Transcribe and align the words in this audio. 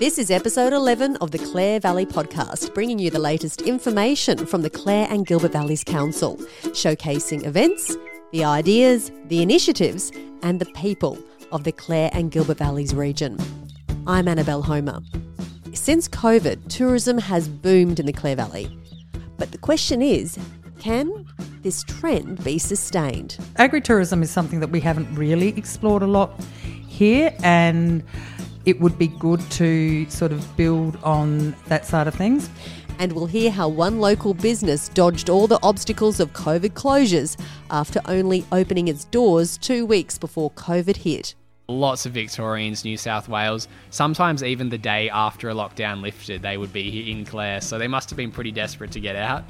This 0.00 0.16
is 0.16 0.30
episode 0.30 0.72
11 0.72 1.16
of 1.16 1.30
the 1.30 1.36
Clare 1.36 1.78
Valley 1.78 2.06
podcast, 2.06 2.72
bringing 2.72 2.98
you 2.98 3.10
the 3.10 3.18
latest 3.18 3.60
information 3.60 4.46
from 4.46 4.62
the 4.62 4.70
Clare 4.70 5.06
and 5.10 5.26
Gilbert 5.26 5.52
Valleys 5.52 5.84
Council, 5.84 6.38
showcasing 6.68 7.44
events, 7.44 7.98
the 8.32 8.42
ideas, 8.42 9.12
the 9.26 9.42
initiatives, 9.42 10.10
and 10.42 10.58
the 10.58 10.64
people 10.72 11.18
of 11.52 11.64
the 11.64 11.72
Clare 11.72 12.08
and 12.14 12.30
Gilbert 12.30 12.56
Valleys 12.56 12.94
region. 12.94 13.36
I'm 14.06 14.26
Annabelle 14.26 14.62
Homer. 14.62 15.00
Since 15.74 16.08
COVID, 16.08 16.70
tourism 16.70 17.18
has 17.18 17.46
boomed 17.46 18.00
in 18.00 18.06
the 18.06 18.14
Clare 18.14 18.36
Valley. 18.36 18.74
But 19.36 19.52
the 19.52 19.58
question 19.58 20.00
is 20.00 20.38
can 20.78 21.26
this 21.60 21.82
trend 21.82 22.42
be 22.42 22.58
sustained? 22.58 23.36
Agritourism 23.56 24.22
is 24.22 24.30
something 24.30 24.60
that 24.60 24.70
we 24.70 24.80
haven't 24.80 25.14
really 25.14 25.48
explored 25.58 26.02
a 26.02 26.06
lot 26.06 26.40
here, 26.88 27.36
and 27.42 28.02
it 28.66 28.80
would 28.80 28.98
be 28.98 29.08
good 29.08 29.40
to 29.52 30.08
sort 30.10 30.32
of 30.32 30.56
build 30.56 30.96
on 31.02 31.54
that 31.66 31.86
side 31.86 32.06
of 32.06 32.14
things. 32.14 32.50
And 32.98 33.12
we'll 33.12 33.26
hear 33.26 33.50
how 33.50 33.68
one 33.68 33.98
local 33.98 34.34
business 34.34 34.90
dodged 34.90 35.30
all 35.30 35.46
the 35.46 35.58
obstacles 35.62 36.20
of 36.20 36.32
COVID 36.34 36.72
closures 36.72 37.40
after 37.70 38.00
only 38.04 38.44
opening 38.52 38.88
its 38.88 39.04
doors 39.06 39.56
two 39.56 39.86
weeks 39.86 40.18
before 40.18 40.50
COVID 40.50 40.96
hit. 40.96 41.34
Lots 41.68 42.04
of 42.04 42.12
Victorians, 42.12 42.84
New 42.84 42.96
South 42.96 43.28
Wales, 43.28 43.68
sometimes 43.90 44.42
even 44.42 44.68
the 44.68 44.76
day 44.76 45.08
after 45.08 45.48
a 45.48 45.54
lockdown 45.54 46.02
lifted, 46.02 46.42
they 46.42 46.58
would 46.58 46.72
be 46.72 46.90
here 46.90 47.16
in 47.16 47.24
Clare, 47.24 47.60
so 47.60 47.78
they 47.78 47.88
must 47.88 48.10
have 48.10 48.16
been 48.16 48.32
pretty 48.32 48.50
desperate 48.50 48.90
to 48.90 49.00
get 49.00 49.16
out. 49.16 49.44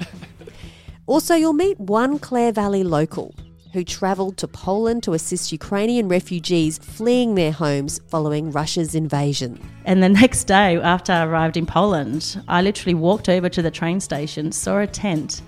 also, 1.07 1.35
you'll 1.35 1.51
meet 1.51 1.79
one 1.79 2.19
Clare 2.19 2.51
Valley 2.51 2.83
local 2.83 3.35
who 3.73 3.83
travelled 3.83 4.37
to 4.37 4.47
Poland 4.47 5.03
to 5.03 5.13
assist 5.13 5.51
Ukrainian 5.51 6.07
refugees 6.07 6.77
fleeing 6.77 7.35
their 7.35 7.51
homes 7.51 7.99
following 8.07 8.51
Russia's 8.51 8.95
invasion. 8.95 9.59
And 9.85 10.03
the 10.03 10.09
next 10.21 10.45
day, 10.45 10.77
after 10.77 11.13
I 11.13 11.25
arrived 11.25 11.57
in 11.57 11.65
Poland, 11.65 12.43
I 12.47 12.61
literally 12.61 12.95
walked 12.95 13.29
over 13.29 13.49
to 13.49 13.61
the 13.61 13.71
train 13.71 13.99
station, 13.99 14.51
saw 14.51 14.79
a 14.79 14.87
tent. 14.87 15.41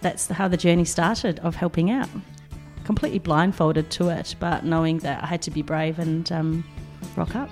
That's 0.00 0.28
how 0.28 0.48
the 0.48 0.56
journey 0.56 0.84
started 0.84 1.38
of 1.40 1.54
helping 1.54 1.90
out. 1.90 2.08
Completely 2.84 3.18
blindfolded 3.18 3.90
to 3.90 4.08
it, 4.08 4.34
but 4.40 4.64
knowing 4.64 4.98
that 4.98 5.22
I 5.22 5.26
had 5.26 5.42
to 5.42 5.50
be 5.50 5.62
brave 5.62 5.98
and 5.98 6.30
um, 6.32 6.64
rock 7.16 7.36
up. 7.36 7.50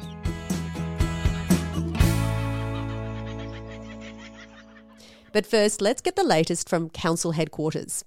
But 5.32 5.47
first, 5.47 5.80
let's 5.80 6.00
get 6.00 6.16
the 6.16 6.25
latest 6.25 6.69
from 6.69 6.88
council 6.88 7.32
headquarters. 7.32 8.04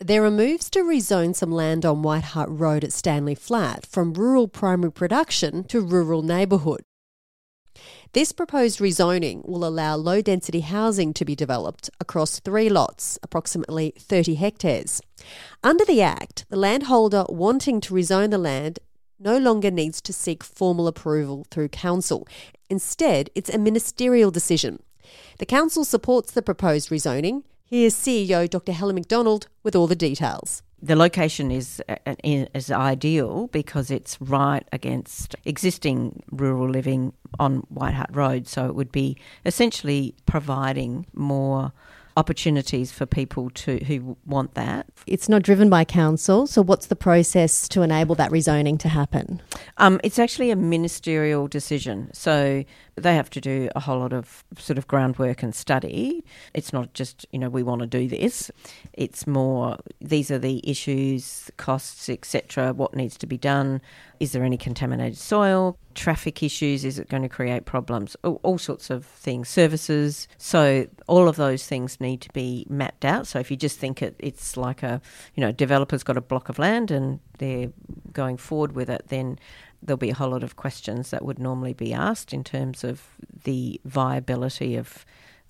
There 0.00 0.24
are 0.24 0.30
moves 0.30 0.70
to 0.70 0.84
rezone 0.84 1.34
some 1.34 1.50
land 1.50 1.84
on 1.84 2.02
White 2.02 2.22
Hut 2.22 2.46
Road 2.48 2.84
at 2.84 2.92
Stanley 2.92 3.34
Flat 3.34 3.84
from 3.84 4.14
rural 4.14 4.46
primary 4.46 4.92
production 4.92 5.64
to 5.64 5.80
rural 5.80 6.22
neighbourhood. 6.22 6.82
This 8.12 8.30
proposed 8.30 8.78
rezoning 8.78 9.44
will 9.44 9.64
allow 9.64 9.96
low 9.96 10.22
density 10.22 10.60
housing 10.60 11.12
to 11.14 11.24
be 11.24 11.34
developed 11.34 11.90
across 11.98 12.38
three 12.38 12.68
lots, 12.68 13.18
approximately 13.24 13.92
30 13.98 14.36
hectares. 14.36 15.00
Under 15.64 15.84
the 15.84 16.00
Act, 16.00 16.44
the 16.48 16.56
landholder 16.56 17.24
wanting 17.28 17.80
to 17.80 17.92
rezone 17.92 18.30
the 18.30 18.38
land 18.38 18.78
no 19.18 19.36
longer 19.36 19.72
needs 19.72 20.00
to 20.02 20.12
seek 20.12 20.44
formal 20.44 20.86
approval 20.86 21.44
through 21.50 21.70
council. 21.70 22.24
Instead, 22.70 23.30
it's 23.34 23.50
a 23.50 23.58
ministerial 23.58 24.30
decision. 24.30 24.80
The 25.40 25.46
council 25.46 25.84
supports 25.84 26.30
the 26.30 26.40
proposed 26.40 26.88
rezoning 26.88 27.42
Here's 27.70 27.92
CEO 27.92 28.48
Dr. 28.48 28.72
Helen 28.72 28.94
McDonald 28.94 29.48
with 29.62 29.76
all 29.76 29.86
the 29.86 29.94
details. 29.94 30.62
The 30.80 30.96
location 30.96 31.52
uh, 31.52 31.96
uh, 32.06 32.14
is 32.24 32.48
is 32.54 32.70
ideal 32.70 33.48
because 33.48 33.90
it's 33.90 34.18
right 34.22 34.66
against 34.72 35.36
existing 35.44 36.22
rural 36.30 36.70
living 36.70 37.12
on 37.38 37.58
White 37.68 37.92
Hut 37.92 38.08
Road, 38.10 38.46
so 38.46 38.64
it 38.64 38.74
would 38.74 38.90
be 38.90 39.18
essentially 39.44 40.14
providing 40.24 41.04
more 41.12 41.74
opportunities 42.18 42.90
for 42.90 43.06
people 43.06 43.48
to 43.50 43.78
who 43.84 44.16
want 44.26 44.54
that. 44.54 44.86
It's 45.06 45.28
not 45.28 45.42
driven 45.42 45.70
by 45.70 45.84
council, 45.84 46.48
so 46.48 46.60
what's 46.60 46.86
the 46.86 46.96
process 46.96 47.68
to 47.68 47.82
enable 47.82 48.16
that 48.16 48.32
rezoning 48.32 48.76
to 48.80 48.88
happen? 48.88 49.40
Um, 49.76 50.00
it's 50.02 50.18
actually 50.18 50.50
a 50.50 50.56
ministerial 50.56 51.46
decision, 51.46 52.10
so 52.12 52.64
they 52.96 53.14
have 53.14 53.30
to 53.30 53.40
do 53.40 53.68
a 53.76 53.80
whole 53.80 54.00
lot 54.00 54.12
of 54.12 54.42
sort 54.58 54.78
of 54.78 54.88
groundwork 54.88 55.44
and 55.44 55.54
study. 55.54 56.24
It's 56.54 56.72
not 56.72 56.92
just 56.92 57.24
you 57.30 57.38
know 57.38 57.48
we 57.48 57.62
want 57.62 57.82
to 57.82 57.86
do 57.86 58.08
this. 58.08 58.50
It's 58.94 59.28
more 59.28 59.78
these 60.00 60.28
are 60.32 60.40
the 60.40 60.68
issues, 60.68 61.52
costs, 61.56 62.08
etc. 62.08 62.72
What 62.72 62.96
needs 62.96 63.16
to 63.18 63.26
be 63.28 63.38
done? 63.38 63.80
Is 64.20 64.32
there 64.32 64.42
any 64.42 64.56
contaminated 64.56 65.16
soil? 65.16 65.78
Traffic 65.94 66.42
issues? 66.42 66.84
Is 66.84 66.98
it 66.98 67.08
going 67.08 67.22
to 67.22 67.28
create 67.28 67.64
problems? 67.64 68.16
All, 68.24 68.40
all 68.42 68.58
sorts 68.58 68.90
of 68.90 69.04
things. 69.04 69.48
Services. 69.48 70.28
So 70.36 70.86
all 71.06 71.28
of 71.28 71.36
those 71.36 71.66
things 71.66 72.00
need 72.00 72.20
to 72.22 72.32
be 72.32 72.66
mapped 72.68 73.04
out. 73.04 73.26
So 73.26 73.38
if 73.38 73.50
you 73.50 73.56
just 73.56 73.78
think 73.78 74.02
it, 74.02 74.16
it's 74.18 74.56
like 74.56 74.82
a 74.82 75.00
you 75.34 75.40
know 75.40 75.52
developer's 75.52 76.02
got 76.02 76.16
a 76.16 76.20
block 76.20 76.48
of 76.48 76.58
land 76.58 76.90
and 76.90 77.20
they're 77.38 77.70
going 78.12 78.36
forward 78.36 78.72
with 78.72 78.90
it, 78.90 79.04
then 79.08 79.38
there'll 79.82 79.96
be 79.96 80.10
a 80.10 80.14
whole 80.14 80.30
lot 80.30 80.42
of 80.42 80.56
questions 80.56 81.10
that 81.10 81.24
would 81.24 81.38
normally 81.38 81.72
be 81.72 81.92
asked 81.92 82.32
in 82.32 82.42
terms 82.42 82.82
of 82.84 83.02
the 83.44 83.80
viability 83.84 84.76
of 84.76 85.04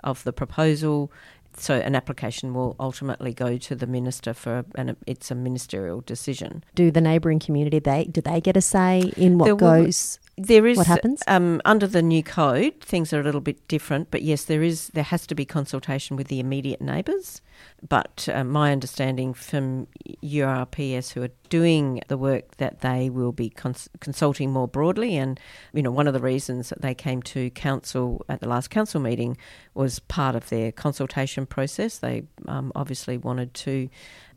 of 0.04 0.22
the 0.24 0.32
proposal. 0.32 1.10
So 1.58 1.74
an 1.74 1.94
application 1.94 2.54
will 2.54 2.76
ultimately 2.78 3.34
go 3.34 3.58
to 3.58 3.74
the 3.74 3.86
minister 3.86 4.32
for, 4.32 4.64
and 4.74 4.96
it's 5.06 5.30
a 5.30 5.34
ministerial 5.34 6.00
decision. 6.02 6.64
Do 6.74 6.90
the 6.90 7.00
neighbouring 7.00 7.38
community 7.38 7.78
they 7.78 8.04
do 8.04 8.20
they 8.20 8.40
get 8.40 8.56
a 8.56 8.60
say 8.60 9.12
in 9.16 9.38
what 9.38 9.46
there 9.46 9.56
goes? 9.56 10.18
There 10.38 10.66
is 10.66 10.78
what 10.78 10.86
happens 10.86 11.22
um, 11.26 11.60
under 11.64 11.86
the 11.86 12.02
new 12.02 12.22
code. 12.22 12.80
Things 12.80 13.12
are 13.12 13.20
a 13.20 13.24
little 13.24 13.40
bit 13.40 13.66
different, 13.68 14.10
but 14.10 14.22
yes, 14.22 14.44
there 14.44 14.62
is 14.62 14.88
there 14.88 15.04
has 15.04 15.26
to 15.26 15.34
be 15.34 15.44
consultation 15.44 16.16
with 16.16 16.28
the 16.28 16.40
immediate 16.40 16.80
neighbours. 16.80 17.42
But 17.86 18.28
uh, 18.32 18.44
my 18.44 18.70
understanding 18.70 19.34
from 19.34 19.88
URPS, 20.22 21.12
who 21.12 21.22
are 21.22 21.30
doing 21.48 22.00
the 22.06 22.16
work, 22.16 22.56
that 22.58 22.80
they 22.80 23.10
will 23.10 23.32
be 23.32 23.50
cons- 23.50 23.88
consulting 24.00 24.52
more 24.52 24.68
broadly. 24.68 25.16
And 25.16 25.40
you 25.72 25.82
know, 25.82 25.90
one 25.90 26.06
of 26.06 26.14
the 26.14 26.20
reasons 26.20 26.68
that 26.68 26.82
they 26.82 26.94
came 26.94 27.20
to 27.22 27.50
council 27.50 28.24
at 28.28 28.40
the 28.40 28.48
last 28.48 28.70
council 28.70 29.00
meeting 29.00 29.36
was 29.74 29.98
part 29.98 30.36
of 30.36 30.48
their 30.48 30.70
consultation 30.70 31.46
process. 31.46 31.98
They 31.98 32.22
um, 32.46 32.70
obviously 32.76 33.18
wanted 33.18 33.54
to 33.54 33.88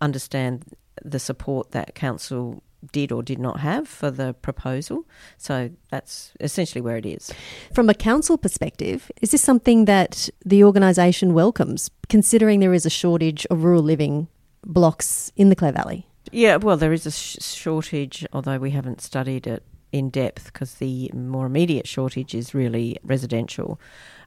understand 0.01 0.65
the 1.03 1.19
support 1.19 1.71
that 1.71 1.95
council 1.95 2.63
did 2.91 3.11
or 3.11 3.23
did 3.23 3.39
not 3.39 3.59
have 3.59 3.87
for 3.87 4.11
the 4.11 4.33
proposal. 4.33 5.05
So 5.37 5.69
that's 5.89 6.33
essentially 6.39 6.81
where 6.81 6.97
it 6.97 7.05
is. 7.05 7.31
From 7.73 7.89
a 7.89 7.93
council 7.93 8.37
perspective, 8.37 9.11
is 9.21 9.31
this 9.31 9.41
something 9.41 9.85
that 9.85 10.29
the 10.45 10.63
organisation 10.63 11.33
welcomes, 11.33 11.89
considering 12.09 12.59
there 12.59 12.73
is 12.73 12.85
a 12.85 12.89
shortage 12.89 13.45
of 13.49 13.63
rural 13.63 13.83
living 13.83 14.27
blocks 14.65 15.31
in 15.35 15.49
the 15.49 15.55
Clare 15.55 15.71
Valley? 15.71 16.07
Yeah, 16.31 16.57
well, 16.57 16.77
there 16.77 16.93
is 16.93 17.05
a 17.05 17.11
sh- 17.11 17.37
shortage, 17.41 18.25
although 18.31 18.57
we 18.57 18.71
haven't 18.71 19.01
studied 19.01 19.47
it 19.47 19.63
in 19.91 20.09
depth 20.09 20.45
because 20.45 20.75
the 20.75 21.11
more 21.13 21.45
immediate 21.45 21.87
shortage 21.87 22.33
is 22.33 22.53
really 22.53 22.97
residential. 23.03 23.79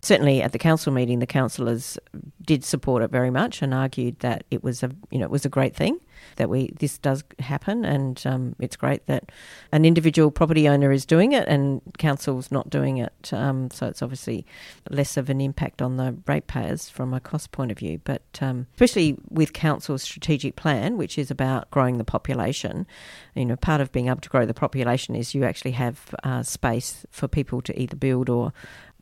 Certainly, 0.04 0.42
at 0.42 0.53
the 0.53 0.59
council 0.59 0.92
meeting, 0.92 1.20
the 1.20 1.26
councillors 1.26 1.98
did 2.44 2.62
support 2.62 3.03
it 3.03 3.10
very 3.10 3.31
much 3.31 3.62
and 3.62 3.72
argued 3.72 4.19
that 4.19 4.44
it 4.50 4.62
was 4.62 4.82
a 4.82 4.91
you 5.10 5.19
know 5.19 5.25
it 5.25 5.31
was 5.31 5.47
a 5.47 5.48
great 5.48 5.75
thing 5.75 5.98
that 6.37 6.50
we 6.50 6.75
this 6.78 6.98
does 6.98 7.25
happen, 7.38 7.87
and 7.87 8.22
um, 8.26 8.56
it's 8.59 8.76
great 8.76 9.06
that 9.06 9.32
an 9.72 9.87
individual 9.87 10.31
property 10.31 10.69
owner 10.69 10.93
is 10.93 11.06
doing 11.06 11.32
it 11.32 11.48
and 11.48 11.81
council's 11.97 12.50
not 12.53 12.69
doing 12.69 12.98
it. 12.98 13.32
Um, 13.32 13.70
so 13.70 13.87
it's 13.87 14.03
obviously 14.03 14.44
less 14.91 15.16
of 15.16 15.31
an 15.31 15.41
impact 15.41 15.81
on 15.81 15.97
the 15.97 16.16
ratepayers 16.26 16.91
from 16.91 17.14
a 17.14 17.20
cost 17.20 17.53
point 17.53 17.70
of 17.70 17.78
view. 17.78 18.00
But 18.04 18.22
um, 18.43 18.66
especially 18.75 19.16
with 19.31 19.54
council's 19.54 20.03
strategic 20.03 20.56
plan, 20.56 20.98
which 20.98 21.16
is 21.19 21.31
about 21.31 21.70
growing 21.70 21.97
the 21.97 22.04
population, 22.04 22.87
you 23.34 23.47
know, 23.47 23.56
part 23.56 23.81
of 23.81 23.91
being 23.91 24.09
able 24.09 24.20
to 24.20 24.28
grow 24.28 24.44
the 24.44 24.53
population 24.53 25.14
is 25.14 25.34
you 25.34 25.44
actually 25.44 25.72
have 25.72 26.14
uh, 26.25 26.43
space 26.43 27.06
for 27.11 27.26
people 27.26 27.62
to 27.62 27.81
either 27.81 27.96
build 27.96 28.28
or 28.28 28.52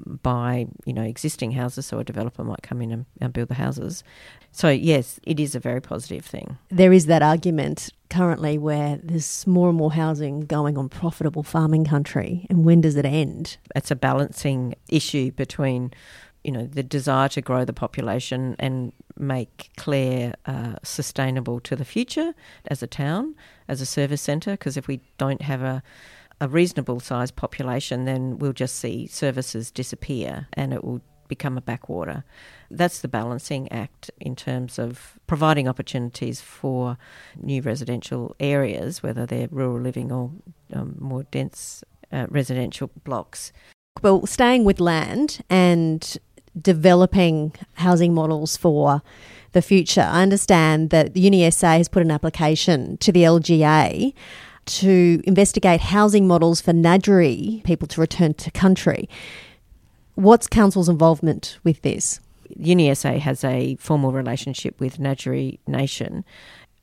buy, 0.07 0.67
you 0.85 0.93
know, 0.93 1.03
existing 1.03 1.53
houses, 1.53 1.87
so 1.87 1.99
a 1.99 2.05
developer 2.05 2.45
might 2.45 2.63
come 2.63 2.83
in 2.83 2.91
and, 2.91 3.07
and, 3.21 3.33
build 3.33 3.49
the 3.49 3.55
houses. 3.55 4.03
So 4.51 4.69
yes, 4.69 5.21
it 5.25 5.39
is 5.39 5.55
a 5.55 5.61
very 5.61 5.81
positive 5.81 6.25
thing. 6.25 6.59
There 6.71 6.93
is 6.93 7.07
that 7.07 7.23
argument 7.23 7.91
currently 8.11 8.59
where 8.59 8.99
there's 9.03 9.47
more 9.47 9.69
and 9.69 9.79
more 9.79 9.93
housing 9.93 10.41
going 10.41 10.77
on 10.77 10.89
profitable 10.89 11.43
farming 11.43 11.85
country, 11.85 12.47
and 12.51 12.65
when 12.65 12.81
does 12.81 12.97
it 12.97 13.07
end? 13.07 13.57
It's 13.75 13.91
a 13.91 13.97
balancing 13.97 14.75
issue 14.89 15.31
between, 15.33 15.93
you 16.45 16.53
know, 16.53 16.67
the 16.67 16.83
desire 16.83 17.29
to 17.31 17.41
grow 17.41 17.65
the 17.65 17.73
population 17.73 18.57
and 18.59 18.93
make 19.17 19.71
Clare 19.77 20.35
uh, 20.47 20.75
sustainable 20.83 21.61
to 21.61 21.77
the 21.77 21.85
future 21.85 22.35
as 22.67 22.83
a 22.83 22.87
town, 22.87 23.35
as 23.69 23.81
a 23.81 23.87
service 23.87 24.23
centre. 24.23 24.53
Because 24.53 24.77
if 24.77 24.89
we 24.89 25.01
don't 25.19 25.43
have 25.43 25.63
a 25.63 25.83
a 26.43 26.49
reasonable 26.49 26.99
sized 26.99 27.37
population, 27.37 28.05
then 28.05 28.37
we'll 28.37 28.53
just 28.53 28.75
see 28.75 29.07
services 29.07 29.71
disappear 29.71 30.49
and 30.55 30.75
it 30.75 30.83
will 30.83 31.01
become 31.29 31.57
a 31.57 31.61
backwater. 31.61 32.25
That's 32.69 33.01
the 33.01 33.07
balancing 33.07 33.71
act 33.71 34.11
in 34.21 34.35
terms 34.35 34.77
of 34.77 35.21
providing 35.29 35.69
opportunities 35.69 36.41
for 36.41 36.99
new 37.41 37.63
residential 37.63 38.35
areas, 38.41 39.05
whether 39.05 39.25
they're 39.25 39.47
rural 39.53 39.81
living 39.81 40.11
or 40.11 40.33
um, 40.73 40.97
more 40.99 41.23
dense 41.31 41.85
uh, 42.11 42.27
residential 42.29 42.91
blocks. 43.05 43.53
Well, 44.03 44.27
staying 44.27 44.65
with 44.65 44.81
land 44.81 45.45
and 45.49 46.19
developing 46.61 47.53
housing 47.75 48.13
models 48.15 48.57
for 48.57 49.01
the 49.53 49.63
future, 49.63 50.09
I 50.11 50.23
understand 50.25 50.91
that 50.91 51.15
the 51.15 51.31
UniSA 51.31 51.79
has 51.79 51.89
put 51.89 52.03
an 52.03 52.11
application 52.11 52.97
to 52.99 53.13
the 53.13 53.23
LGA 53.23 54.13
to 54.67 55.23
investigate 55.25 55.81
housing 55.81 56.27
models 56.27 56.61
for 56.61 56.73
Ngadjuri 56.73 57.65
people 57.65 57.89
to 57.89 58.01
return 58.01 58.35
to 58.35 58.51
country. 58.51 59.09
What's 60.15 60.47
Council's 60.47 60.89
involvement 60.89 61.59
with 61.65 61.83
this? 61.83 62.21
UniSA 62.59 63.19
has 63.19 63.45
a 63.45 63.77
formal 63.77 64.13
relationship 64.13 64.79
with 64.79 64.99
Ngadjuri 64.99 65.59
Nation 65.67 66.25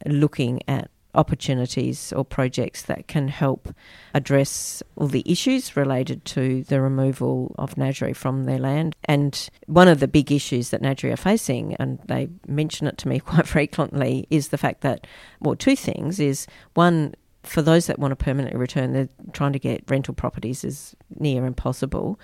looking 0.06 0.62
at 0.68 0.90
opportunities 1.16 2.14
or 2.14 2.24
projects 2.24 2.84
that 2.84 3.08
can 3.08 3.28
help 3.28 3.74
address 4.14 4.84
all 4.96 5.08
the 5.08 5.24
issues 5.26 5.76
related 5.76 6.24
to 6.24 6.64
the 6.66 6.80
removal 6.80 7.56
of 7.58 7.76
Ngadjuri 7.76 8.16
from 8.16 8.46
their 8.46 8.60
land. 8.60 8.96
And 9.06 9.50
one 9.66 9.88
of 9.88 10.00
the 10.00 10.08
big 10.08 10.32
issues 10.32 10.70
that 10.70 10.82
Ngadjuri 10.82 11.14
are 11.14 11.18
facing, 11.18 11.76
and 11.76 12.00
they 12.06 12.30
mention 12.48 12.88
it 12.88 12.98
to 13.00 13.08
me 13.08 13.20
quite 13.32 13.48
frequently, 13.48 14.28
is 14.30 14.50
the 14.50 14.58
fact 14.58 14.82
that, 14.82 15.08
well, 15.40 15.56
two 15.56 15.76
things 15.76 16.20
is 16.20 16.48
one, 16.76 17.16
for 17.44 17.62
those 17.62 17.88
that 17.88 18.00
want 18.00 18.12
to 18.12 18.16
permanently 18.16 18.60
return, 18.60 18.92
they're 18.92 19.10
trying 19.32 19.54
to 19.54 19.60
get 19.60 19.84
rental 19.88 20.14
properties 20.14 20.66
as 20.66 20.96
near 21.20 21.46
impossible, 21.46 22.20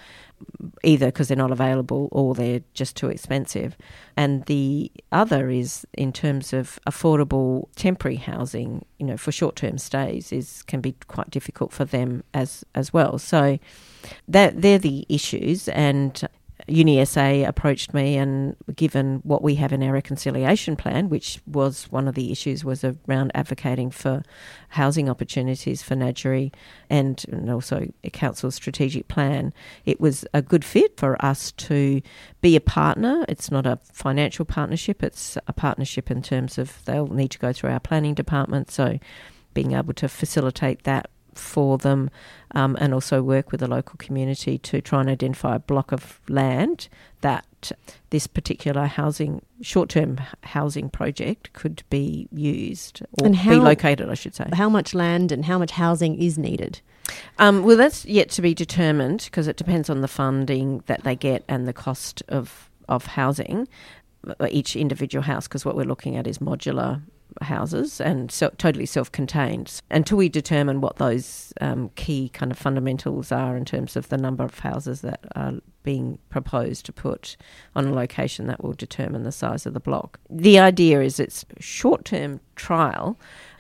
either 0.84 1.08
because 1.08 1.30
they're 1.30 1.38
not 1.38 1.52
available 1.52 2.10
or 2.12 2.36
they're 2.36 2.62
just 2.74 2.98
too 2.98 3.08
expensive. 3.08 3.78
And 4.18 4.44
the 4.46 4.92
other 5.12 5.50
is 5.50 5.88
in 5.94 6.12
terms 6.12 6.52
of 6.52 6.80
affordable 6.88 7.70
temporary 7.76 8.18
housing, 8.18 8.86
you 9.00 9.06
know, 9.06 9.16
for 9.16 9.32
short 9.32 9.56
term 9.56 9.78
stays 9.78 10.34
is 10.34 10.64
can 10.64 10.82
be 10.82 10.96
quite 11.08 11.30
difficult 11.30 11.72
for 11.72 11.86
them 11.86 12.24
as 12.34 12.66
as 12.76 12.92
well. 12.92 13.18
So 13.18 13.58
that 14.28 14.62
they're 14.62 14.78
the 14.78 15.06
issues 15.08 15.70
and 15.70 16.28
UniSA 16.68 17.48
approached 17.48 17.94
me 17.94 18.18
and 18.18 18.56
given 18.76 19.22
what 19.24 19.44
we 19.44 19.56
have 19.56 19.72
in 19.72 19.84
our 19.84 19.94
reconciliation 19.94 20.76
plan, 20.76 21.10
which 21.10 21.40
was 21.46 21.86
one 21.92 22.08
of 22.08 22.16
the 22.16 22.32
issues 22.32 22.66
was 22.66 22.84
around 22.84 23.32
advocating 23.36 23.92
for 23.92 24.24
housing 24.70 25.08
opportunities 25.08 25.84
for 25.84 25.96
Ngadjuri 25.96 26.54
and, 26.90 27.24
and 27.32 27.52
also 27.52 27.88
a 28.04 28.10
council's 28.10 28.56
strategic 28.56 29.08
plan, 29.08 29.54
it 29.86 30.00
was 30.00 30.26
a 30.34 30.42
good 30.42 30.66
fit 30.66 30.98
for 30.98 31.24
us 31.24 31.52
to 31.54 32.02
be 32.42 32.56
a 32.56 32.62
partner. 32.62 33.26
It's 33.30 33.52
not 33.52 33.68
a 33.68 33.80
financial 33.94 34.46
partnership, 34.46 35.04
it's 35.04 35.38
a 35.48 35.54
partnership 35.54 36.10
in 36.10 36.22
terms 36.24 36.58
of 36.58 36.84
they'll 36.86 37.08
need 37.08 37.32
to 37.32 37.40
go 37.40 37.54
through 37.54 37.72
our 37.72 37.80
planning 37.80 38.16
department. 38.16 38.72
So 38.72 39.00
being 39.54 39.74
able 39.74 39.94
to 39.94 40.08
facilitate 40.08 40.84
that 40.84 41.10
for 41.38 41.78
them 41.78 42.10
um, 42.52 42.78
and 42.80 42.94
also 42.94 43.22
work 43.22 43.52
with 43.52 43.60
the 43.60 43.68
local 43.68 43.98
community 43.98 44.58
to 44.60 44.82
try 44.82 45.02
and 45.02 45.10
identify 45.10 45.56
a 45.56 45.60
block 45.60 45.92
of 45.92 46.20
land 46.30 46.88
that 47.22 47.46
this 48.12 48.28
particular 48.28 48.86
housing 48.86 49.42
short-term 49.62 50.20
housing 50.44 50.90
project 50.90 51.52
could 51.54 51.84
be 51.90 52.28
used 52.32 53.02
or 53.14 53.26
And 53.26 53.36
how- 53.36 53.52
be 53.52 53.60
located 53.60 54.10
I 54.10 54.14
should 54.14 54.36
say. 54.36 54.48
How 54.54 54.70
much 54.70 54.94
land 54.94 55.32
and 55.32 55.46
how 55.46 55.58
much 55.58 55.72
housing 55.72 56.20
is 56.22 56.38
needed? 56.38 56.82
Um, 57.38 57.64
well, 57.64 57.78
that's 57.78 58.06
yet 58.06 58.30
to 58.32 58.42
be 58.42 58.54
determined 58.54 59.22
because 59.26 59.48
it 59.48 59.58
depends 59.58 59.90
on 59.90 60.02
the 60.02 60.08
funding 60.08 60.84
that 60.88 61.04
they 61.04 61.16
get 61.16 61.44
and 61.48 61.68
the 61.68 61.74
cost 61.74 62.24
of 62.28 62.70
of 62.88 63.06
housing 63.08 63.68
uh, 64.40 64.48
each 64.50 64.76
individual 64.76 65.24
house. 65.24 65.48
Because 65.48 65.66
what 65.66 65.76
we're 65.76 65.84
looking 65.86 66.16
at 66.16 66.26
is 66.28 66.40
modular 66.40 67.02
houses 67.42 68.00
and 68.00 68.32
so, 68.32 68.50
totally 68.58 68.86
self-contained. 68.86 69.82
Until 69.92 70.18
we 70.18 70.30
determine 70.30 70.82
what 70.82 70.98
those 70.98 71.54
um, 71.62 71.90
key 71.96 72.30
kind 72.30 72.52
of 72.52 72.58
fundamentals 72.58 73.32
are 73.32 73.58
in 73.58 73.66
terms 73.66 73.96
of 73.96 74.10
the 74.10 74.18
number 74.18 74.44
of 74.44 74.60
houses 74.60 75.02
that 75.02 75.20
are 75.36 75.54
being 75.84 76.18
proposed 76.30 76.86
to 76.86 76.94
put 76.94 77.38
on 77.76 77.86
a 77.86 77.94
location, 77.94 78.48
that 78.48 78.64
will 78.64 78.74
determine 78.74 79.24
the 79.24 79.32
size 79.32 79.66
of 79.66 79.74
the 79.74 79.80
block. 79.80 80.20
The 80.30 80.60
idea 80.60 81.02
is 81.02 81.20
it's 81.20 81.46
short-term 81.60 82.40
trial, 82.56 83.20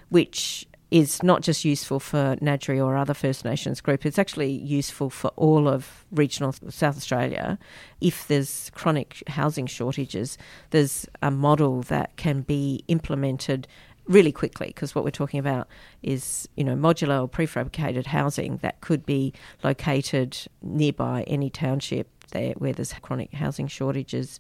which 0.10 0.66
is 0.92 1.22
not 1.24 1.42
just 1.42 1.66
useful 1.66 2.00
for 2.00 2.36
Ngadjuri 2.42 2.84
or 2.84 2.96
other 2.96 3.14
First 3.14 3.44
Nations 3.44 3.82
group, 3.82 4.06
it's 4.06 4.20
actually 4.20 4.52
useful 4.52 5.10
for 5.10 5.30
all 5.36 5.68
of 5.68 6.06
regional 6.12 6.54
South 6.70 6.98
Australia. 6.98 7.58
If 8.02 8.28
there's 8.28 8.72
chronic 8.76 9.24
housing 9.28 9.66
shortages, 9.68 10.38
there's 10.70 11.08
a 11.22 11.32
model 11.32 11.82
that 11.84 12.16
can 12.18 12.42
be 12.42 12.84
implemented 12.88 13.68
really 14.08 14.32
quickly 14.32 14.68
because 14.68 14.94
what 14.94 15.04
we're 15.04 15.10
talking 15.10 15.40
about 15.40 15.68
is 16.04 16.48
you 16.56 16.64
know 16.64 16.76
modular 16.76 17.22
or 17.22 17.28
prefabricated 17.28 18.06
housing 18.06 18.58
that 18.58 18.80
could 18.82 19.04
be 19.04 19.34
located 19.64 20.38
nearby 20.62 21.24
any 21.24 21.50
township 21.50 22.08
there 22.32 22.54
where 22.54 22.74
there's 22.74 22.94
chronic 23.02 23.34
housing 23.34 23.68
shortages 23.68 24.40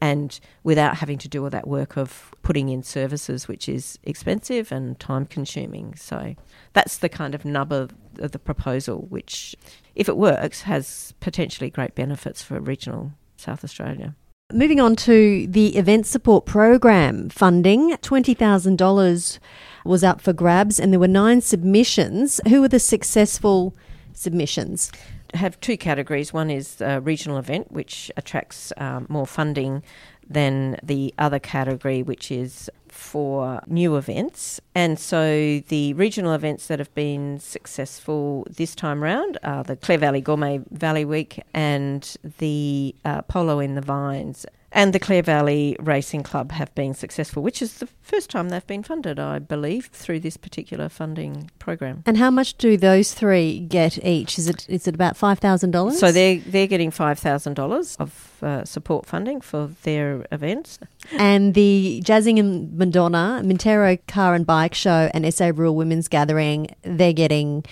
and 0.00 0.38
without 0.62 0.96
having 0.98 1.18
to 1.18 1.28
do 1.28 1.44
all 1.44 1.50
that 1.50 1.66
work 1.66 1.96
of 1.96 2.32
putting 2.42 2.68
in 2.68 2.82
services, 2.82 3.48
which 3.48 3.68
is 3.68 3.98
expensive 4.04 4.70
and 4.70 4.98
time 5.00 5.26
consuming. 5.26 5.94
So 5.96 6.34
that's 6.72 6.98
the 6.98 7.08
kind 7.08 7.34
of 7.34 7.44
nub 7.44 7.72
of, 7.72 7.92
the 8.16 8.38
proposal, 8.38 9.06
which, 9.10 9.54
if 9.94 10.08
it 10.08 10.16
works, 10.16 10.62
has 10.62 11.14
potentially 11.20 11.70
great 11.70 11.94
benefits 11.94 12.42
for 12.42 12.58
regional 12.58 13.12
South 13.36 13.62
Australia. 13.62 14.16
Moving 14.52 14.80
on 14.80 14.96
to 14.96 15.46
the 15.46 15.76
event 15.76 16.06
support 16.06 16.46
program 16.46 17.28
funding, 17.28 17.90
$20,000 17.92 19.38
was 19.84 20.02
up 20.02 20.20
for 20.20 20.32
grabs 20.32 20.80
and 20.80 20.92
there 20.92 20.98
were 20.98 21.06
nine 21.06 21.40
submissions. 21.40 22.40
Who 22.48 22.62
were 22.62 22.68
the 22.68 22.80
successful 22.80 23.76
submissions? 24.14 24.90
Have 25.34 25.60
two 25.60 25.76
categories. 25.76 26.32
One 26.32 26.50
is 26.50 26.80
a 26.80 27.00
regional 27.00 27.38
event, 27.38 27.72
which 27.72 28.10
attracts 28.16 28.72
um, 28.76 29.06
more 29.08 29.26
funding 29.26 29.82
than 30.28 30.78
the 30.82 31.14
other 31.18 31.38
category, 31.38 32.02
which 32.02 32.30
is 32.30 32.70
for 32.88 33.62
new 33.66 33.96
events. 33.96 34.60
And 34.74 34.98
so 34.98 35.60
the 35.68 35.94
regional 35.94 36.32
events 36.32 36.66
that 36.66 36.78
have 36.78 36.94
been 36.94 37.38
successful 37.38 38.46
this 38.50 38.74
time 38.74 39.02
round 39.02 39.38
are 39.42 39.64
the 39.64 39.76
Clare 39.76 39.98
Valley 39.98 40.20
Gourmet 40.20 40.60
Valley 40.70 41.04
Week 41.04 41.42
and 41.54 42.16
the 42.38 42.94
uh, 43.04 43.22
Polo 43.22 43.60
in 43.60 43.74
the 43.74 43.80
Vines. 43.80 44.44
And 44.70 44.92
the 44.92 44.98
Clare 44.98 45.22
Valley 45.22 45.76
Racing 45.80 46.22
Club 46.22 46.52
have 46.52 46.74
been 46.74 46.92
successful, 46.92 47.42
which 47.42 47.62
is 47.62 47.78
the 47.78 47.88
first 48.02 48.28
time 48.28 48.50
they've 48.50 48.66
been 48.66 48.82
funded, 48.82 49.18
I 49.18 49.38
believe, 49.38 49.86
through 49.86 50.20
this 50.20 50.36
particular 50.36 50.90
funding 50.90 51.50
program. 51.58 52.02
And 52.04 52.18
how 52.18 52.30
much 52.30 52.54
do 52.58 52.76
those 52.76 53.14
three 53.14 53.60
get 53.60 54.04
each? 54.04 54.38
Is 54.38 54.46
it 54.46 54.68
is 54.68 54.86
it 54.86 54.94
about 54.94 55.16
five 55.16 55.38
thousand 55.38 55.70
dollars? 55.70 55.98
So 55.98 56.12
they're 56.12 56.38
they're 56.40 56.66
getting 56.66 56.90
five 56.90 57.18
thousand 57.18 57.54
dollars 57.54 57.96
of 57.98 58.36
uh, 58.42 58.64
support 58.64 59.06
funding 59.06 59.40
for 59.40 59.70
their 59.84 60.26
events. 60.32 60.78
and 61.16 61.54
the 61.54 62.02
Jazzing 62.04 62.38
and 62.38 62.76
Madonna, 62.76 63.40
Mintaro 63.42 63.98
Car 64.06 64.34
and 64.34 64.44
Bike 64.46 64.74
Show, 64.74 65.10
and 65.14 65.32
SA 65.32 65.52
Rural 65.54 65.74
Women's 65.76 66.08
Gathering, 66.08 66.68
they're 66.82 67.14
getting 67.14 67.64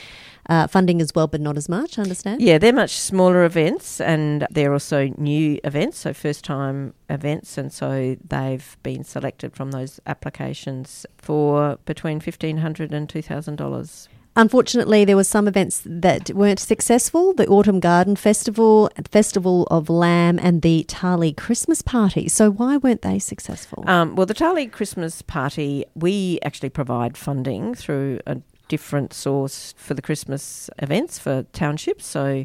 uh, 0.49 0.67
funding 0.67 1.01
as 1.01 1.15
well, 1.15 1.27
but 1.27 1.41
not 1.41 1.57
as 1.57 1.69
much. 1.69 1.99
I 1.99 2.03
understand. 2.03 2.41
Yeah, 2.41 2.59
they're 2.59 2.73
much 2.73 2.97
smaller 2.97 3.45
events, 3.45 4.01
and 4.01 4.47
they're 4.51 4.73
also 4.73 5.09
new 5.17 5.59
events, 5.65 5.99
so 5.99 6.13
first 6.13 6.45
time 6.45 6.95
events, 7.11 7.59
and 7.59 7.73
so 7.73 8.17
they've 8.27 8.77
been 8.83 9.05
selected 9.05 9.55
from 9.57 9.71
those 9.73 10.01
applications 10.07 11.07
for 11.19 11.79
between 11.85 12.21
fifteen 12.21 12.59
hundred 12.59 12.93
and 12.93 13.09
two 13.09 13.23
thousand 13.23 13.57
dollars. 13.57 14.09
Unfortunately, 14.39 15.07
there 15.07 15.17
were 15.17 15.25
some 15.25 15.49
events 15.49 15.83
that 15.87 16.31
weren't 16.35 16.59
successful: 16.61 17.33
the 17.33 17.47
Autumn 17.47 17.81
Garden 17.81 18.17
Festival, 18.17 18.91
Festival 19.11 19.67
of 19.71 19.89
Lamb, 19.89 20.39
and 20.39 20.61
the 20.61 20.85
Tarlee 20.89 21.35
Christmas 21.35 21.81
Party. 21.81 22.29
So, 22.29 22.51
why 22.51 22.77
weren't 22.77 23.01
they 23.01 23.19
successful? 23.19 23.83
Um, 23.87 24.15
well, 24.15 24.27
the 24.27 24.35
Tarlee 24.35 24.71
Christmas 24.71 25.23
Party, 25.23 25.87
we 25.95 26.39
actually 26.45 26.69
provide 26.69 27.17
funding 27.17 27.75
through 27.75 28.21
a 28.27 28.37
different 28.69 29.13
source 29.13 29.75
for 29.77 29.95
the 29.95 30.03
Christmas 30.03 30.69
events 30.79 31.19
for 31.19 31.45
townships. 31.53 32.07
So 32.07 32.45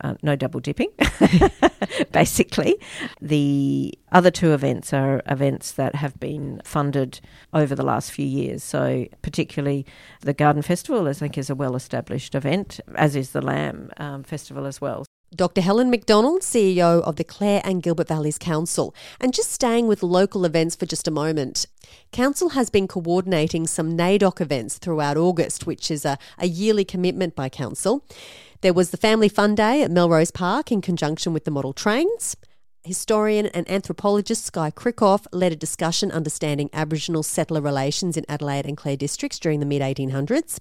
uh, 0.00 0.14
no 0.22 0.36
double 0.36 0.60
dipping, 0.60 0.90
basically. 2.12 2.76
The 3.20 3.98
other 4.12 4.30
two 4.30 4.52
events 4.52 4.92
are 4.92 5.22
events 5.26 5.72
that 5.72 5.96
have 5.96 6.18
been 6.20 6.60
funded 6.64 7.20
over 7.52 7.74
the 7.74 7.84
last 7.84 8.12
few 8.12 8.26
years. 8.26 8.62
So, 8.62 9.06
particularly 9.22 9.86
the 10.20 10.34
Garden 10.34 10.62
Festival, 10.62 11.08
I 11.08 11.12
think, 11.12 11.36
is 11.36 11.50
a 11.50 11.54
well 11.54 11.74
established 11.74 12.34
event, 12.34 12.80
as 12.94 13.16
is 13.16 13.30
the 13.30 13.42
Lamb 13.42 13.90
um, 13.96 14.22
Festival 14.22 14.66
as 14.66 14.80
well. 14.80 15.04
Dr. 15.34 15.60
Helen 15.60 15.90
McDonald, 15.90 16.40
CEO 16.40 17.02
of 17.02 17.16
the 17.16 17.24
Clare 17.24 17.60
and 17.62 17.82
Gilbert 17.82 18.08
Valleys 18.08 18.38
Council. 18.38 18.94
And 19.20 19.34
just 19.34 19.50
staying 19.50 19.86
with 19.86 20.02
local 20.02 20.46
events 20.46 20.74
for 20.74 20.86
just 20.86 21.06
a 21.06 21.10
moment, 21.10 21.66
Council 22.12 22.50
has 22.50 22.70
been 22.70 22.88
coordinating 22.88 23.66
some 23.66 23.96
NAIDOC 23.96 24.40
events 24.40 24.78
throughout 24.78 25.18
August, 25.18 25.66
which 25.66 25.90
is 25.90 26.06
a, 26.06 26.18
a 26.38 26.46
yearly 26.46 26.84
commitment 26.84 27.36
by 27.36 27.50
Council. 27.50 28.02
There 28.62 28.72
was 28.72 28.90
the 28.90 28.96
Family 28.96 29.28
Fun 29.28 29.54
Day 29.54 29.82
at 29.82 29.90
Melrose 29.90 30.30
Park 30.30 30.72
in 30.72 30.80
conjunction 30.80 31.34
with 31.34 31.44
the 31.44 31.50
model 31.50 31.74
trains. 31.74 32.34
Historian 32.84 33.46
and 33.46 33.68
anthropologist 33.70 34.44
Skye 34.44 34.70
Krichauff 34.70 35.26
led 35.32 35.52
a 35.52 35.56
discussion 35.56 36.10
understanding 36.12 36.70
Aboriginal 36.72 37.22
settler 37.22 37.60
relations 37.60 38.16
in 38.16 38.24
Adelaide 38.28 38.66
and 38.66 38.76
Clare 38.76 38.96
districts 38.96 39.38
during 39.38 39.60
the 39.60 39.66
mid 39.66 39.82
1800s. 39.82 40.58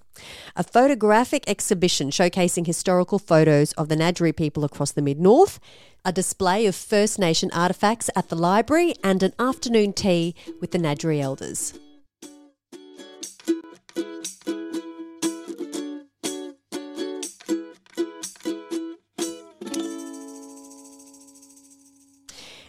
A 0.56 0.64
photographic 0.64 1.44
exhibition 1.48 2.10
showcasing 2.10 2.66
historical 2.66 3.20
photos 3.20 3.72
of 3.74 3.88
the 3.88 3.96
Ngadjuri 3.96 4.36
people 4.36 4.66
across 4.66 4.92
the 4.92 5.02
mid 5.02 5.20
north, 5.20 5.60
a 6.04 6.12
display 6.12 6.66
of 6.66 6.76
First 6.76 7.20
Nation 7.20 7.50
artefacts 7.52 8.10
at 8.16 8.30
the 8.30 8.36
library, 8.36 8.94
and 9.04 9.22
an 9.24 9.34
afternoon 9.40 9.94
tea 9.94 10.36
with 10.60 10.72
the 10.72 10.80
Ngadjuri 10.80 11.22
elders. 11.22 11.74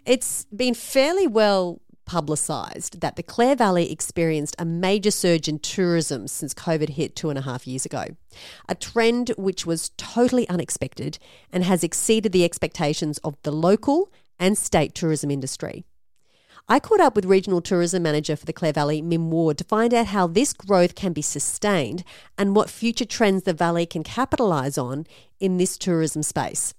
It's 0.09 0.47
been 0.47 0.73
fairly 0.73 1.27
well 1.27 1.83
publicised 2.07 3.03
that 3.03 3.17
the 3.17 3.23
Clare 3.23 3.55
Valley 3.55 3.93
experienced 3.93 4.57
a 4.59 4.65
major 4.65 5.11
surge 5.11 5.49
in 5.49 5.59
tourism 5.59 6.29
since 6.29 6.55
COVID 6.55 6.89
hit 6.89 7.15
two 7.15 7.29
and 7.29 7.39
a 7.39 7.43
half 7.43 7.67
years 7.67 7.85
ago. 7.85 8.07
A 8.71 8.75
trend 8.75 9.33
which 9.37 9.67
was 9.67 9.91
totally 9.99 10.49
unexpected 10.49 11.19
and 11.53 11.63
has 11.63 11.85
exceeded 11.85 12.33
the 12.33 12.43
expectations 12.43 13.19
of 13.19 13.37
the 13.43 13.53
local 13.53 14.11
and 14.39 14.57
state 14.57 14.95
tourism 14.95 15.31
industry. 15.31 15.85
I 16.71 16.81
caught 16.81 17.01
up 17.01 17.15
with 17.15 17.27
Regional 17.27 17.61
Tourism 17.61 18.03
Manager 18.03 18.35
for 18.35 18.47
the 18.47 18.55
Clare 18.55 18.73
Valley, 18.73 19.03
Mim 19.03 19.31
Ward, 19.31 19.59
to 19.59 19.65
find 19.65 19.93
out 19.93 20.07
how 20.07 20.27
this 20.27 20.55
growth 20.55 20.95
can 20.95 21.13
be 21.13 21.21
sustained 21.21 22.03
and 22.39 22.57
what 22.57 22.71
future 22.71 23.05
trends 23.05 23.43
the 23.43 23.53
Valley 23.53 23.85
can 23.85 24.05
capitalise 24.05 24.79
on 24.79 25.07
in 25.39 25.59
this 25.59 25.77
tourism 25.77 26.23
space. 26.23 26.73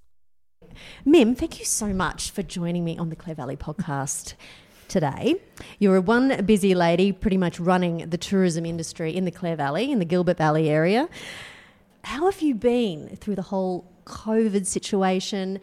Mim, 1.05 1.35
thank 1.35 1.59
you 1.59 1.65
so 1.65 1.87
much 1.87 2.31
for 2.31 2.43
joining 2.43 2.83
me 2.83 2.97
on 2.97 3.09
the 3.09 3.15
Clare 3.15 3.35
Valley 3.35 3.55
podcast 3.55 4.33
today. 4.87 5.35
You're 5.77 6.01
one 6.01 6.45
busy 6.45 6.75
lady, 6.75 7.11
pretty 7.11 7.37
much 7.37 7.59
running 7.59 8.09
the 8.09 8.17
tourism 8.17 8.65
industry 8.65 9.15
in 9.15 9.25
the 9.25 9.31
Clare 9.31 9.55
Valley, 9.55 9.91
in 9.91 9.99
the 9.99 10.05
Gilbert 10.05 10.37
Valley 10.37 10.69
area. 10.69 11.07
How 12.03 12.29
have 12.29 12.41
you 12.41 12.55
been 12.55 13.15
through 13.17 13.35
the 13.35 13.43
whole 13.43 13.85
COVID 14.05 14.65
situation, 14.65 15.59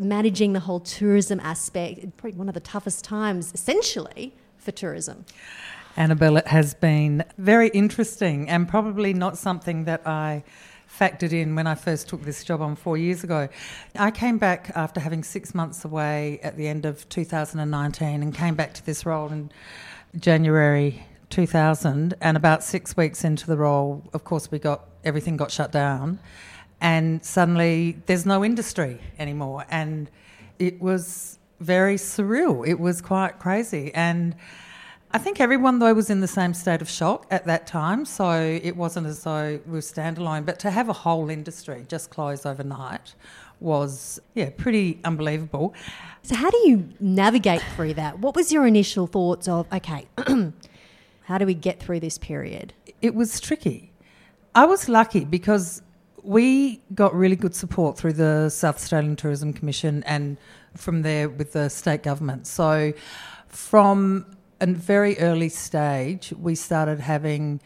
managing 0.00 0.52
the 0.52 0.60
whole 0.60 0.80
tourism 0.80 1.40
aspect? 1.40 2.16
Probably 2.16 2.36
one 2.36 2.48
of 2.48 2.54
the 2.54 2.60
toughest 2.60 3.04
times, 3.04 3.52
essentially, 3.54 4.34
for 4.58 4.72
tourism. 4.72 5.24
Annabelle, 5.96 6.36
it 6.36 6.48
has 6.48 6.74
been 6.74 7.24
very 7.38 7.68
interesting 7.68 8.50
and 8.50 8.68
probably 8.68 9.14
not 9.14 9.38
something 9.38 9.84
that 9.84 10.06
I 10.06 10.44
factored 10.98 11.32
in 11.32 11.54
when 11.54 11.66
I 11.66 11.74
first 11.74 12.08
took 12.08 12.22
this 12.22 12.44
job 12.44 12.60
on 12.60 12.76
four 12.76 12.96
years 12.96 13.24
ago. 13.24 13.48
I 13.94 14.10
came 14.10 14.38
back 14.38 14.70
after 14.74 15.00
having 15.00 15.22
six 15.22 15.54
months 15.54 15.84
away 15.84 16.40
at 16.42 16.56
the 16.56 16.68
end 16.68 16.86
of 16.86 17.08
2019 17.08 18.22
and 18.22 18.34
came 18.34 18.54
back 18.54 18.74
to 18.74 18.86
this 18.86 19.04
role 19.04 19.28
in 19.28 19.50
January 20.18 21.06
2000. 21.30 22.14
And 22.20 22.36
about 22.36 22.62
six 22.62 22.96
weeks 22.96 23.24
into 23.24 23.46
the 23.46 23.56
role, 23.56 24.02
of 24.12 24.24
course, 24.24 24.50
we 24.50 24.58
got 24.58 24.84
everything 25.04 25.36
got 25.36 25.50
shut 25.50 25.70
down, 25.72 26.18
and 26.80 27.24
suddenly 27.24 27.96
there's 28.06 28.26
no 28.26 28.44
industry 28.44 29.00
anymore, 29.18 29.64
and 29.70 30.10
it 30.58 30.80
was 30.80 31.38
very 31.60 31.96
surreal. 31.96 32.66
It 32.66 32.78
was 32.78 33.00
quite 33.00 33.38
crazy, 33.38 33.92
and 33.94 34.34
I 35.16 35.18
think 35.18 35.40
everyone, 35.40 35.78
though, 35.78 35.94
was 35.94 36.10
in 36.10 36.20
the 36.20 36.28
same 36.28 36.52
state 36.52 36.82
of 36.82 36.90
shock 36.90 37.24
at 37.30 37.46
that 37.46 37.66
time, 37.66 38.04
so 38.04 38.38
it 38.38 38.76
wasn't 38.76 39.06
as 39.06 39.22
though 39.22 39.58
we 39.64 39.72
were 39.72 39.78
standalone. 39.78 40.44
But 40.44 40.58
to 40.58 40.70
have 40.70 40.90
a 40.90 40.92
whole 40.92 41.30
industry 41.30 41.86
just 41.88 42.10
close 42.10 42.44
overnight 42.44 43.14
was, 43.58 44.20
yeah, 44.34 44.50
pretty 44.58 45.00
unbelievable. 45.04 45.72
So, 46.20 46.34
how 46.34 46.50
do 46.50 46.58
you 46.68 46.90
navigate 47.00 47.62
through 47.74 47.94
that? 47.94 48.18
What 48.18 48.36
was 48.36 48.52
your 48.52 48.66
initial 48.66 49.06
thoughts 49.06 49.48
of, 49.48 49.66
okay, 49.72 50.06
how 51.22 51.38
do 51.38 51.46
we 51.46 51.54
get 51.54 51.80
through 51.80 52.00
this 52.00 52.18
period? 52.18 52.74
It 53.00 53.14
was 53.14 53.40
tricky. 53.40 53.92
I 54.54 54.66
was 54.66 54.86
lucky 54.86 55.24
because 55.24 55.80
we 56.24 56.82
got 56.94 57.14
really 57.14 57.36
good 57.36 57.54
support 57.54 57.96
through 57.96 58.12
the 58.12 58.50
South 58.50 58.76
Australian 58.76 59.16
Tourism 59.16 59.54
Commission 59.54 60.02
and 60.04 60.36
from 60.74 61.00
there 61.00 61.30
with 61.30 61.54
the 61.54 61.70
state 61.70 62.02
government. 62.02 62.46
So, 62.46 62.92
from 63.48 64.35
a 64.60 64.66
very 64.66 65.18
early 65.18 65.48
stage, 65.48 66.32
we 66.38 66.54
started 66.54 67.00
having 67.00 67.60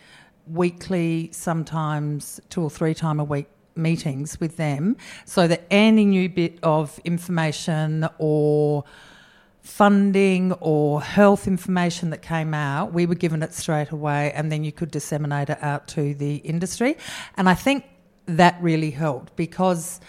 weekly, 0.46 1.30
sometimes 1.32 2.40
two 2.50 2.62
or 2.62 2.70
three 2.70 2.94
time 2.94 3.20
a 3.20 3.24
week 3.24 3.46
meetings 3.76 4.38
with 4.40 4.56
them, 4.56 4.96
so 5.24 5.46
that 5.46 5.64
any 5.70 6.04
new 6.04 6.28
bit 6.28 6.58
of 6.62 6.98
information 7.04 8.08
or 8.18 8.84
funding 9.62 10.52
or 10.54 11.00
health 11.02 11.46
information 11.46 12.10
that 12.10 12.22
came 12.22 12.54
out, 12.54 12.92
we 12.92 13.06
were 13.06 13.14
given 13.14 13.42
it 13.42 13.54
straight 13.54 13.90
away, 13.90 14.32
and 14.32 14.50
then 14.50 14.64
you 14.64 14.72
could 14.72 14.90
disseminate 14.90 15.50
it 15.50 15.58
out 15.62 15.86
to 15.86 16.14
the 16.14 16.36
industry. 16.36 16.96
And 17.36 17.48
I 17.48 17.54
think 17.54 17.84
that 18.26 18.56
really 18.60 18.90
helped 18.90 19.36
because 19.36 20.00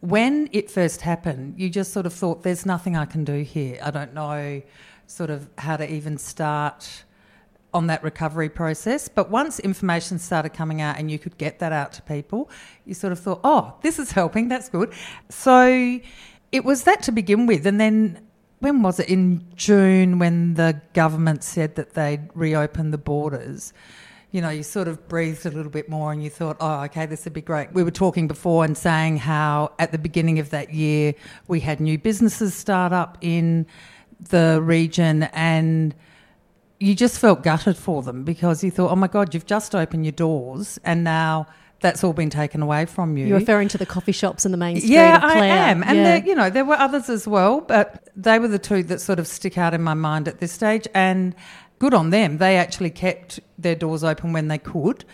when 0.00 0.48
it 0.52 0.70
first 0.70 1.00
happened, 1.00 1.58
you 1.58 1.68
just 1.68 1.92
sort 1.92 2.06
of 2.06 2.12
thought, 2.12 2.42
there's 2.42 2.64
nothing 2.64 2.96
I 2.96 3.04
can 3.04 3.24
do 3.24 3.42
here. 3.42 3.78
I 3.82 3.90
don't 3.90 4.14
know 4.14 4.62
sort 5.08 5.30
of 5.30 5.48
how 5.58 5.76
to 5.76 5.90
even 5.90 6.18
start 6.18 7.04
on 7.74 7.88
that 7.88 8.02
recovery 8.04 8.48
process. 8.48 9.08
But 9.08 9.30
once 9.30 9.58
information 9.58 10.18
started 10.18 10.50
coming 10.50 10.80
out 10.80 10.98
and 10.98 11.10
you 11.10 11.18
could 11.18 11.36
get 11.38 11.58
that 11.58 11.72
out 11.72 11.92
to 11.94 12.02
people, 12.02 12.50
you 12.84 12.94
sort 12.94 13.12
of 13.12 13.18
thought, 13.18 13.40
oh, 13.42 13.74
this 13.82 13.98
is 13.98 14.12
helping, 14.12 14.48
that's 14.48 14.68
good. 14.68 14.92
So 15.28 15.98
it 16.52 16.64
was 16.64 16.84
that 16.84 17.02
to 17.04 17.12
begin 17.12 17.46
with. 17.46 17.66
And 17.66 17.80
then 17.80 18.20
when 18.60 18.82
was 18.82 19.00
it? 19.00 19.08
In 19.08 19.44
June, 19.54 20.18
when 20.18 20.54
the 20.54 20.80
government 20.92 21.42
said 21.42 21.76
that 21.76 21.94
they'd 21.94 22.28
reopen 22.34 22.90
the 22.90 22.98
borders. 22.98 23.72
You 24.30 24.42
know, 24.42 24.50
you 24.50 24.62
sort 24.62 24.88
of 24.88 25.08
breathed 25.08 25.46
a 25.46 25.50
little 25.50 25.70
bit 25.70 25.88
more 25.88 26.12
and 26.12 26.22
you 26.22 26.28
thought, 26.28 26.58
oh, 26.60 26.82
okay, 26.84 27.06
this 27.06 27.24
would 27.24 27.32
be 27.32 27.40
great. 27.40 27.72
We 27.72 27.82
were 27.82 27.90
talking 27.90 28.28
before 28.28 28.62
and 28.64 28.76
saying 28.76 29.18
how 29.18 29.72
at 29.78 29.90
the 29.90 29.96
beginning 29.98 30.38
of 30.38 30.50
that 30.50 30.74
year 30.74 31.14
we 31.46 31.60
had 31.60 31.80
new 31.80 31.96
businesses 31.96 32.52
start 32.54 32.92
up 32.92 33.16
in 33.22 33.66
the 34.20 34.60
region 34.62 35.24
and 35.32 35.94
you 36.80 36.94
just 36.94 37.18
felt 37.18 37.42
gutted 37.42 37.76
for 37.76 38.02
them 38.02 38.24
because 38.24 38.62
you 38.62 38.70
thought, 38.70 38.90
oh 38.90 38.96
my 38.96 39.08
God, 39.08 39.34
you've 39.34 39.46
just 39.46 39.74
opened 39.74 40.04
your 40.04 40.12
doors 40.12 40.78
and 40.84 41.02
now 41.02 41.46
that's 41.80 42.02
all 42.02 42.12
been 42.12 42.30
taken 42.30 42.62
away 42.62 42.86
from 42.86 43.16
you. 43.16 43.26
You're 43.26 43.38
referring 43.38 43.68
to 43.68 43.78
the 43.78 43.86
coffee 43.86 44.12
shops 44.12 44.44
in 44.44 44.50
the 44.50 44.58
main 44.58 44.78
street. 44.78 44.90
Yeah, 44.90 45.20
I 45.22 45.46
am. 45.46 45.82
And 45.84 45.98
yeah. 45.98 46.02
there, 46.02 46.26
you 46.26 46.34
know, 46.34 46.50
there 46.50 46.64
were 46.64 46.74
others 46.74 47.08
as 47.08 47.28
well, 47.28 47.60
but 47.60 48.08
they 48.16 48.38
were 48.38 48.48
the 48.48 48.58
two 48.58 48.82
that 48.84 49.00
sort 49.00 49.18
of 49.18 49.28
stick 49.28 49.56
out 49.56 49.74
in 49.74 49.82
my 49.82 49.94
mind 49.94 50.26
at 50.26 50.40
this 50.40 50.50
stage. 50.50 50.88
And 50.92 51.36
good 51.78 51.94
on 51.94 52.10
them. 52.10 52.38
They 52.38 52.56
actually 52.56 52.90
kept 52.90 53.40
their 53.56 53.74
doors 53.74 54.02
open 54.02 54.32
when 54.32 54.48
they 54.48 54.58
could. 54.58 55.04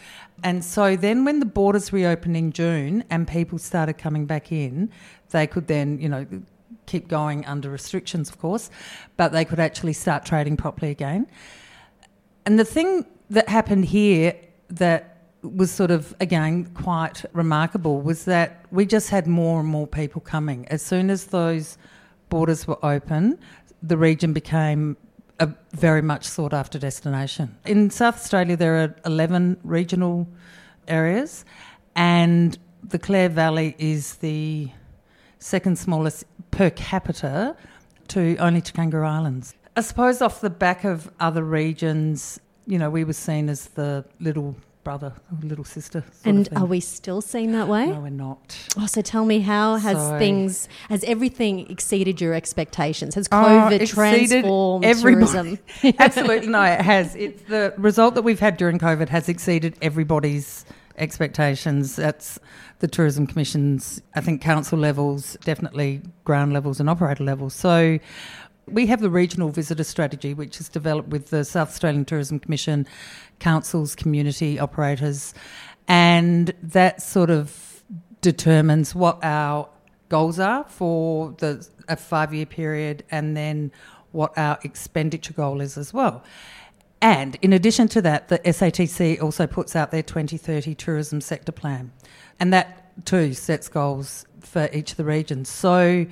And 0.43 0.65
so 0.65 0.97
then 0.97 1.25
when 1.25 1.41
the 1.41 1.47
borders 1.47 1.93
reopened 1.93 2.37
in 2.37 2.53
June 2.53 3.05
and 3.11 3.29
people 3.29 3.59
started 3.59 3.99
coming 3.99 4.27
back 4.27 4.51
in, 4.51 4.91
they 5.31 5.47
could 5.47 5.69
then, 5.69 6.01
you 6.01 6.09
know, 6.09 6.27
keep 6.87 7.09
going 7.09 7.45
under 7.47 7.71
restrictions, 7.71 8.29
of 8.29 8.38
course, 8.38 8.71
but 9.17 9.33
they 9.33 9.45
could 9.45 9.61
actually 9.61 9.93
start 9.93 10.25
trading 10.25 10.57
properly 10.57 10.91
again. 10.91 11.26
And 12.47 12.59
the 12.59 12.64
thing 12.64 13.07
that 13.31 13.49
happened 13.49 13.87
here 13.87 14.35
that 14.69 15.11
was 15.43 15.71
sort 15.71 15.91
of, 15.91 16.14
again, 16.21 16.64
quite 16.75 17.25
remarkable 17.33 18.00
was 18.00 18.25
that 18.25 18.64
we 18.71 18.87
just 18.87 19.11
had 19.11 19.26
more 19.26 19.61
and 19.61 19.69
more 19.69 19.87
people 19.87 20.21
coming. 20.21 20.67
As 20.69 20.83
soon 20.83 21.11
as 21.11 21.26
those 21.26 21.76
borders 22.31 22.67
were 22.67 22.83
open, 22.85 23.38
the 23.83 23.97
region 23.97 24.33
became 24.33 24.97
a 25.41 25.49
very 25.73 26.00
much 26.03 26.25
sought 26.25 26.55
after 26.55 26.79
destination. 26.79 27.57
In 27.67 27.91
South 27.91 28.17
Australia, 28.17 28.57
there 28.57 28.83
are 28.83 28.95
11 29.05 29.59
regional 29.62 30.26
areas, 30.88 31.45
and 31.97 32.59
the 32.83 32.99
Clare 32.99 33.29
Valley 33.29 33.75
is 33.79 34.14
the 34.17 34.71
second 35.38 35.79
smallest 35.79 36.25
per 36.55 36.71
capita 36.71 37.57
to 38.09 38.37
only 38.37 38.61
to 38.61 38.73
Kangaroo 38.73 39.07
Islands. 39.07 39.55
I 39.77 39.81
suppose 39.81 40.23
off 40.23 40.41
the 40.41 40.51
back 40.51 40.85
of 40.85 41.11
other 41.19 41.43
regions, 41.43 42.41
you 42.67 42.79
know, 42.79 42.91
we 42.91 43.03
were 43.05 43.13
seen 43.13 43.49
as 43.49 43.67
the 43.69 44.05
little 44.21 44.55
brother, 44.85 45.15
little 45.43 45.65
sister. 45.65 46.05
and 46.25 46.49
are 46.55 46.67
we 46.67 46.79
still 46.79 47.21
seen 47.21 47.53
that 47.53 47.67
way? 47.67 47.87
No, 47.87 48.01
we're 48.01 48.11
not. 48.11 48.57
Oh, 48.79 48.87
so 48.87 49.01
tell 49.01 49.25
me, 49.25 49.41
how 49.41 49.77
has 49.77 49.97
so, 49.97 50.19
things, 50.19 50.69
has 50.91 51.03
everything 51.05 51.71
exceeded 51.71 52.21
your 52.21 52.35
expectations? 52.35 53.15
Has 53.15 53.27
oh, 53.33 53.37
COVID 53.37 53.83
uh, 53.83 53.87
transformed 53.87 54.85
tourism? 54.85 55.59
Absolutely, 55.99 56.49
no, 56.49 56.63
it 56.63 56.83
has. 56.83 57.17
It's 57.17 57.43
the 57.45 57.75
result 57.79 58.15
that 58.15 58.23
we've 58.23 58.41
had 58.41 58.59
during 58.59 58.79
COVID 58.79 59.09
has 59.09 59.29
exceeded 59.29 59.77
everybody's 59.83 60.67
expectations. 60.97 61.97
That's 61.97 62.39
the 62.79 62.89
Tourism 62.89 63.27
Commission's, 63.27 64.01
I 64.15 64.21
think, 64.21 64.41
council 64.41 64.79
levels, 64.79 65.37
definitely 65.45 66.03
ground 66.25 66.53
levels 66.53 66.81
and 66.81 66.89
operator 66.89 67.25
levels. 67.25 67.55
So 67.55 67.99
we 68.67 68.87
have 68.87 69.01
the 69.01 69.11
regional 69.11 69.51
visitor 69.51 69.85
strategy, 69.85 70.35
which 70.35 70.61
is 70.61 70.69
developed 70.69 71.09
with 71.09 71.31
the 71.31 71.45
South 71.45 71.69
Australian 71.69 72.05
Tourism 72.05 72.39
Commission, 72.39 72.87
councils, 73.39 73.95
community 73.95 74.59
operators, 74.59 75.35
and 75.87 76.53
that 76.63 77.03
sort 77.03 77.31
of 77.31 77.83
determines 78.21 78.95
what 78.95 79.23
our 79.23 79.69
goals 80.09 80.39
are 80.39 80.65
for 80.65 81.35
the 81.39 81.67
a 81.89 81.97
five 81.97 82.33
year 82.33 82.47
period, 82.47 83.05
and 83.11 83.37
then 83.37 83.71
what 84.13 84.37
our 84.39 84.59
expenditure 84.63 85.35
goal 85.35 85.61
is 85.61 85.77
as 85.77 85.93
well. 85.93 86.25
And 87.05 87.37
in 87.43 87.53
addition 87.53 87.87
to 87.89 88.01
that, 88.01 88.29
the 88.29 88.39
SATC 88.39 89.21
also 89.21 89.47
puts 89.47 89.77
out 89.77 89.91
their 89.91 90.03
2030 90.03 90.75
tourism 90.75 91.21
sector 91.21 91.53
plan. 91.53 91.93
And 92.41 92.51
that 92.55 93.05
too 93.05 93.35
sets 93.35 93.69
goals 93.69 94.25
for 94.41 94.71
each 94.73 94.93
of 94.93 94.97
the 94.97 95.05
regions. 95.05 95.51
So 95.51 96.07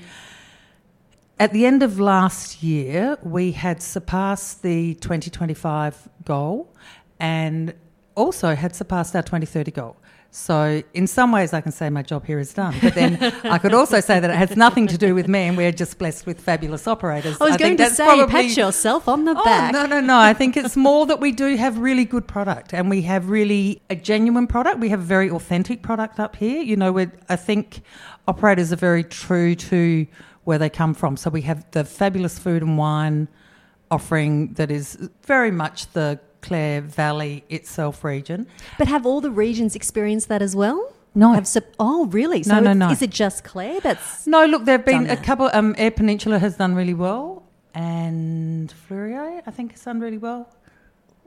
at 1.41 1.55
the 1.55 1.65
end 1.65 1.83
of 1.83 1.99
last 1.99 2.63
year, 2.63 3.17
we 3.23 3.53
had 3.53 3.83
surpassed 3.83 4.63
the 4.63 4.93
2025 4.97 6.11
goal 6.27 6.71
and 7.19 7.73
also 8.15 8.55
had 8.55 8.77
surpassed 8.77 9.17
our 9.17 9.23
2030 9.23 9.71
goal. 9.71 9.97
So, 10.35 10.83
in 10.95 11.07
some 11.07 11.31
ways, 11.31 11.53
I 11.53 11.61
can 11.61 11.73
say 11.73 11.91
my 11.91 12.01
job 12.01 12.25
here 12.25 12.39
is 12.39 12.55
done. 12.55 12.75
But 12.83 12.95
then 12.95 13.23
I 13.45 13.59
could 13.59 13.75
also 13.75 14.01
say 14.01 14.19
that 14.19 14.31
it 14.31 14.35
has 14.37 14.57
nothing 14.57 14.87
to 14.87 14.97
do 14.97 15.15
with 15.15 15.29
me, 15.29 15.41
and 15.41 15.59
we're 15.59 15.73
just 15.73 15.99
blessed 15.99 16.25
with 16.25 16.41
fabulous 16.41 16.87
operators. 16.89 17.39
I 17.39 17.45
was 17.45 17.55
I 17.55 17.59
going 17.59 17.77
think 17.77 17.91
to 17.91 17.95
say, 17.95 18.05
probably- 18.07 18.27
pat 18.33 18.57
yourself 18.57 19.09
on 19.09 19.27
the 19.27 19.33
Oh, 19.39 19.45
back. 19.45 19.75
no, 19.75 19.85
no, 19.85 20.01
no. 20.01 20.17
I 20.19 20.33
think 20.33 20.57
it's 20.57 20.75
more 20.75 21.05
that 21.05 21.21
we 21.21 21.33
do 21.33 21.55
have 21.57 21.77
really 21.77 22.07
good 22.07 22.27
product 22.27 22.73
and 22.73 22.89
we 22.89 23.03
have 23.03 23.29
really 23.29 23.83
a 23.91 23.95
genuine 23.95 24.47
product. 24.47 24.79
We 24.79 24.89
have 24.89 25.01
a 25.01 25.05
very 25.05 25.29
authentic 25.29 25.83
product 25.83 26.19
up 26.19 26.35
here. 26.37 26.63
You 26.63 26.77
know, 26.77 26.99
I 27.29 27.37
think 27.37 27.83
operators 28.27 28.73
are 28.73 28.77
very 28.77 29.05
true 29.05 29.55
to 29.55 30.07
where 30.45 30.57
they 30.57 30.71
come 30.71 30.95
from. 30.95 31.19
So 31.19 31.29
we 31.29 31.43
have 31.43 31.71
the 31.73 31.85
fabulous 31.85 32.39
food 32.39 32.63
and 32.63 32.79
wine 32.79 33.29
offering 33.91 34.55
that 34.55 34.71
is 34.71 34.97
very 35.27 35.51
much 35.51 35.93
the 35.93 36.19
Clare 36.43 36.81
Valley 36.83 37.45
itself 37.49 38.05
region. 38.05 38.47
But 38.77 38.89
have 38.89 39.07
all 39.07 39.21
the 39.21 39.31
regions 39.31 39.75
experienced 39.75 40.29
that 40.29 40.43
as 40.43 40.55
well? 40.55 40.93
No. 41.15 41.33
Have 41.33 41.49
oh, 41.79 42.07
really? 42.07 42.43
So 42.43 42.55
No, 42.55 42.61
no, 42.61 42.73
no. 42.73 42.91
Is 42.91 43.03
it 43.03 43.11
just 43.11 43.45
Clare 43.45 43.81
that's. 43.81 44.27
No, 44.27 44.45
look, 44.47 44.65
there 44.65 44.79
have 44.79 44.87
been 44.87 45.09
a 45.09 45.17
couple. 45.17 45.51
Um, 45.53 45.75
Eyre 45.79 45.91
Peninsula 45.91 46.39
has 46.39 46.57
done 46.57 46.75
really 46.75 46.95
well, 46.95 47.45
and 47.75 48.73
Fleurieu, 48.89 49.43
I 49.47 49.51
think, 49.51 49.73
has 49.73 49.83
done 49.83 50.01
really 50.01 50.19
well. 50.19 50.49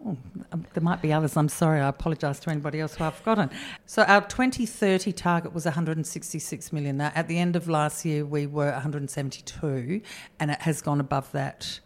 Oh, 0.06 0.18
um, 0.52 0.66
there 0.74 0.84
might 0.84 1.02
be 1.02 1.14
others. 1.14 1.38
I'm 1.38 1.50
sorry. 1.50 1.80
I 1.80 1.88
apologise 1.88 2.40
to 2.42 2.50
anybody 2.50 2.80
else 2.80 2.96
who 2.96 3.04
I've 3.04 3.16
forgotten. 3.16 3.50
So 3.86 4.04
our 4.04 4.22
2030 4.22 5.12
target 5.14 5.54
was 5.54 5.66
166 5.66 6.74
million. 6.74 6.98
Now, 6.98 7.12
at 7.16 7.28
the 7.28 7.38
end 7.38 7.56
of 7.56 7.68
last 7.68 8.06
year, 8.06 8.26
we 8.26 8.46
were 8.48 8.72
172, 8.72 10.02
and 10.40 10.52
it 10.52 10.62
has 10.62 10.82
gone 10.82 11.00
above 11.00 11.32
that 11.32 11.80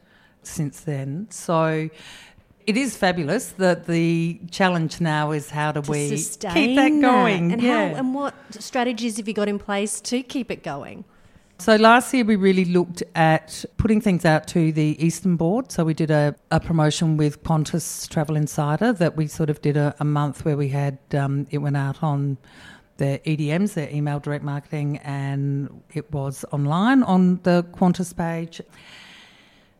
since 0.44 0.80
then. 0.82 1.28
So. 1.30 1.90
It 2.70 2.78
is 2.78 2.96
fabulous. 2.96 3.48
The 3.48 3.82
the 3.88 4.40
challenge 4.52 5.02
now 5.02 5.32
is 5.32 5.50
how 5.50 5.72
do 5.72 5.82
to 5.82 5.90
we 5.90 6.10
keep 6.56 6.76
that 6.76 7.02
going? 7.02 7.54
And, 7.54 7.64
yeah. 7.64 7.90
how, 7.90 7.96
and 7.96 8.14
what 8.14 8.36
strategies 8.60 9.18
have 9.18 9.28
you 9.28 9.34
got 9.34 9.50
in 9.50 9.58
place 9.58 10.00
to 10.02 10.22
keep 10.22 10.52
it 10.52 10.62
going? 10.62 11.04
So 11.58 11.78
last 11.78 12.14
year 12.14 12.24
we 12.24 12.36
really 12.36 12.66
looked 12.66 13.02
at 13.16 13.66
putting 13.78 14.00
things 14.02 14.24
out 14.24 14.46
to 14.50 14.72
the 14.72 15.04
Eastern 15.04 15.36
Board. 15.36 15.72
So 15.72 15.84
we 15.84 15.96
did 15.96 16.12
a, 16.12 16.36
a 16.52 16.60
promotion 16.60 17.18
with 17.18 17.42
Qantas 17.42 18.08
Travel 18.08 18.36
Insider 18.36 18.94
that 18.94 19.18
we 19.18 19.26
sort 19.26 19.50
of 19.50 19.60
did 19.64 19.76
a, 19.76 19.96
a 20.00 20.06
month 20.06 20.46
where 20.46 20.56
we 20.56 20.70
had 20.70 21.00
um, 21.16 21.48
it 21.50 21.58
went 21.58 21.76
out 21.76 22.04
on 22.04 22.38
their 22.98 23.18
EDMs, 23.20 23.74
their 23.74 23.90
email 23.90 24.20
direct 24.20 24.44
marketing, 24.44 24.98
and 24.98 25.82
it 25.96 26.12
was 26.12 26.46
online 26.52 27.02
on 27.02 27.40
the 27.42 27.66
Qantas 27.74 28.16
page. 28.16 28.62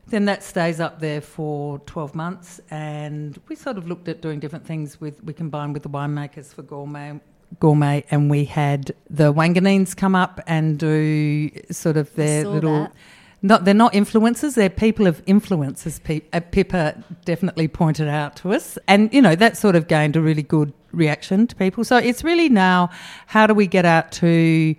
Then 0.10 0.26
that 0.26 0.44
stays 0.44 0.80
up 0.80 1.00
there 1.00 1.22
for 1.22 1.80
12 1.80 2.16
months, 2.16 2.60
and 2.72 3.40
we 3.48 3.56
sort 3.56 3.78
of 3.78 3.88
looked 3.88 4.08
at 4.08 4.22
doing 4.22 4.40
different 4.40 4.66
things 4.66 5.00
with, 5.00 5.24
we 5.24 5.34
combined 5.34 5.74
with 5.74 5.84
the 5.84 5.90
winemakers 5.90 6.54
for 6.54 6.64
gourmet, 6.64 7.20
gourmet 7.60 8.06
and 8.12 8.30
we 8.30 8.46
had 8.46 8.92
the 9.10 9.34
Wanganines 9.34 9.96
come 9.96 10.16
up 10.16 10.40
and 10.46 10.78
do 10.78 11.50
sort 11.72 11.98
of 11.98 12.14
their 12.16 12.46
little. 12.46 12.84
that. 12.84 12.94
Not, 13.42 13.64
they're 13.64 13.74
not 13.74 13.94
influencers, 13.94 14.56
they're 14.56 14.70
people 14.70 15.08
of 15.08 15.24
influence, 15.26 15.88
as 15.88 16.00
Pe- 16.00 16.24
uh, 16.34 16.42
Pippa 16.52 17.02
definitely 17.24 17.70
pointed 17.70 18.10
out 18.10 18.36
to 18.38 18.52
us. 18.52 18.78
And, 18.86 19.14
you 19.14 19.22
know, 19.22 19.34
that 19.34 19.56
sort 19.56 19.78
of 19.78 19.88
gained 19.88 20.18
a 20.18 20.22
really 20.22 20.44
good 20.44 20.74
reaction 20.92 21.48
to 21.48 21.56
people. 21.56 21.86
So 21.86 21.96
it's 21.96 22.22
really 22.22 22.50
now 22.50 22.90
how 23.28 23.48
do 23.48 23.54
we 23.54 23.66
get 23.66 23.86
out 23.86 24.12
to, 24.14 24.76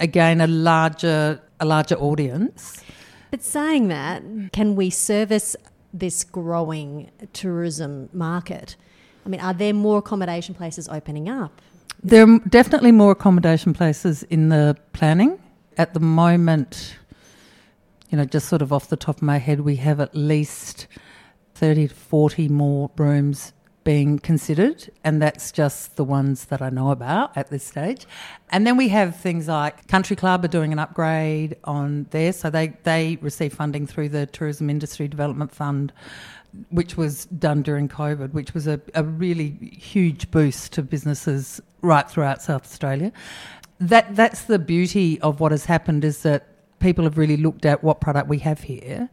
again, 0.00 0.40
a 0.40 0.48
larger, 0.48 1.40
a 1.60 1.64
larger 1.64 1.94
audience? 1.94 2.82
But 3.32 3.42
saying 3.42 3.88
that, 3.88 4.22
can 4.52 4.76
we 4.76 4.90
service 4.90 5.56
this 5.94 6.22
growing 6.22 7.10
tourism 7.32 8.10
market? 8.12 8.76
I 9.24 9.30
mean, 9.30 9.40
are 9.40 9.54
there 9.54 9.72
more 9.72 9.98
accommodation 9.98 10.54
places 10.54 10.86
opening 10.86 11.30
up? 11.30 11.62
There 12.04 12.28
are 12.28 12.38
definitely 12.40 12.92
more 12.92 13.12
accommodation 13.12 13.72
places 13.72 14.22
in 14.24 14.50
the 14.50 14.76
planning. 14.92 15.40
At 15.78 15.94
the 15.94 16.00
moment, 16.00 16.98
you 18.10 18.18
know, 18.18 18.26
just 18.26 18.50
sort 18.50 18.60
of 18.60 18.70
off 18.70 18.90
the 18.90 18.98
top 18.98 19.16
of 19.16 19.22
my 19.22 19.38
head, 19.38 19.60
we 19.60 19.76
have 19.76 19.98
at 19.98 20.14
least 20.14 20.86
30 21.54 21.88
to 21.88 21.94
40 21.94 22.48
more 22.48 22.90
rooms 22.98 23.54
being 23.84 24.18
considered, 24.18 24.90
and 25.04 25.20
that's 25.20 25.52
just 25.52 25.96
the 25.96 26.04
ones 26.04 26.46
that 26.46 26.62
I 26.62 26.70
know 26.70 26.90
about 26.90 27.36
at 27.36 27.50
this 27.50 27.64
stage. 27.64 28.06
And 28.50 28.66
then 28.66 28.76
we 28.76 28.88
have 28.88 29.16
things 29.16 29.48
like 29.48 29.88
Country 29.88 30.16
Club 30.16 30.44
are 30.44 30.48
doing 30.48 30.72
an 30.72 30.78
upgrade 30.78 31.56
on 31.64 32.06
there, 32.10 32.32
so 32.32 32.50
they, 32.50 32.74
they 32.84 33.18
receive 33.20 33.54
funding 33.54 33.86
through 33.86 34.10
the 34.10 34.26
Tourism 34.26 34.70
Industry 34.70 35.08
Development 35.08 35.52
Fund 35.52 35.92
which 36.70 36.96
was 36.96 37.26
done 37.26 37.62
during 37.62 37.88
COVID, 37.88 38.32
which 38.32 38.54
was 38.54 38.66
a, 38.66 38.80
a 38.94 39.02
really 39.02 39.50
huge 39.72 40.30
boost 40.30 40.72
to 40.74 40.82
businesses 40.82 41.60
right 41.80 42.08
throughout 42.08 42.42
South 42.42 42.64
Australia. 42.64 43.12
That 43.80 44.14
that's 44.14 44.42
the 44.42 44.58
beauty 44.58 45.20
of 45.20 45.40
what 45.40 45.50
has 45.50 45.64
happened 45.64 46.04
is 46.04 46.22
that 46.22 46.46
people 46.78 47.04
have 47.04 47.16
really 47.16 47.36
looked 47.36 47.64
at 47.64 47.82
what 47.82 48.00
product 48.00 48.28
we 48.28 48.38
have 48.40 48.60
here, 48.60 49.08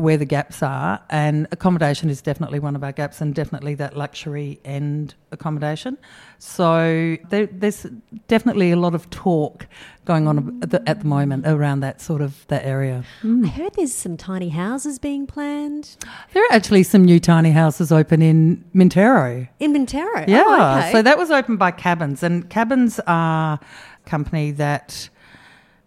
where 0.00 0.16
the 0.16 0.24
gaps 0.24 0.62
are, 0.62 1.00
and 1.10 1.46
accommodation 1.52 2.08
is 2.10 2.22
definitely 2.22 2.58
one 2.58 2.74
of 2.74 2.82
our 2.82 2.92
gaps, 2.92 3.20
and 3.20 3.34
definitely 3.34 3.74
that 3.76 3.96
luxury 3.96 4.58
end 4.64 5.14
accommodation. 5.30 5.98
So 6.38 7.16
there, 7.28 7.46
there's 7.46 7.86
definitely 8.28 8.70
a 8.72 8.76
lot 8.76 8.94
of 8.94 9.08
talk 9.10 9.66
going 10.06 10.26
on 10.26 10.58
at 10.62 10.70
the, 10.70 10.88
at 10.88 11.00
the 11.00 11.04
moment 11.06 11.46
around 11.46 11.80
that 11.80 12.00
sort 12.00 12.22
of 12.22 12.46
that 12.48 12.64
area. 12.64 13.04
I 13.22 13.46
heard 13.46 13.74
there's 13.74 13.94
some 13.94 14.16
tiny 14.16 14.48
houses 14.48 14.98
being 14.98 15.26
planned 15.26 15.96
There 16.32 16.42
are 16.42 16.52
actually 16.52 16.82
some 16.82 17.04
new 17.04 17.20
tiny 17.20 17.50
houses 17.52 17.92
open 17.92 18.22
in 18.22 18.64
Mintaro. 18.74 19.48
in 19.60 19.72
Mintaro, 19.74 20.26
Yeah, 20.26 20.44
Oh, 20.46 20.78
okay. 20.78 20.92
so 20.92 21.02
that 21.02 21.18
was 21.18 21.30
opened 21.30 21.58
by 21.58 21.70
Cabins, 21.70 22.22
and 22.22 22.48
Cabins 22.48 22.98
are 23.06 23.54
a 23.54 24.08
company 24.08 24.50
that 24.52 25.10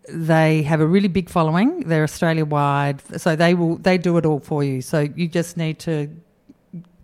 they 0.10 0.64
have 0.64 0.82
a 0.82 0.88
really 0.88 1.08
big 1.08 1.30
following. 1.30 1.82
They're 1.82 2.04
Australia 2.04 2.46
wide, 2.46 3.02
so 3.20 3.36
they 3.36 3.54
will 3.54 3.78
they 3.78 3.98
do 3.98 4.18
it 4.18 4.26
all 4.26 4.40
for 4.40 4.64
you. 4.64 4.82
So 4.82 5.08
you 5.16 5.28
just 5.28 5.58
need 5.58 5.80
to 5.80 6.10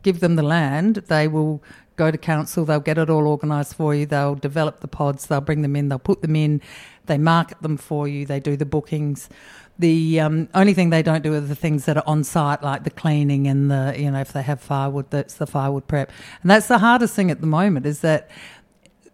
give 0.04 0.20
them 0.20 0.36
the 0.36 0.44
land. 0.44 0.96
They 1.08 1.28
will 1.28 1.64
go 1.96 2.12
to 2.12 2.18
council. 2.18 2.66
They'll 2.66 2.80
get 2.80 2.98
it 2.98 3.10
all 3.10 3.28
organised 3.28 3.76
for 3.76 3.94
you. 3.94 4.06
They'll 4.06 4.36
develop 4.36 4.80
the 4.80 4.88
pods. 4.88 5.28
They'll 5.28 5.42
bring 5.42 5.62
them 5.62 5.76
in. 5.76 5.90
They'll 5.90 6.00
put 6.00 6.22
them 6.22 6.36
in. 6.36 6.62
They 7.06 7.18
market 7.18 7.62
them 7.62 7.78
for 7.78 8.08
you. 8.08 8.26
They 8.26 8.40
do 8.40 8.56
the 8.56 8.66
bookings. 8.66 9.30
The 9.78 10.20
um, 10.20 10.50
only 10.54 10.74
thing 10.74 10.90
they 10.90 11.02
don't 11.02 11.24
do 11.24 11.34
are 11.36 11.40
the 11.40 11.56
things 11.56 11.86
that 11.86 11.96
are 11.96 12.04
on 12.06 12.26
site, 12.26 12.62
like 12.62 12.84
the 12.84 12.90
cleaning 12.90 13.48
and 13.48 13.72
the 13.72 13.96
you 13.98 14.12
know 14.12 14.20
if 14.20 14.34
they 14.34 14.42
have 14.42 14.60
firewood, 14.60 15.10
that's 15.10 15.36
the 15.36 15.48
firewood 15.48 15.88
prep. 15.88 16.12
And 16.42 16.52
that's 16.52 16.68
the 16.68 16.80
hardest 16.80 17.16
thing 17.16 17.32
at 17.32 17.40
the 17.40 17.48
moment 17.48 17.86
is 17.86 18.02
that 18.02 18.30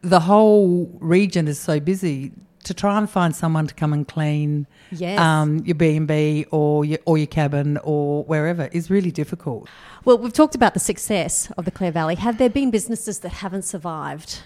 the 0.01 0.21
whole 0.21 0.89
region 0.99 1.47
is 1.47 1.59
so 1.59 1.79
busy 1.79 2.31
to 2.65 2.73
try 2.73 2.97
and 2.97 3.09
find 3.09 3.35
someone 3.35 3.65
to 3.67 3.73
come 3.73 3.93
and 3.93 4.07
clean 4.07 4.67
Yes. 4.91 5.19
um, 5.19 5.59
your 5.65 5.75
B 5.75 5.95
and 5.95 6.07
B 6.07 6.45
or 6.51 6.85
your 6.85 6.99
or 7.05 7.17
your 7.17 7.27
cabin 7.27 7.77
or 7.83 8.23
wherever 8.25 8.69
is 8.71 8.89
really 8.89 9.11
difficult. 9.11 9.67
Well, 10.03 10.17
we've 10.17 10.33
talked 10.33 10.55
about 10.55 10.73
the 10.73 10.79
success 10.79 11.51
of 11.57 11.65
the 11.65 11.71
Clare 11.71 11.91
Valley. 11.91 12.15
Have 12.15 12.37
there 12.37 12.49
been 12.49 12.69
businesses 12.71 13.19
that 13.19 13.29
haven't 13.29 13.63
survived 13.63 14.41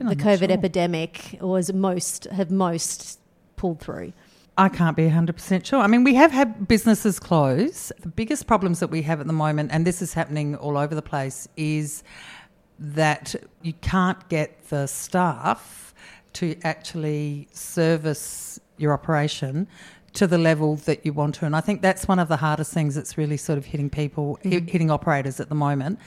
I'm 0.00 0.08
the 0.08 0.16
COVID 0.16 0.38
sure. 0.48 0.52
epidemic, 0.52 1.38
or 1.40 1.58
is 1.58 1.72
most 1.72 2.24
have 2.24 2.50
most 2.50 3.18
pulled 3.56 3.80
through? 3.80 4.12
I 4.56 4.68
can't 4.68 4.96
be 4.96 5.08
100% 5.08 5.64
sure. 5.66 5.80
I 5.80 5.88
mean, 5.88 6.04
we 6.04 6.14
have 6.14 6.30
had 6.30 6.68
businesses 6.68 7.18
close. 7.18 7.90
The 7.98 8.08
biggest 8.08 8.46
problems 8.46 8.78
that 8.78 8.88
we 8.88 9.02
have 9.02 9.20
at 9.20 9.26
the 9.26 9.32
moment, 9.32 9.70
and 9.72 9.84
this 9.84 10.00
is 10.00 10.14
happening 10.14 10.54
all 10.54 10.76
over 10.76 10.94
the 10.94 11.02
place, 11.02 11.48
is 11.56 12.04
that 12.78 13.34
you 13.62 13.72
can't 13.74 14.28
get 14.28 14.68
the 14.68 14.86
staff 14.86 15.83
to 16.34 16.56
actually 16.64 17.48
service 17.52 18.60
your 18.76 18.92
operation 18.92 19.66
to 20.14 20.26
the 20.28 20.38
level 20.38 20.76
that 20.76 21.04
you 21.04 21.12
want 21.12 21.34
to. 21.36 21.44
And 21.44 21.56
I 21.56 21.60
think 21.60 21.82
that's 21.82 22.06
one 22.06 22.18
of 22.18 22.28
the 22.28 22.36
hardest 22.36 22.72
things 22.72 22.94
that's 22.94 23.18
really 23.18 23.36
sort 23.36 23.58
of 23.58 23.64
hitting 23.66 23.90
people, 23.90 24.38
hi- 24.42 24.50
mm-hmm. 24.50 24.66
hitting 24.66 24.90
operators 24.90 25.40
at 25.40 25.48
the 25.48 25.54
moment. 25.54 25.98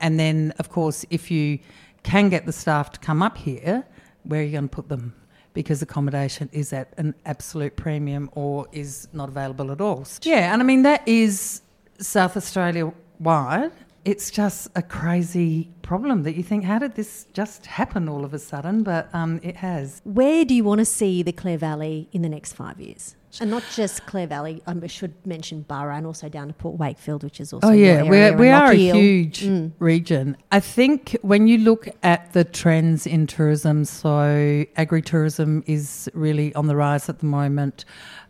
And 0.00 0.18
then, 0.18 0.54
of 0.58 0.70
course, 0.70 1.04
if 1.10 1.30
you 1.30 1.58
can 2.02 2.28
get 2.28 2.46
the 2.46 2.52
staff 2.52 2.92
to 2.92 3.00
come 3.00 3.22
up 3.22 3.36
here, 3.36 3.84
where 4.22 4.40
are 4.40 4.44
you 4.44 4.52
going 4.52 4.68
to 4.68 4.74
put 4.74 4.88
them? 4.88 5.14
Because 5.52 5.82
accommodation 5.82 6.48
is 6.52 6.72
at 6.72 6.92
an 6.96 7.14
absolute 7.24 7.76
premium 7.76 8.30
or 8.32 8.66
is 8.72 9.08
not 9.12 9.28
available 9.28 9.72
at 9.72 9.80
all. 9.80 10.06
Yeah, 10.22 10.52
and 10.52 10.62
I 10.62 10.64
mean, 10.64 10.82
that 10.82 11.06
is 11.08 11.62
South 11.98 12.36
Australia 12.36 12.92
wide. 13.18 13.72
It's 14.06 14.30
just 14.30 14.68
a 14.76 14.82
crazy 14.82 15.68
problem 15.82 16.22
that 16.22 16.36
you 16.36 16.44
think, 16.44 16.62
how 16.62 16.78
did 16.78 16.94
this 16.94 17.26
just 17.32 17.66
happen 17.66 18.08
all 18.08 18.24
of 18.24 18.32
a 18.32 18.38
sudden? 18.38 18.84
But 18.84 19.12
um, 19.12 19.40
it 19.42 19.56
has. 19.56 20.00
Where 20.04 20.44
do 20.44 20.54
you 20.54 20.62
want 20.62 20.78
to 20.78 20.84
see 20.84 21.24
the 21.24 21.32
Clare 21.32 21.58
Valley 21.58 22.08
in 22.12 22.22
the 22.22 22.28
next 22.28 22.52
five 22.52 22.80
years? 22.80 23.16
And 23.40 23.50
not 23.50 23.64
just 23.74 24.06
Clare 24.06 24.28
Valley. 24.28 24.62
I 24.64 24.86
should 24.86 25.14
mention 25.26 25.62
Burra 25.62 25.96
and 25.96 26.06
also 26.06 26.28
down 26.28 26.46
to 26.46 26.54
Port 26.54 26.78
Wakefield, 26.78 27.24
which 27.24 27.40
is 27.40 27.52
also 27.52 27.66
a 27.68 27.72
area 27.72 27.82
Oh 27.82 27.94
yeah, 27.96 28.02
your 28.04 28.10
we 28.12 28.18
area, 28.18 28.36
we 28.36 28.48
and 28.48 28.62
are 28.62 28.70
a 28.70 28.74
huge 28.76 29.42
Mm. 29.42 29.72
region. 29.80 30.36
I 30.52 30.60
think 30.60 31.16
when 31.22 31.48
you 31.48 31.58
look 31.58 31.88
at 32.04 32.32
the 32.32 32.44
trends 32.44 33.08
in 33.08 33.26
tourism, 33.26 33.84
so 33.84 34.64
agri-tourism 34.76 35.64
is 35.66 36.08
really 36.14 36.54
on 36.54 36.68
the 36.68 36.76
rise 36.76 37.08
at 37.08 37.18
the 37.18 37.26
moment. 37.26 37.84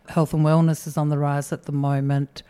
Health 0.08 0.32
and 0.32 0.42
wellness 0.44 0.86
is 0.86 0.96
on 0.96 1.10
the 1.10 1.18
rise 1.18 1.52
at 1.52 1.64
the 1.64 1.72
moment. 1.72 2.42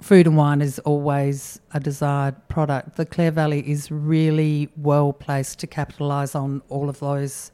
Food 0.00 0.28
and 0.28 0.36
wine 0.36 0.60
is 0.60 0.78
always 0.80 1.60
a 1.72 1.80
desired 1.80 2.36
product. 2.48 2.96
The 2.96 3.04
Clare 3.04 3.32
Valley 3.32 3.68
is 3.68 3.90
really 3.90 4.70
well 4.76 5.12
placed 5.12 5.58
to 5.58 5.66
capitalise 5.66 6.36
on 6.36 6.62
all 6.68 6.88
of 6.88 7.00
those 7.00 7.50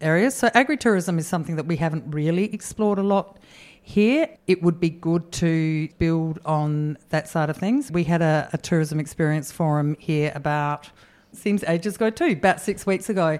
areas. 0.00 0.34
So 0.34 0.50
agri-tourism 0.54 1.18
is 1.18 1.26
something 1.26 1.56
that 1.56 1.66
we 1.66 1.76
haven't 1.76 2.10
really 2.10 2.52
explored 2.54 2.98
a 2.98 3.02
lot 3.02 3.38
here. 3.82 4.28
It 4.46 4.62
would 4.62 4.78
be 4.78 4.88
good 4.88 5.32
to 5.32 5.88
build 5.98 6.38
on 6.44 6.96
that 7.08 7.26
side 7.26 7.50
of 7.50 7.56
things. 7.56 7.90
We 7.90 8.04
had 8.04 8.22
a, 8.22 8.48
a 8.52 8.58
tourism 8.58 9.00
experience 9.00 9.50
forum 9.50 9.96
here 9.98 10.30
about 10.34 10.88
seems 11.32 11.64
ages 11.64 11.96
ago 11.96 12.10
too, 12.10 12.32
about 12.32 12.60
six 12.60 12.86
weeks 12.86 13.08
ago, 13.08 13.38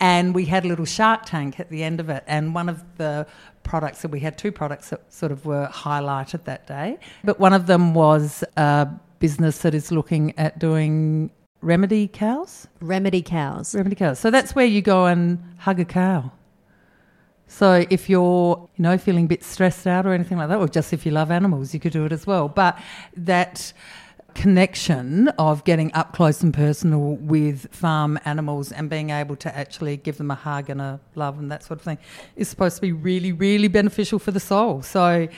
and 0.00 0.34
we 0.34 0.44
had 0.44 0.64
a 0.64 0.68
little 0.68 0.84
shark 0.84 1.24
tank 1.24 1.58
at 1.60 1.70
the 1.70 1.82
end 1.82 2.00
of 2.00 2.08
it. 2.08 2.24
And 2.26 2.54
one 2.54 2.68
of 2.68 2.82
the 2.96 3.26
products 3.62 4.02
that 4.02 4.10
we 4.10 4.20
had 4.20 4.38
two 4.38 4.52
products 4.52 4.90
that 4.90 5.12
sort 5.12 5.32
of 5.32 5.44
were 5.44 5.68
highlighted 5.68 6.44
that 6.44 6.66
day, 6.66 6.98
but 7.24 7.38
one 7.38 7.52
of 7.52 7.66
them 7.66 7.94
was 7.94 8.44
a 8.56 8.88
business 9.18 9.58
that 9.58 9.74
is 9.74 9.90
looking 9.90 10.38
at 10.38 10.58
doing 10.58 11.30
remedy 11.60 12.08
cows. 12.08 12.68
Remedy 12.80 13.20
cows. 13.20 13.74
Remedy 13.74 13.96
cows. 13.96 14.18
So 14.18 14.30
that's 14.30 14.54
where 14.54 14.66
you 14.66 14.80
go 14.80 15.06
and 15.06 15.42
hug 15.58 15.80
a 15.80 15.84
cow. 15.84 16.30
So 17.50 17.86
if 17.88 18.10
you're, 18.10 18.68
you 18.76 18.82
know, 18.82 18.98
feeling 18.98 19.24
a 19.24 19.28
bit 19.28 19.42
stressed 19.42 19.86
out 19.86 20.06
or 20.06 20.12
anything 20.12 20.36
like 20.36 20.48
that, 20.50 20.58
or 20.58 20.68
just 20.68 20.92
if 20.92 21.06
you 21.06 21.12
love 21.12 21.30
animals, 21.30 21.72
you 21.72 21.80
could 21.80 21.92
do 21.92 22.04
it 22.04 22.12
as 22.12 22.26
well. 22.26 22.46
But 22.46 22.78
that 23.16 23.72
connection 24.34 25.28
of 25.38 25.64
getting 25.64 25.92
up 25.94 26.12
close 26.12 26.42
and 26.42 26.54
personal 26.54 27.16
with 27.16 27.72
farm 27.74 28.18
animals 28.24 28.70
and 28.70 28.88
being 28.88 29.10
able 29.10 29.36
to 29.36 29.56
actually 29.56 29.96
give 29.96 30.18
them 30.18 30.30
a 30.30 30.34
hug 30.34 30.70
and 30.70 30.80
a 30.80 31.00
love 31.14 31.38
and 31.38 31.50
that 31.50 31.64
sort 31.64 31.78
of 31.80 31.84
thing 31.84 31.98
is 32.36 32.48
supposed 32.48 32.76
to 32.76 32.82
be 32.82 32.92
really, 32.92 33.32
really 33.32 33.68
beneficial 33.68 34.18
for 34.18 34.30
the 34.30 34.40
soul. 34.40 34.82
So 34.82 35.28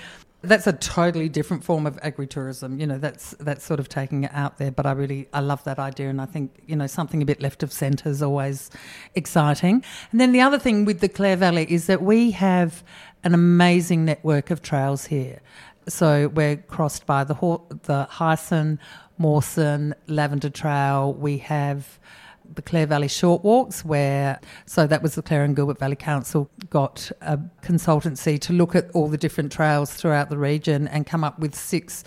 that's 0.42 0.66
a 0.66 0.72
totally 0.72 1.28
different 1.28 1.62
form 1.64 1.86
of 1.86 1.96
agritourism. 2.00 2.80
You 2.80 2.86
know, 2.86 2.98
that's 2.98 3.30
that's 3.40 3.64
sort 3.64 3.80
of 3.80 3.88
taking 3.88 4.24
it 4.24 4.30
out 4.32 4.58
there. 4.58 4.70
But 4.70 4.86
I 4.86 4.92
really 4.92 5.28
I 5.32 5.40
love 5.40 5.62
that 5.64 5.78
idea, 5.78 6.08
and 6.08 6.20
I 6.20 6.26
think 6.26 6.62
you 6.66 6.76
know 6.76 6.86
something 6.86 7.22
a 7.22 7.26
bit 7.26 7.40
left 7.40 7.62
of 7.62 7.72
centre 7.72 8.08
is 8.08 8.22
always 8.22 8.70
exciting. 9.14 9.84
And 10.12 10.20
then 10.20 10.32
the 10.32 10.40
other 10.40 10.58
thing 10.58 10.84
with 10.84 11.00
the 11.00 11.08
Clare 11.08 11.36
Valley 11.36 11.66
is 11.70 11.86
that 11.86 12.02
we 12.02 12.30
have 12.32 12.82
an 13.22 13.34
amazing 13.34 14.04
network 14.04 14.50
of 14.50 14.62
trails 14.62 15.06
here. 15.06 15.40
So 15.90 16.28
we're 16.28 16.56
crossed 16.56 17.06
by 17.06 17.24
the 17.24 17.34
the 17.34 18.08
Heysen, 18.10 18.78
Mawson, 19.18 19.94
Lavender 20.06 20.50
Trail. 20.50 21.12
We 21.14 21.38
have 21.38 21.98
the 22.54 22.62
Clare 22.62 22.86
Valley 22.86 23.08
Short 23.08 23.44
Walks, 23.44 23.84
where 23.84 24.40
so 24.66 24.86
that 24.86 25.02
was 25.02 25.14
the 25.14 25.22
Clare 25.22 25.44
and 25.44 25.54
Gilbert 25.54 25.78
Valley 25.78 25.96
Council 25.96 26.50
got 26.68 27.10
a 27.20 27.38
consultancy 27.62 28.38
to 28.40 28.52
look 28.52 28.74
at 28.74 28.90
all 28.92 29.08
the 29.08 29.18
different 29.18 29.52
trails 29.52 29.92
throughout 29.92 30.30
the 30.30 30.38
region 30.38 30.88
and 30.88 31.06
come 31.06 31.24
up 31.24 31.38
with 31.38 31.54
six 31.54 32.04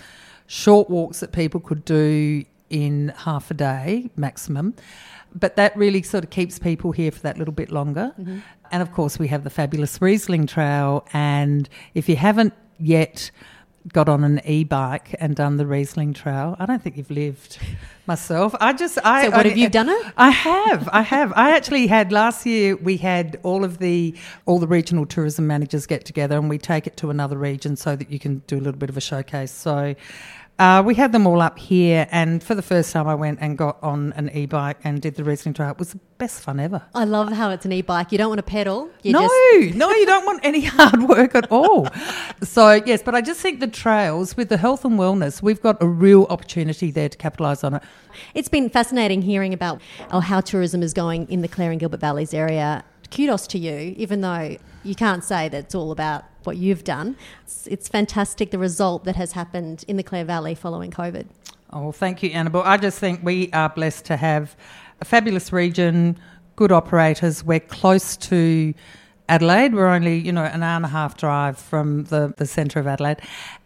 short 0.47 0.89
walks 0.89 1.19
that 1.19 1.31
people 1.31 1.59
could 1.59 1.85
do 1.85 2.43
in 2.69 3.13
half 3.17 3.51
a 3.51 3.53
day 3.53 4.09
maximum. 4.15 4.73
But 5.35 5.55
that 5.55 5.75
really 5.75 6.03
sort 6.03 6.23
of 6.23 6.29
keeps 6.29 6.59
people 6.59 6.91
here 6.91 7.11
for 7.11 7.21
that 7.21 7.37
little 7.37 7.53
bit 7.53 7.71
longer. 7.71 8.13
Mm-hmm. 8.19 8.39
And 8.71 8.81
of 8.81 8.91
course, 8.91 9.17
we 9.17 9.27
have 9.29 9.43
the 9.43 9.49
fabulous 9.49 10.01
Riesling 10.01 10.47
Trail. 10.47 11.07
And 11.13 11.67
if 11.95 12.07
you 12.07 12.15
haven't 12.15 12.53
yet 12.79 13.31
got 13.91 14.07
on 14.07 14.23
an 14.23 14.39
e-bike 14.45 15.15
and 15.19 15.35
done 15.35 15.57
the 15.57 15.65
Riesling 15.65 16.13
Trail, 16.13 16.55
I 16.59 16.65
don't 16.65 16.81
think 16.81 16.95
you've 16.97 17.11
lived 17.11 17.59
myself. 18.07 18.55
I 18.59 18.71
just, 18.73 18.97
I, 19.03 19.25
So 19.25 19.31
what 19.31 19.45
I- 19.45 19.49
have 19.49 19.57
you 19.57 19.69
done 19.69 19.89
it? 19.89 20.05
I 20.15 20.29
have, 20.29 20.87
I 20.93 21.01
have. 21.01 21.33
I 21.35 21.55
actually 21.55 21.87
had 21.87 22.11
last 22.11 22.45
year. 22.45 22.75
We 22.77 22.97
had 22.97 23.39
all 23.43 23.63
of 23.63 23.79
the 23.79 24.15
all 24.45 24.59
the 24.59 24.67
regional 24.67 25.05
tourism 25.05 25.47
managers 25.47 25.85
get 25.85 26.05
together, 26.05 26.37
and 26.37 26.49
we 26.49 26.57
take 26.57 26.87
it 26.87 26.95
to 26.97 27.09
another 27.09 27.37
region 27.37 27.75
so 27.75 27.95
that 27.95 28.09
you 28.09 28.19
can 28.19 28.41
do 28.47 28.55
a 28.57 28.61
little 28.61 28.79
bit 28.79 28.89
of 28.89 28.97
a 28.97 29.01
showcase. 29.01 29.51
So. 29.51 29.95
Uh, 30.59 30.83
we 30.85 30.93
had 30.93 31.11
them 31.11 31.25
all 31.25 31.41
up 31.41 31.57
here, 31.57 32.07
and 32.11 32.43
for 32.43 32.53
the 32.53 32.61
first 32.61 32.93
time, 32.93 33.07
I 33.07 33.15
went 33.15 33.39
and 33.41 33.57
got 33.57 33.81
on 33.81 34.13
an 34.13 34.29
e-bike 34.35 34.77
and 34.83 35.01
did 35.01 35.15
the 35.15 35.23
Riesling 35.23 35.55
Trail. 35.55 35.71
It 35.71 35.79
was 35.79 35.93
the 35.93 35.99
best 36.19 36.41
fun 36.41 36.59
ever. 36.59 36.83
I 36.93 37.05
love 37.05 37.31
how 37.31 37.49
it's 37.49 37.65
an 37.65 37.71
e-bike. 37.71 38.11
You 38.11 38.19
don't 38.19 38.29
want 38.29 38.37
to 38.37 38.43
pedal. 38.43 38.89
No, 39.03 39.21
just 39.21 39.75
no, 39.75 39.89
you 39.89 40.05
don't 40.05 40.25
want 40.27 40.41
any 40.43 40.61
hard 40.65 41.09
work 41.09 41.33
at 41.33 41.51
all. 41.51 41.87
So 42.43 42.73
yes, 42.85 43.01
but 43.01 43.15
I 43.15 43.21
just 43.21 43.41
think 43.41 43.61
the 43.61 43.67
trails 43.67 44.37
with 44.37 44.49
the 44.49 44.57
health 44.57 44.85
and 44.85 44.99
wellness, 44.99 45.41
we've 45.41 45.61
got 45.61 45.81
a 45.81 45.87
real 45.87 46.25
opportunity 46.29 46.91
there 46.91 47.09
to 47.09 47.17
capitalise 47.17 47.63
on 47.63 47.73
it. 47.73 47.83
It's 48.35 48.49
been 48.49 48.69
fascinating 48.69 49.23
hearing 49.23 49.53
about 49.53 49.81
oh, 50.11 50.19
how 50.19 50.39
tourism 50.39 50.83
is 50.83 50.93
going 50.93 51.27
in 51.29 51.41
the 51.41 51.47
Clare 51.47 51.71
and 51.71 51.79
Gilbert 51.79 51.99
Valleys 51.99 52.33
area. 52.33 52.83
Kudos 53.09 53.47
to 53.47 53.57
you, 53.57 53.95
even 53.97 54.21
though 54.21 54.57
you 54.83 54.95
can't 54.95 55.23
say 55.23 55.49
that 55.49 55.65
it's 55.65 55.75
all 55.75 55.91
about 55.91 56.25
what 56.43 56.57
you've 56.57 56.83
done. 56.83 57.15
It's, 57.43 57.67
it's 57.67 57.87
fantastic 57.87 58.51
the 58.51 58.59
result 58.59 59.05
that 59.05 59.15
has 59.15 59.31
happened 59.31 59.85
in 59.87 59.97
the 59.97 60.03
Clare 60.03 60.25
Valley 60.25 60.55
following 60.55 60.91
COVID. 60.91 61.27
Oh, 61.71 61.91
thank 61.91 62.21
you, 62.21 62.29
Annabelle. 62.31 62.63
I 62.63 62.77
just 62.77 62.99
think 62.99 63.21
we 63.23 63.51
are 63.51 63.69
blessed 63.69 64.05
to 64.05 64.17
have 64.17 64.55
a 65.01 65.05
fabulous 65.05 65.51
region, 65.51 66.17
good 66.55 66.71
operators. 66.71 67.43
We're 67.43 67.59
close 67.59 68.15
to 68.17 68.73
Adelaide. 69.29 69.73
We're 69.73 69.87
only, 69.87 70.17
you 70.17 70.31
know, 70.31 70.43
an 70.43 70.63
hour 70.63 70.75
and 70.75 70.85
a 70.85 70.89
half 70.89 71.17
drive 71.17 71.57
from 71.57 72.05
the, 72.05 72.33
the 72.37 72.45
centre 72.45 72.79
of 72.79 72.87
Adelaide. 72.87 73.21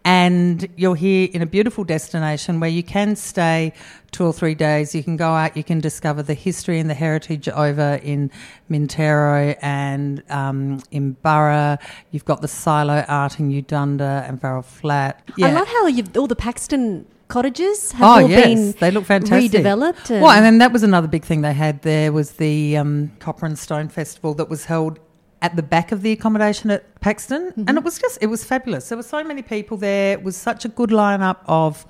And 0.05 0.67
you're 0.77 0.95
here 0.95 1.29
in 1.33 1.41
a 1.41 1.45
beautiful 1.45 1.83
destination 1.83 2.59
where 2.59 2.69
you 2.69 2.83
can 2.83 3.15
stay 3.15 3.73
two 4.11 4.25
or 4.25 4.31
three 4.31 4.55
days. 4.55 4.95
You 4.95 5.03
can 5.03 5.17
go 5.17 5.31
out, 5.33 5.57
you 5.57 5.63
can 5.63 5.79
discover 5.79 6.23
the 6.23 6.33
history 6.33 6.79
and 6.79 6.89
the 6.89 6.93
heritage 6.93 7.49
over 7.49 7.99
in 8.03 8.31
Mintaro 8.69 9.57
and 9.61 10.23
um, 10.29 10.81
in 10.91 11.13
Burra. 11.13 11.79
You've 12.11 12.25
got 12.25 12.41
the 12.41 12.47
silo 12.47 13.03
art 13.07 13.39
in 13.39 13.49
Udunda 13.49 14.27
and 14.27 14.39
Farrell 14.39 14.61
Flat. 14.61 15.21
I 15.41 15.51
love 15.51 15.67
how 15.67 15.87
you've, 15.87 16.15
all 16.15 16.27
the 16.27 16.35
Paxton 16.35 17.05
cottages 17.27 17.91
have 17.91 18.01
oh 18.03 18.23
all 18.23 18.29
yes, 18.29 18.45
been 18.45 18.71
they 18.79 18.91
look 18.91 19.03
fantastic. 19.05 19.51
redeveloped. 19.51 20.09
Well, 20.09 20.31
and 20.31 20.45
then 20.45 20.59
that 20.59 20.71
was 20.71 20.83
another 20.83 21.09
big 21.09 21.25
thing 21.25 21.41
they 21.41 21.53
had 21.53 21.81
there 21.81 22.13
was 22.13 22.31
the 22.33 22.77
um, 22.77 23.11
Copper 23.19 23.45
and 23.45 23.59
Stone 23.59 23.89
Festival 23.89 24.33
that 24.35 24.49
was 24.49 24.65
held 24.65 24.99
at 25.41 25.55
the 25.55 25.63
back 25.63 25.91
of 25.91 26.01
the 26.01 26.11
accommodation 26.11 26.71
at 26.71 26.99
Paxton, 26.99 27.53
and 27.55 27.67
mm-hmm. 27.67 27.77
it 27.77 27.83
was 27.83 27.99
just 27.99 28.17
it 28.21 28.27
was 28.27 28.43
fabulous. 28.43 28.89
There 28.89 28.97
were 28.97 29.03
so 29.03 29.23
many 29.23 29.41
people 29.41 29.77
there. 29.77 30.13
It 30.13 30.23
was 30.23 30.35
such 30.35 30.65
a 30.65 30.69
good 30.69 30.89
lineup 30.89 31.37
of 31.45 31.85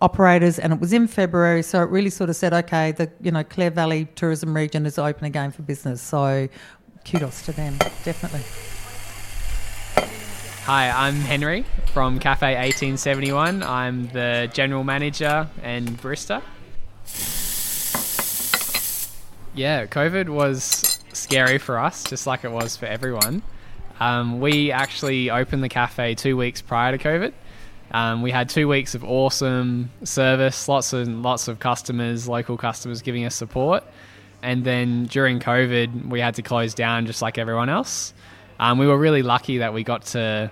operators, 0.00 0.58
and 0.58 0.72
it 0.72 0.80
was 0.80 0.92
in 0.92 1.06
February, 1.06 1.62
so 1.62 1.82
it 1.82 1.90
really 1.90 2.10
sort 2.10 2.30
of 2.30 2.36
said, 2.36 2.52
okay, 2.52 2.92
the 2.92 3.10
you 3.20 3.30
know 3.30 3.44
Clare 3.44 3.70
Valley 3.70 4.06
tourism 4.14 4.54
region 4.54 4.86
is 4.86 4.98
open 4.98 5.24
again 5.24 5.50
for 5.50 5.62
business. 5.62 6.00
So 6.00 6.48
kudos 7.04 7.42
to 7.46 7.52
them, 7.52 7.76
definitely. 8.04 8.42
Hi, 10.64 10.90
I'm 10.90 11.16
Henry 11.16 11.64
from 11.92 12.20
Cafe 12.20 12.46
1871. 12.46 13.64
I'm 13.64 14.06
the 14.08 14.48
general 14.52 14.84
manager 14.84 15.48
and 15.60 15.88
barista. 16.00 16.40
Yeah, 19.54 19.86
COVID 19.86 20.28
was 20.28 21.01
scary 21.12 21.58
for 21.58 21.78
us, 21.78 22.04
just 22.04 22.26
like 22.26 22.44
it 22.44 22.50
was 22.50 22.76
for 22.76 22.86
everyone. 22.86 23.42
Um, 24.00 24.40
we 24.40 24.72
actually 24.72 25.30
opened 25.30 25.62
the 25.62 25.68
cafe 25.68 26.14
two 26.14 26.36
weeks 26.36 26.60
prior 26.60 26.96
to 26.96 27.02
COVID. 27.02 27.32
Um, 27.92 28.22
we 28.22 28.30
had 28.30 28.48
two 28.48 28.68
weeks 28.68 28.94
of 28.94 29.04
awesome 29.04 29.90
service, 30.02 30.66
lots 30.66 30.92
and 30.92 31.22
lots 31.22 31.46
of 31.46 31.58
customers, 31.58 32.26
local 32.26 32.56
customers 32.56 33.02
giving 33.02 33.24
us 33.24 33.34
support. 33.34 33.84
And 34.42 34.64
then 34.64 35.06
during 35.06 35.38
COVID, 35.38 36.08
we 36.08 36.18
had 36.20 36.34
to 36.36 36.42
close 36.42 36.74
down 36.74 37.06
just 37.06 37.22
like 37.22 37.38
everyone 37.38 37.68
else. 37.68 38.14
Um, 38.58 38.78
we 38.78 38.86
were 38.86 38.98
really 38.98 39.22
lucky 39.22 39.58
that 39.58 39.74
we 39.74 39.84
got 39.84 40.06
to 40.06 40.50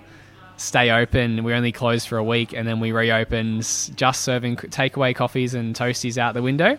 stay 0.59 0.90
open. 0.90 1.42
We 1.42 1.55
only 1.55 1.73
closed 1.73 2.07
for 2.07 2.18
a 2.18 2.25
week, 2.25 2.53
and 2.53 2.68
then 2.68 2.79
we 2.79 2.92
reopened, 2.92 3.62
just 3.96 4.20
serving 4.23 4.57
takeaway 4.57 5.14
coffees 5.14 5.55
and 5.55 5.75
toasties 5.75 6.18
out 6.18 6.35
the 6.35 6.42
window. 6.42 6.79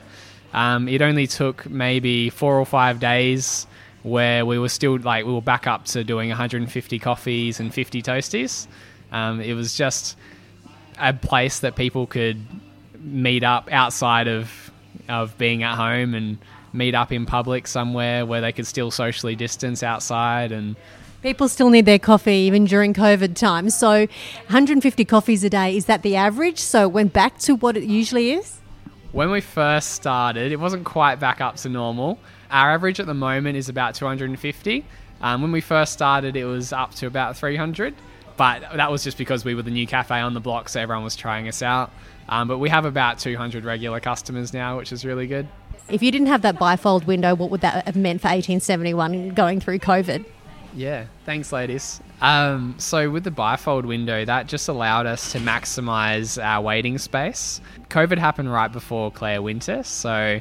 Um, 0.53 0.87
it 0.87 1.01
only 1.01 1.27
took 1.27 1.69
maybe 1.69 2.29
four 2.29 2.59
or 2.59 2.65
five 2.65 2.99
days 2.99 3.65
where 4.03 4.45
we 4.45 4.57
were 4.57 4.69
still 4.69 4.97
like 4.97 5.25
we 5.25 5.33
were 5.33 5.41
back 5.41 5.67
up 5.67 5.85
to 5.85 6.03
doing 6.03 6.29
150 6.29 6.99
coffees 6.99 7.59
and 7.59 7.73
50 7.73 8.01
toasties. 8.01 8.67
Um, 9.11 9.41
it 9.41 9.53
was 9.53 9.75
just 9.75 10.17
a 10.99 11.13
place 11.13 11.59
that 11.59 11.75
people 11.75 12.07
could 12.07 12.45
meet 12.99 13.43
up 13.43 13.71
outside 13.71 14.27
of 14.27 14.71
of 15.09 15.37
being 15.37 15.63
at 15.63 15.75
home 15.75 16.13
and 16.13 16.37
meet 16.73 16.95
up 16.95 17.11
in 17.11 17.25
public 17.25 17.67
somewhere 17.67 18.25
where 18.25 18.41
they 18.41 18.51
could 18.51 18.65
still 18.67 18.91
socially 18.91 19.35
distance 19.35 19.83
outside 19.83 20.51
and 20.51 20.75
People 21.21 21.47
still 21.47 21.69
need 21.69 21.85
their 21.85 21.99
coffee 21.99 22.33
even 22.33 22.65
during 22.65 22.95
COVID 22.95 23.35
times. 23.35 23.75
So, 23.75 23.91
150 23.91 25.05
coffees 25.05 25.43
a 25.43 25.51
day 25.51 25.77
is 25.77 25.85
that 25.85 26.01
the 26.01 26.15
average? 26.15 26.57
So, 26.57 26.85
it 26.85 26.93
went 26.93 27.13
back 27.13 27.37
to 27.39 27.53
what 27.53 27.77
it 27.77 27.83
usually 27.83 28.31
is. 28.31 28.59
When 29.11 29.29
we 29.29 29.39
first 29.39 29.91
started, 29.91 30.51
it 30.51 30.59
wasn't 30.59 30.83
quite 30.83 31.19
back 31.19 31.39
up 31.39 31.57
to 31.57 31.69
normal. 31.69 32.17
Our 32.51 32.71
average 32.71 32.99
at 32.99 33.05
the 33.05 33.13
moment 33.13 33.57
is 33.57 33.69
about 33.69 33.95
250. 33.95 34.85
Um, 35.21 35.41
when 35.41 35.51
we 35.51 35.61
first 35.61 35.93
started, 35.93 36.35
it 36.35 36.45
was 36.45 36.73
up 36.73 36.93
to 36.95 37.07
about 37.07 37.37
300. 37.37 37.95
but 38.37 38.61
that 38.75 38.91
was 38.91 39.03
just 39.03 39.17
because 39.17 39.45
we 39.45 39.53
were 39.55 39.61
the 39.61 39.71
new 39.71 39.85
cafe 39.85 40.19
on 40.19 40.33
the 40.33 40.39
block, 40.39 40.67
so 40.69 40.81
everyone 40.81 41.03
was 41.03 41.15
trying 41.15 41.47
us 41.47 41.61
out. 41.61 41.91
Um, 42.27 42.47
but 42.47 42.57
we 42.57 42.69
have 42.69 42.85
about 42.85 43.19
200 43.19 43.63
regular 43.65 43.99
customers 43.99 44.53
now, 44.53 44.77
which 44.77 44.91
is 44.91 45.05
really 45.05 45.27
good. 45.27 45.47
If 45.89 46.01
you 46.01 46.11
didn't 46.11 46.27
have 46.27 46.41
that 46.43 46.55
bifold 46.55 47.05
window, 47.05 47.35
what 47.35 47.51
would 47.51 47.61
that 47.61 47.85
have 47.85 47.95
meant 47.95 48.21
for 48.21 48.27
1871 48.27 49.29
going 49.29 49.59
through 49.59 49.79
COVID? 49.79 50.25
Yeah, 50.73 51.05
thanks, 51.25 51.51
ladies. 51.51 51.99
Um, 52.21 52.75
so 52.77 53.09
with 53.09 53.25
the 53.25 53.31
bifold 53.31 53.83
window, 53.85 54.23
that 54.23 54.47
just 54.47 54.69
allowed 54.69 55.05
us 55.05 55.33
to 55.33 55.39
maximise 55.39 56.41
our 56.41 56.61
waiting 56.61 56.97
space. 56.97 57.59
COVID 57.89 58.17
happened 58.17 58.51
right 58.51 58.71
before 58.71 59.11
Clare 59.11 59.41
Winter, 59.41 59.83
so 59.83 60.39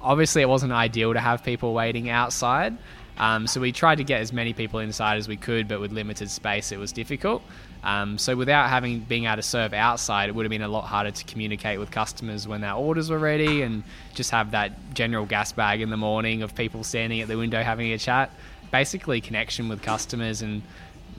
obviously 0.00 0.42
it 0.42 0.48
wasn't 0.48 0.72
ideal 0.72 1.12
to 1.12 1.20
have 1.20 1.44
people 1.44 1.74
waiting 1.74 2.10
outside. 2.10 2.76
Um, 3.18 3.48
so 3.48 3.60
we 3.60 3.72
tried 3.72 3.96
to 3.96 4.04
get 4.04 4.20
as 4.20 4.32
many 4.32 4.52
people 4.52 4.78
inside 4.78 5.16
as 5.16 5.26
we 5.26 5.36
could, 5.36 5.66
but 5.66 5.80
with 5.80 5.90
limited 5.90 6.30
space, 6.30 6.70
it 6.70 6.78
was 6.78 6.92
difficult. 6.92 7.42
Um, 7.82 8.16
so 8.16 8.36
without 8.36 8.68
having 8.68 9.00
being 9.00 9.24
able 9.24 9.36
to 9.36 9.42
serve 9.42 9.72
outside, 9.72 10.28
it 10.28 10.34
would 10.34 10.44
have 10.44 10.50
been 10.50 10.62
a 10.62 10.68
lot 10.68 10.84
harder 10.84 11.10
to 11.10 11.24
communicate 11.24 11.80
with 11.80 11.90
customers 11.90 12.46
when 12.46 12.60
their 12.60 12.74
orders 12.74 13.10
were 13.10 13.18
ready, 13.18 13.62
and 13.62 13.82
just 14.14 14.30
have 14.30 14.52
that 14.52 14.72
general 14.94 15.26
gas 15.26 15.52
bag 15.52 15.80
in 15.80 15.90
the 15.90 15.96
morning 15.96 16.42
of 16.42 16.54
people 16.54 16.84
standing 16.84 17.20
at 17.20 17.28
the 17.28 17.36
window 17.36 17.62
having 17.62 17.92
a 17.92 17.98
chat 17.98 18.30
basically 18.70 19.20
connection 19.20 19.68
with 19.68 19.82
customers 19.82 20.42
and 20.42 20.62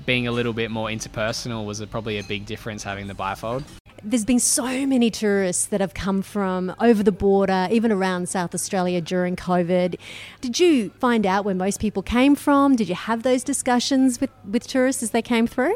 being 0.06 0.28
a 0.28 0.32
little 0.32 0.54
bit 0.54 0.72
more 0.72 0.88
interpersonal 0.88 1.66
was 1.66 1.82
a, 1.82 1.88
probably 1.88 2.20
a 2.20 2.24
big 2.24 2.46
difference 2.46 2.84
having 2.84 3.08
the 3.08 3.14
bifold. 3.14 3.64
There's 4.04 4.26
been 4.26 4.40
so 4.40 4.86
many 4.86 5.10
tourists 5.12 5.66
that 5.68 5.82
have 5.82 5.94
come 5.94 6.22
from 6.22 6.74
over 6.80 7.04
the 7.04 7.12
border, 7.12 7.68
even 7.72 7.92
around 7.92 8.30
South 8.30 8.54
Australia 8.54 9.02
during 9.02 9.36
COVID. 9.36 10.00
Did 10.42 10.60
you 10.60 10.92
find 11.00 11.26
out 11.26 11.46
where 11.46 11.56
most 11.56 11.80
people 11.80 12.02
came 12.02 12.36
from? 12.36 12.76
Did 12.76 12.90
you 12.90 12.96
have 12.96 13.24
those 13.24 13.44
discussions 13.44 14.22
with, 14.22 14.30
with 14.50 14.68
tourists 14.68 15.04
as 15.04 15.12
they 15.12 15.22
came 15.22 15.48
through? 15.48 15.76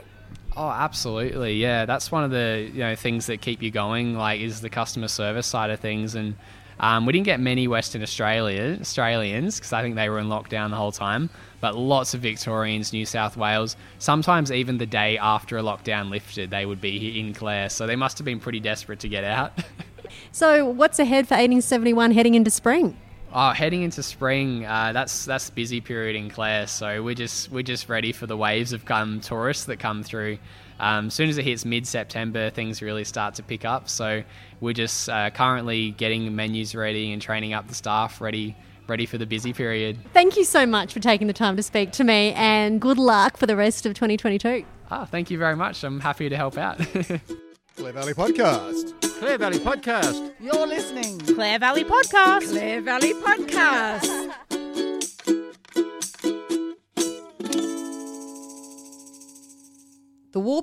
Oh, 0.56 0.70
absolutely. 0.70 1.56
Yeah, 1.56 1.86
that's 1.86 2.12
one 2.12 2.24
of 2.24 2.32
the 2.32 2.70
you 2.72 2.80
know 2.80 2.96
things 2.96 3.26
that 3.26 3.42
keep 3.42 3.62
you 3.62 3.72
going. 3.72 4.16
Like, 4.16 4.40
is 4.40 4.62
the 4.62 4.70
customer 4.70 5.08
service 5.08 5.48
side 5.48 5.72
of 5.72 5.80
things, 5.80 6.14
and 6.16 6.36
um, 6.84 7.06
we 7.06 7.14
didn't 7.14 7.26
get 7.26 7.40
many 7.40 7.68
Western 7.68 8.02
Australia 8.02 8.78
Australians 8.80 9.58
because 9.58 9.74
I 9.74 9.82
think 9.82 9.96
they 9.96 10.10
were 10.10 10.20
in 10.20 10.28
lockdown 10.28 10.70
the 10.70 10.76
whole 10.76 10.92
time 10.92 11.30
but 11.64 11.78
lots 11.78 12.14
of 12.14 12.20
Victorians, 12.20 12.92
New 12.92 13.06
South 13.06 13.38
Wales. 13.38 13.78
Sometimes 13.98 14.52
even 14.52 14.80
the 14.80 14.86
day 14.86 15.18
after 15.18 15.58
a 15.58 15.62
lockdown 15.62 16.10
lifted, 16.10 16.50
they 16.50 16.66
would 16.66 16.82
be 16.82 17.18
in 17.18 17.34
Clare. 17.34 17.70
So 17.70 17.88
they 17.88 17.96
must 17.96 18.18
have 18.18 18.26
been 18.26 18.42
pretty 18.42 18.60
desperate 18.60 19.00
to 19.00 19.08
get 19.08 19.24
out. 19.24 19.58
so 20.34 20.66
what's 20.66 21.00
ahead 21.00 21.26
for 21.26 21.36
1871 21.36 22.12
heading 22.12 22.36
into 22.36 22.52
spring? 22.52 22.98
Oh, 23.32 23.52
heading 23.52 23.82
into 23.82 24.04
spring, 24.04 24.66
uh, 24.66 24.92
that's 24.92 25.24
that's 25.24 25.50
busy 25.52 25.80
period 25.80 26.18
in 26.18 26.30
Clare. 26.30 26.68
So 26.68 27.02
we're 27.02 27.16
just 27.16 27.50
we're 27.50 27.64
just 27.64 27.88
ready 27.88 28.12
for 28.12 28.28
the 28.28 28.36
waves 28.36 28.74
of 28.74 28.84
come 28.84 29.22
tourists 29.22 29.64
that 29.66 29.80
come 29.80 30.04
through. 30.04 30.40
Um, 30.84 31.08
as 31.08 31.14
soon 31.14 31.30
as 31.30 31.38
it 31.38 31.46
hits 31.46 31.64
mid 31.64 31.88
September, 31.88 32.50
things 32.50 32.82
really 32.82 33.06
start 33.06 33.36
to 33.36 33.44
pick 33.44 33.64
up. 33.64 33.88
So 33.88 34.24
we're 34.60 34.74
just 34.74 35.08
uh, 35.08 35.30
currently 35.30 35.92
getting 35.92 36.36
menus 36.36 36.76
ready 36.76 37.14
and 37.14 37.22
training 37.22 37.54
up 37.54 37.68
the 37.70 37.76
staff 37.76 38.20
ready 38.20 38.56
ready 38.88 39.06
for 39.06 39.18
the 39.18 39.26
busy 39.26 39.54
period. 39.54 39.98
Thank 40.14 40.36
you 40.36 40.44
so 40.44 40.66
much 40.66 40.92
for 40.94 41.00
taking 41.00 41.28
the 41.28 41.34
time 41.34 41.56
to 41.56 41.64
speak 41.64 41.94
to 41.94 42.04
me 42.04 42.34
and 42.34 42.82
good 42.82 42.98
luck 42.98 43.38
for 43.38 43.46
the 43.46 43.56
rest 43.56 43.86
of 43.86 43.94
2022. 43.94 44.66
Ah, 44.92 45.06
thank 45.06 45.32
you 45.32 45.38
very 45.38 45.56
much. 45.56 45.86
I'm 45.86 46.02
happy 46.02 46.28
to 46.28 46.36
help 46.36 46.58
out. 46.58 46.78
Clare 47.78 47.94
Valley 47.94 48.14
Podcast. 48.14 49.02
Clare 49.20 49.38
Valley 49.38 49.60
Podcast. 49.60 50.34
You're 50.40 50.68
listening. 50.68 51.18
Clare 51.20 51.60
Valley 51.60 51.84
Podcast. 51.86 52.52
Clare 52.52 52.82
Valley 52.82 53.14
Podcast. 53.14 54.33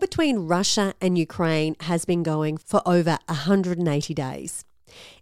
Between 0.01 0.49
Russia 0.49 0.95
and 1.01 1.17
Ukraine 1.17 1.77
has 1.81 2.05
been 2.05 2.23
going 2.23 2.57
for 2.57 2.83
over 2.87 3.19
180 3.29 4.15
days. 4.15 4.65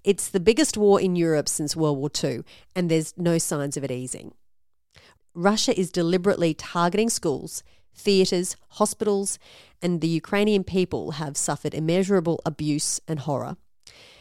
It's 0.05 0.29
the 0.29 0.41
biggest 0.41 0.79
war 0.79 1.01
in 1.01 1.17
Europe 1.17 1.49
since 1.49 1.77
World 1.77 1.99
War 1.99 2.11
II, 2.23 2.43
and 2.75 2.91
there's 2.91 3.13
no 3.19 3.37
signs 3.39 3.77
of 3.77 3.85
it 3.85 3.91
easing. 3.91 4.33
Russia 5.35 5.79
is 5.79 5.93
deliberately 5.93 6.55
targeting 6.55 7.11
schools, 7.11 7.63
theatres, 7.95 8.57
hospitals, 8.71 9.39
and 9.83 10.01
the 10.01 10.09
Ukrainian 10.09 10.65
people 10.65 11.13
have 11.13 11.37
suffered 11.37 11.75
immeasurable 11.75 12.41
abuse 12.47 13.01
and 13.07 13.21
horror. 13.21 13.57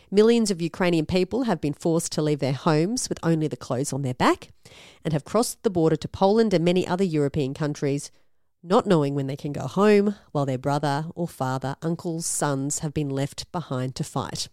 Millions 0.10 0.52
of 0.52 0.62
Ukrainian 0.62 1.06
people 1.06 1.43
have 1.43 1.60
been 1.60 1.74
forced 1.74 2.12
to 2.13 2.22
leave 2.22 2.39
their 2.39 2.54
homes 2.54 3.10
with 3.10 3.20
only 3.24 3.48
the 3.48 3.58
clothes 3.58 3.91
on 3.91 4.04
their 4.04 4.13
back 4.13 4.50
and 5.04 5.12
have 5.12 5.26
crossed 5.26 5.63
the 5.63 5.70
border 5.70 5.98
to 5.98 6.08
Poland 6.08 6.54
and 6.54 6.63
many 6.63 6.88
other 6.88 7.04
European 7.04 7.54
countries, 7.54 8.10
not 8.63 8.86
knowing 8.86 9.15
when 9.15 9.28
they 9.28 9.36
can 9.36 9.54
go 9.54 9.67
home, 9.67 10.15
while 10.32 10.46
their 10.46 10.58
brother 10.58 11.06
or 11.15 11.28
father, 11.28 11.76
uncles, 11.82 12.26
sons 12.26 12.80
have 12.80 12.93
been 12.93 13.10
left 13.10 13.52
behind 13.52 13.96
to 13.96 14.04
fight. 14.04 14.50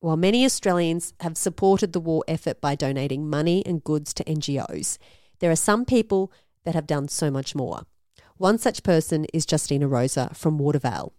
While 0.00 0.16
many 0.16 0.44
Australians 0.44 1.14
have 1.20 1.36
supported 1.36 1.92
the 1.92 2.00
war 2.00 2.24
effort 2.28 2.60
by 2.60 2.74
donating 2.74 3.28
money 3.28 3.64
and 3.64 3.82
goods 3.82 4.12
to 4.14 4.24
NGOs, 4.24 4.98
there 5.38 5.50
are 5.50 5.56
some 5.56 5.84
people 5.84 6.30
that 6.64 6.74
have 6.74 6.86
done 6.86 7.08
so 7.08 7.30
much 7.30 7.54
more. 7.54 7.82
One 8.36 8.58
such 8.58 8.82
person 8.82 9.26
is 9.32 9.46
Justyna 9.46 9.88
Rosa 9.90 10.30
from 10.34 10.58
Watervale. 10.58 11.12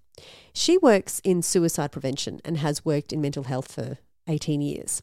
She 0.54 0.78
works 0.78 1.20
in 1.24 1.42
suicide 1.42 1.92
prevention 1.92 2.42
and 2.46 2.58
has 2.58 2.86
worked 2.86 3.12
in 3.12 3.22
mental 3.22 3.44
health 3.44 3.72
for 3.72 3.98
18 4.28 4.62
years. 4.62 5.02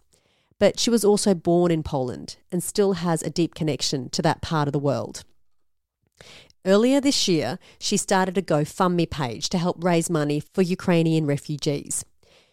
But 0.59 0.79
she 0.79 0.91
was 0.91 1.05
also 1.05 1.35
born 1.35 1.71
in 1.73 1.83
Poland 1.83 2.37
and 2.51 2.63
still 2.63 2.95
has 2.95 3.23
a 3.23 3.31
deep 3.31 3.55
connection 3.55 4.11
to 4.11 4.23
that 4.23 4.43
part 4.43 4.69
of 4.69 4.73
the 4.73 4.79
world. 4.79 5.25
Earlier 6.65 7.01
this 7.01 7.27
year, 7.27 7.59
she 7.81 7.97
started 7.97 8.39
a 8.39 8.43
GoFundMe 8.43 9.11
page 9.11 9.49
to 9.49 9.59
help 9.59 9.83
raise 9.83 10.09
money 10.09 10.39
for 10.39 10.63
Ukrainian 10.63 11.27
refugees. 11.27 12.05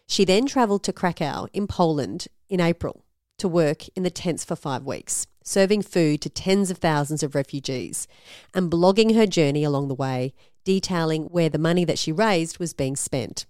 She 0.08 0.24
then 0.24 0.46
travelled 0.46 0.82
to 0.84 0.92
Krakow 0.92 1.46
in 1.52 1.68
Poland 1.68 2.26
in 2.48 2.60
April 2.60 3.04
to 3.38 3.46
work 3.46 3.86
in 3.90 4.02
the 4.02 4.10
tents 4.10 4.44
for 4.44 4.56
five 4.56 4.84
weeks, 4.84 5.28
serving 5.44 5.82
food 5.82 6.20
to 6.22 6.28
tens 6.28 6.72
of 6.72 6.78
thousands 6.78 7.22
of 7.22 7.36
refugees 7.36 8.08
and 8.52 8.68
blogging 8.68 9.14
her 9.14 9.26
journey 9.26 9.62
along 9.62 9.86
the 9.86 9.94
way, 9.94 10.34
detailing 10.64 11.26
where 11.26 11.48
the 11.48 11.56
money 11.56 11.84
that 11.84 11.98
she 11.98 12.10
raised 12.10 12.58
was 12.58 12.72
being 12.72 12.96
spent. 12.96 13.46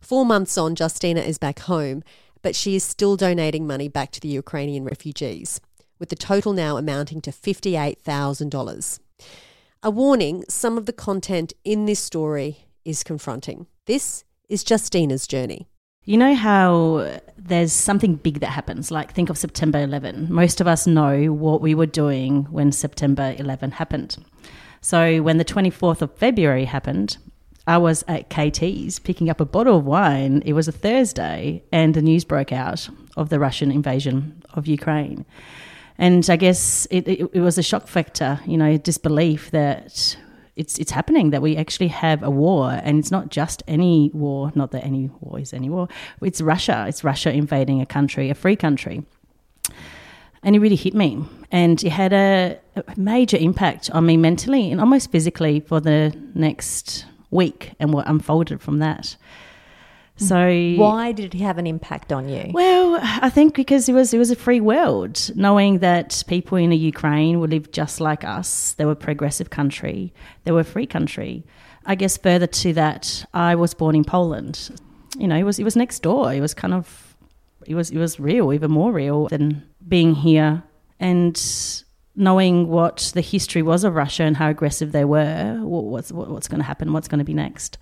Four 0.00 0.26
months 0.26 0.58
on, 0.58 0.74
Justyna 0.74 1.24
is 1.24 1.38
back 1.38 1.60
home, 1.60 2.02
but 2.42 2.56
she 2.56 2.74
is 2.74 2.82
still 2.82 3.14
donating 3.14 3.64
money 3.64 3.86
back 3.86 4.10
to 4.10 4.20
the 4.20 4.28
Ukrainian 4.28 4.82
refugees, 4.82 5.60
with 6.00 6.08
the 6.08 6.16
total 6.16 6.52
now 6.52 6.76
amounting 6.76 7.20
to 7.20 7.30
$58,000. 7.30 8.98
A 9.82 9.90
warning 9.90 10.44
some 10.48 10.76
of 10.76 10.86
the 10.86 10.92
content 10.92 11.52
in 11.64 11.86
this 11.86 12.00
story 12.00 12.66
is 12.84 13.02
confronting. 13.02 13.66
This 13.86 14.24
is 14.48 14.64
Justyna's 14.64 15.26
journey. 15.26 15.68
You 16.04 16.16
know 16.16 16.34
how 16.34 17.20
there's 17.36 17.72
something 17.72 18.16
big 18.16 18.40
that 18.40 18.48
happens, 18.48 18.90
like 18.90 19.12
think 19.12 19.30
of 19.30 19.38
September 19.38 19.78
11. 19.80 20.26
Most 20.30 20.60
of 20.60 20.66
us 20.66 20.86
know 20.86 21.26
what 21.32 21.60
we 21.60 21.74
were 21.74 21.86
doing 21.86 22.44
when 22.50 22.72
September 22.72 23.34
11 23.38 23.72
happened. 23.72 24.16
So 24.80 25.22
when 25.22 25.36
the 25.36 25.44
24th 25.44 26.02
of 26.02 26.16
February 26.16 26.64
happened, 26.64 27.18
I 27.66 27.78
was 27.78 28.02
at 28.08 28.30
KT's 28.30 28.98
picking 28.98 29.28
up 29.28 29.40
a 29.40 29.44
bottle 29.44 29.76
of 29.76 29.84
wine. 29.84 30.42
It 30.44 30.54
was 30.54 30.68
a 30.68 30.72
Thursday, 30.72 31.62
and 31.70 31.94
the 31.94 32.02
news 32.02 32.24
broke 32.24 32.52
out 32.52 32.88
of 33.16 33.28
the 33.28 33.38
Russian 33.38 33.70
invasion 33.70 34.42
of 34.54 34.66
Ukraine. 34.66 35.26
And 36.00 36.30
I 36.30 36.36
guess 36.36 36.86
it, 36.90 37.06
it, 37.06 37.30
it 37.34 37.40
was 37.40 37.58
a 37.58 37.62
shock 37.62 37.86
factor, 37.86 38.40
you 38.46 38.56
know, 38.56 38.78
disbelief 38.78 39.50
that 39.50 40.16
it's 40.56 40.78
it's 40.78 40.90
happening 40.90 41.28
that 41.30 41.42
we 41.42 41.58
actually 41.58 41.88
have 41.88 42.22
a 42.22 42.30
war, 42.30 42.70
and 42.82 42.98
it's 42.98 43.10
not 43.10 43.28
just 43.28 43.62
any 43.68 44.10
war. 44.14 44.50
Not 44.54 44.70
that 44.70 44.82
any 44.82 45.10
war 45.20 45.38
is 45.38 45.52
any 45.52 45.68
war. 45.68 45.88
It's 46.22 46.40
Russia. 46.40 46.86
It's 46.88 47.04
Russia 47.04 47.30
invading 47.30 47.82
a 47.82 47.86
country, 47.86 48.30
a 48.30 48.34
free 48.34 48.56
country. 48.56 49.04
And 50.42 50.56
it 50.56 50.60
really 50.60 50.76
hit 50.76 50.94
me, 50.94 51.22
and 51.52 51.84
it 51.84 51.90
had 51.90 52.14
a, 52.14 52.58
a 52.76 52.82
major 52.96 53.36
impact 53.36 53.90
on 53.90 54.06
me 54.06 54.16
mentally 54.16 54.72
and 54.72 54.80
almost 54.80 55.12
physically 55.12 55.60
for 55.60 55.80
the 55.80 56.16
next 56.34 57.04
week, 57.30 57.72
and 57.78 57.92
what 57.92 58.08
unfolded 58.08 58.62
from 58.62 58.78
that. 58.78 59.16
So 60.20 60.74
why 60.76 61.12
did 61.12 61.34
it 61.34 61.38
have 61.38 61.56
an 61.58 61.66
impact 61.66 62.12
on 62.12 62.28
you? 62.28 62.50
Well, 62.52 62.98
I 63.00 63.30
think 63.30 63.54
because 63.54 63.88
it 63.88 63.94
was 63.94 64.12
it 64.12 64.18
was 64.18 64.30
a 64.30 64.36
free 64.36 64.60
world, 64.60 65.30
knowing 65.34 65.78
that 65.78 66.22
people 66.26 66.58
in 66.58 66.70
the 66.70 66.76
Ukraine 66.76 67.40
would 67.40 67.50
live 67.50 67.72
just 67.72 68.00
like 68.00 68.22
us. 68.22 68.74
They 68.74 68.84
were 68.84 68.92
a 68.92 68.96
progressive 68.96 69.50
country. 69.50 70.12
They 70.44 70.52
were 70.52 70.60
a 70.60 70.64
free 70.64 70.86
country. 70.86 71.44
I 71.86 71.94
guess 71.94 72.16
further 72.18 72.46
to 72.46 72.72
that, 72.74 73.24
I 73.32 73.54
was 73.54 73.72
born 73.72 73.96
in 73.96 74.04
Poland. 74.04 74.70
You 75.18 75.26
know, 75.26 75.36
it 75.36 75.44
was 75.44 75.58
it 75.58 75.64
was 75.64 75.76
next 75.76 76.02
door. 76.02 76.32
It 76.32 76.40
was 76.40 76.54
kind 76.54 76.74
of 76.74 77.16
it 77.66 77.74
was 77.74 77.90
it 77.90 77.98
was 77.98 78.20
real, 78.20 78.52
even 78.52 78.70
more 78.70 78.92
real 78.92 79.28
than 79.28 79.62
being 79.88 80.14
here 80.14 80.62
and 80.98 81.40
knowing 82.14 82.68
what 82.68 83.10
the 83.14 83.20
history 83.22 83.62
was 83.62 83.84
of 83.84 83.94
Russia 83.94 84.24
and 84.24 84.36
how 84.36 84.50
aggressive 84.50 84.92
they 84.92 85.04
were. 85.04 85.58
What's 85.62 86.12
what's 86.12 86.48
going 86.48 86.60
to 86.60 86.66
happen? 86.66 86.92
What's 86.92 87.08
going 87.08 87.20
to 87.20 87.24
be 87.24 87.34
next? 87.34 87.78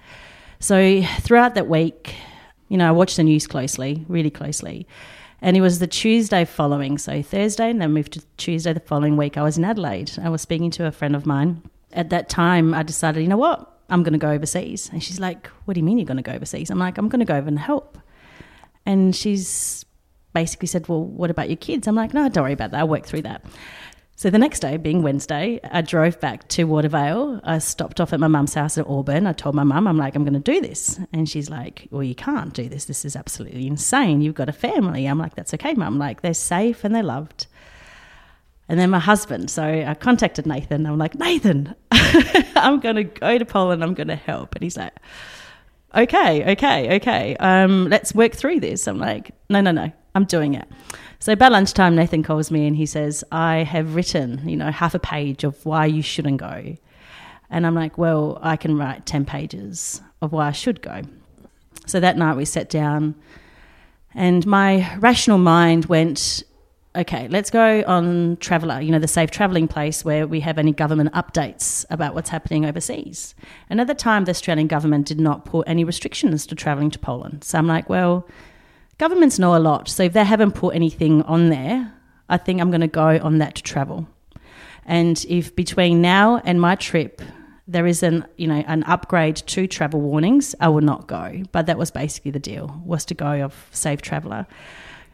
So 0.61 1.03
throughout 1.21 1.55
that 1.55 1.69
week, 1.69 2.15
you 2.69 2.77
know, 2.77 2.89
I 2.89 2.93
watched 2.93 3.17
the 3.17 3.25
news 3.25 3.47
closely, 3.47 4.05
really 4.09 4.31
closely. 4.31 4.87
And 5.41 5.57
it 5.57 5.61
was 5.61 5.79
the 5.79 5.87
Tuesday 5.87 6.45
following, 6.45 6.99
so 6.99 7.23
Thursday, 7.23 7.71
and 7.71 7.81
then 7.81 7.93
moved 7.93 8.13
to 8.15 8.25
Tuesday 8.37 8.73
the 8.73 8.81
following 8.81 9.17
week. 9.17 9.37
I 9.37 9.43
was 9.43 9.57
in 9.57 9.65
Adelaide. 9.65 10.11
I 10.21 10.29
was 10.29 10.43
speaking 10.43 10.71
to 10.73 10.87
a 10.87 10.93
friend 10.93 11.15
of 11.15 11.27
mine, 11.27 11.63
At 11.93 12.11
that 12.11 12.29
time, 12.29 12.75
I 12.75 12.83
decided, 12.83 13.23
you 13.23 13.29
know 13.29 13.37
what? 13.37 13.75
I'm 13.89 14.03
going 14.03 14.13
to 14.13 14.19
go 14.19 14.31
overseas. 14.31 14.91
And 14.93 15.03
she's 15.03 15.21
like, 15.21 15.47
What 15.65 15.75
do 15.75 15.81
you 15.81 15.85
mean 15.85 15.99
you're 15.99 16.07
going 16.07 16.17
to 16.19 16.23
go 16.23 16.33
overseas? 16.33 16.71
I'm 16.71 16.79
like, 16.79 16.99
I'm 16.99 17.09
going 17.09 17.21
to 17.21 17.25
go 17.25 17.37
over 17.37 17.49
and 17.49 17.59
help. 17.59 17.99
And 18.85 19.15
she's 19.15 19.85
basically 20.35 20.67
said, 20.67 20.89
Well, 20.89 21.05
what 21.05 21.31
about 21.31 21.49
your 21.49 21.57
kids? 21.57 21.87
I'm 21.87 21.95
like, 21.95 22.13
No, 22.13 22.29
don't 22.29 22.43
worry 22.45 22.53
about 22.53 22.73
that. 22.73 22.81
I'll 22.81 22.89
work 22.89 23.07
through 23.07 23.23
that. 23.23 23.45
So 24.19 24.31
the 24.31 24.39
next 24.39 24.59
day, 24.59 24.77
being 24.79 25.05
Wednesday, 25.05 25.61
I 25.71 25.81
drove 25.81 26.19
back 26.19 26.49
to 26.49 26.67
Watervale. 26.67 27.41
I 27.45 27.59
stopped 27.59 28.01
off 28.01 28.13
at 28.13 28.19
my 28.19 28.27
mum's 28.27 28.55
house 28.55 28.77
at 28.77 28.85
Auburn. 28.89 29.29
I 29.29 29.33
told 29.33 29.55
my 29.55 29.63
mum, 29.63 29.87
I'm 29.87 29.97
like, 29.97 30.17
I'm 30.17 30.25
going 30.25 30.35
to 30.35 30.41
do 30.41 30.61
this. 30.61 30.99
And 31.13 31.29
she's 31.29 31.49
like, 31.49 31.87
Well, 31.93 32.03
you 32.03 32.17
can't 32.17 32.53
do 32.53 32.69
this. 32.69 32.87
This 32.87 33.05
is 33.05 33.15
absolutely 33.15 33.69
insane. 33.69 34.21
You've 34.21 34.35
got 34.35 34.49
a 34.49 34.53
family. 34.53 35.07
I'm 35.07 35.21
like, 35.21 35.37
That's 35.37 35.55
okay, 35.55 35.73
mum. 35.75 36.01
Like, 36.01 36.23
they're 36.23 36.35
safe 36.35 36.83
and 36.83 36.97
they're 36.97 37.05
loved. 37.05 37.47
And 38.69 38.81
then 38.81 38.91
my 38.91 38.99
husband. 38.99 39.53
So 39.53 39.63
I 39.63 39.95
contacted 39.95 40.47
Nathan. 40.47 40.85
I'm 40.85 40.99
like, 40.99 41.15
Nathan, 41.15 41.77
I'm 41.93 42.81
going 42.81 42.97
to 42.97 43.05
go 43.05 43.39
to 43.39 43.45
Poland. 43.45 43.85
I'm 43.85 43.95
going 43.95 44.09
to 44.09 44.17
help. 44.17 44.57
And 44.57 44.65
he's 44.65 44.77
like, 44.77 44.95
okay, 45.95 46.55
okay, 46.55 46.97
okay. 46.97 47.37
Um, 47.37 47.89
let's 47.89 48.17
work 48.17 48.35
through 48.35 48.59
this. 48.59 48.89
I'm 48.89 48.99
like, 48.99 49.31
no, 49.49 49.61
no, 49.61 49.71
no. 49.71 49.93
I'm 50.17 50.25
doing 50.25 50.55
it. 50.55 50.67
So 51.21 51.35
by 51.35 51.49
lunchtime, 51.49 51.97
Nathan 51.97 52.23
calls 52.23 52.51
me 52.51 52.67
and 52.67 52.77
he 52.77 52.87
says, 52.87 53.25
I 53.33 53.65
have 53.65 53.95
written, 53.95 54.49
you 54.49 54.57
know, 54.57 54.71
half 54.71 54.95
a 54.95 55.01
page 55.01 55.43
of 55.45 55.65
why 55.67 55.87
you 55.87 56.03
shouldn't 56.03 56.39
go. 56.39 56.77
And 57.51 57.67
I'm 57.67 57.75
like, 57.75 57.99
well, 57.99 58.39
I 58.41 58.57
can 58.57 58.77
write 58.77 59.07
10 59.07 59.25
pages 59.25 60.01
of 60.23 60.33
why 60.33 60.49
I 60.49 60.53
should 60.53 60.81
go. 60.81 61.03
So 61.87 61.99
that 62.01 62.17
night 62.17 62.37
we 62.37 62.45
sat 62.45 62.69
down 62.69 63.15
and 64.15 64.47
my 64.47 64.97
rational 64.99 65.39
mind 65.39 65.87
went, 65.87 66.43
okay, 66.95 67.29
let's 67.29 67.51
go 67.51 67.83
on 67.87 68.37
Traveller, 68.39 68.81
you 68.81 68.91
know, 68.91 68.99
the 68.99 69.09
safe 69.09 69.31
travelling 69.31 69.69
place 69.69 70.05
where 70.05 70.27
we 70.27 70.41
have 70.41 70.59
any 70.59 70.73
government 70.73 71.13
updates 71.15 71.85
about 71.91 72.15
what's 72.15 72.31
happening 72.31 72.65
overseas. 72.65 73.35
And 73.71 73.81
at 73.81 73.87
the 73.87 73.95
time, 73.95 74.25
the 74.25 74.31
Australian 74.31 74.67
government 74.67 75.07
did 75.07 75.21
not 75.21 75.45
put 75.45 75.69
any 75.69 75.85
restrictions 75.85 76.47
to 76.47 76.55
travelling 76.55 76.91
to 76.91 76.99
Poland. 76.99 77.45
So 77.45 77.59
I'm 77.59 77.67
like, 77.67 77.89
well, 77.89 78.27
governments 78.99 79.39
know 79.39 79.57
a 79.57 79.59
lot. 79.59 79.89
So 79.89 80.03
if 80.03 80.13
they 80.13 80.25
haven't 80.25 80.53
put 80.53 80.75
anything 80.75 81.23
on 81.23 81.49
there, 81.49 81.93
I 82.29 82.37
think 82.37 82.61
I'm 82.61 82.71
going 82.71 82.83
to 82.83 82.89
go 82.89 83.19
on 83.23 83.39
that 83.39 83.55
to 83.57 83.63
travel. 83.63 84.07
And 84.85 85.25
if 85.29 85.55
between 85.55 86.01
now 86.01 86.39
and 86.45 86.61
my 86.61 86.75
trip, 86.75 87.23
there 87.67 87.87
is 87.87 88.03
an 88.03 88.27
you 88.37 88.47
know 88.47 88.65
an 88.67 88.83
upgrade 88.85 89.37
to 89.37 89.67
travel 89.67 90.01
warnings, 90.01 90.55
I 90.61 90.69
will 90.69 90.81
not 90.81 91.07
go. 91.07 91.43
But 91.53 91.67
that 91.67 91.79
was 91.79 91.91
basically 91.91 92.31
the 92.31 92.39
deal 92.39 92.81
was 92.85 93.05
to 93.07 93.15
go 93.15 93.45
of 93.45 93.55
Safe 93.71 94.03
Traveller. 94.03 94.47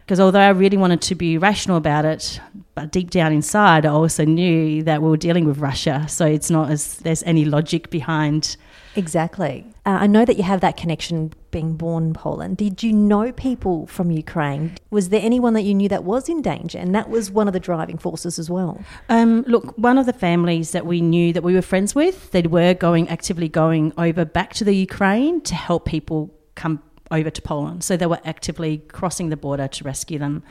Because 0.04 0.20
although 0.20 0.40
I 0.40 0.50
really 0.50 0.76
wanted 0.76 1.00
to 1.02 1.14
be 1.14 1.38
rational 1.38 1.78
about 1.78 2.04
it, 2.04 2.38
but 2.74 2.92
deep 2.92 3.10
down 3.10 3.32
inside, 3.32 3.86
I 3.86 3.88
also 3.88 4.24
knew 4.24 4.82
that 4.82 5.00
we 5.00 5.08
were 5.08 5.16
dealing 5.16 5.46
with 5.46 5.58
Russia, 5.58 6.04
so 6.08 6.26
it's 6.26 6.50
not 6.50 6.70
as 6.70 6.96
there's 6.98 7.22
any 7.22 7.46
logic 7.46 7.88
behind. 7.88 8.58
Exactly. 8.96 9.66
Uh, 9.86 9.98
I 10.02 10.06
know 10.06 10.26
that 10.26 10.36
you 10.36 10.42
have 10.42 10.60
that 10.60 10.76
connection 10.76 11.32
being 11.58 11.72
born 11.84 12.02
in 12.08 12.14
Poland. 12.14 12.56
Did 12.56 12.82
you 12.82 12.92
know 12.92 13.26
people 13.48 13.76
from 13.86 14.06
Ukraine? 14.10 14.64
Was 14.90 15.04
there 15.12 15.24
anyone 15.30 15.52
that 15.54 15.62
you 15.68 15.74
knew 15.80 15.88
that 15.94 16.02
was 16.12 16.28
in 16.28 16.42
danger? 16.42 16.78
And 16.78 16.90
that 16.98 17.08
was 17.08 17.24
one 17.40 17.46
of 17.50 17.54
the 17.58 17.64
driving 17.70 17.98
forces 18.06 18.34
as 18.42 18.48
well. 18.56 18.74
Um, 19.08 19.30
look, 19.52 19.64
one 19.90 19.96
of 19.96 20.06
the 20.10 20.18
families 20.28 20.72
that 20.72 20.84
we 20.92 20.98
knew 21.00 21.28
that 21.32 21.44
we 21.48 21.54
were 21.54 21.62
friends 21.72 21.94
with, 21.94 22.16
they 22.32 22.42
were 22.42 22.74
going 22.74 23.08
actively 23.08 23.48
going 23.48 23.84
over 24.06 24.22
back 24.24 24.50
to 24.54 24.64
the 24.68 24.74
Ukraine 24.88 25.34
to 25.50 25.54
help 25.68 25.82
people 25.96 26.20
come 26.56 26.82
over 27.10 27.30
to 27.38 27.42
Poland. 27.42 27.84
So 27.84 27.92
they 27.96 28.06
were 28.14 28.20
actively 28.24 28.72
crossing 28.98 29.28
the 29.28 29.36
border 29.36 29.68
to 29.76 29.84
rescue 29.84 30.18
them. 30.18 30.42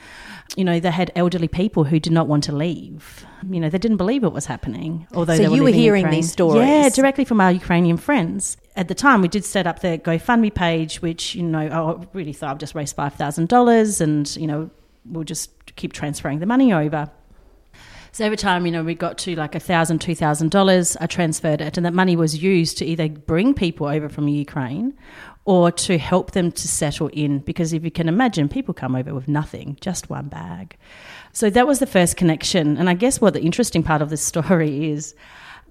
You 0.56 0.63
know, 0.68 0.80
they 0.80 0.92
had 0.92 1.12
elderly 1.22 1.50
people 1.50 1.84
who 1.84 2.00
did 2.00 2.13
not 2.13 2.28
want 2.28 2.44
to 2.50 2.54
leave. 2.66 3.26
You 3.54 3.60
know, 3.62 3.70
they 3.74 3.82
didn't 3.86 3.98
believe 3.98 4.24
it 4.24 4.32
was 4.39 4.46
happening. 4.46 4.92
Although 5.13 5.36
So 5.36 5.44
they 5.44 5.50
were 5.50 5.56
you 5.58 5.63
were 5.63 5.70
hearing 5.84 6.10
these 6.10 6.32
stories? 6.32 6.66
yeah, 6.68 6.88
directly 6.89 7.26
from 7.26 7.42
our 7.42 7.52
Ukrainian 7.52 7.98
friends. 7.98 8.58
At 8.76 8.88
the 8.88 8.96
time, 8.96 9.22
we 9.22 9.28
did 9.28 9.46
set 9.46 9.68
up 9.68 9.80
the 9.80 10.00
GoFundMe 10.00 10.54
page, 10.54 11.02
which 11.02 11.36
you 11.36 11.44
know 11.44 11.60
I 11.60 12.06
really 12.14 12.34
thought 12.34 12.52
I've 12.52 12.58
just 12.58 12.76
raised 12.76 12.96
five 12.96 13.14
thousand 13.14 13.50
dollars, 13.50 14.02
and 14.02 14.36
you 14.36 14.48
know 14.48 14.70
we'll 15.06 15.24
just 15.24 15.76
keep 15.76 15.94
transferring 15.94 16.40
the 16.40 16.46
money 16.46 16.74
over. 16.74 17.10
So 18.14 18.24
every 18.24 18.38
time, 18.38 18.68
you 18.68 18.72
know, 18.72 18.84
we 18.84 18.94
got 18.94 19.18
to 19.20 19.36
like 19.36 19.56
a 19.56 19.60
thousand, 19.60 20.00
two 20.00 20.14
thousand 20.14 20.52
dollars, 20.52 20.96
I 21.02 21.08
transferred 21.08 21.62
it, 21.62 21.78
and 21.78 21.86
that 21.86 21.94
money 21.96 22.16
was 22.16 22.42
used 22.42 22.78
to 22.78 22.86
either 22.86 23.10
bring 23.10 23.54
people 23.54 23.88
over 23.88 24.08
from 24.08 24.28
Ukraine 24.28 24.94
or 25.46 25.72
to 25.72 25.98
help 25.98 26.32
them 26.32 26.52
to 26.52 26.68
settle 26.68 27.08
in. 27.08 27.40
Because 27.40 27.74
if 27.74 27.84
you 27.84 27.92
can 27.92 28.08
imagine, 28.08 28.50
people 28.50 28.74
come 28.74 28.96
over 28.96 29.14
with 29.14 29.28
nothing, 29.28 29.78
just 29.82 30.10
one 30.10 30.28
bag. 30.28 30.78
So 31.32 31.50
that 31.50 31.68
was 31.68 31.80
the 31.80 31.88
first 31.88 32.16
connection. 32.16 32.78
And 32.78 32.90
I 32.90 32.94
guess 32.94 33.20
what 33.20 33.34
the 33.34 33.42
interesting 33.42 33.84
part 33.84 34.02
of 34.02 34.10
this 34.10 34.22
story 34.34 34.92
is. 34.92 35.16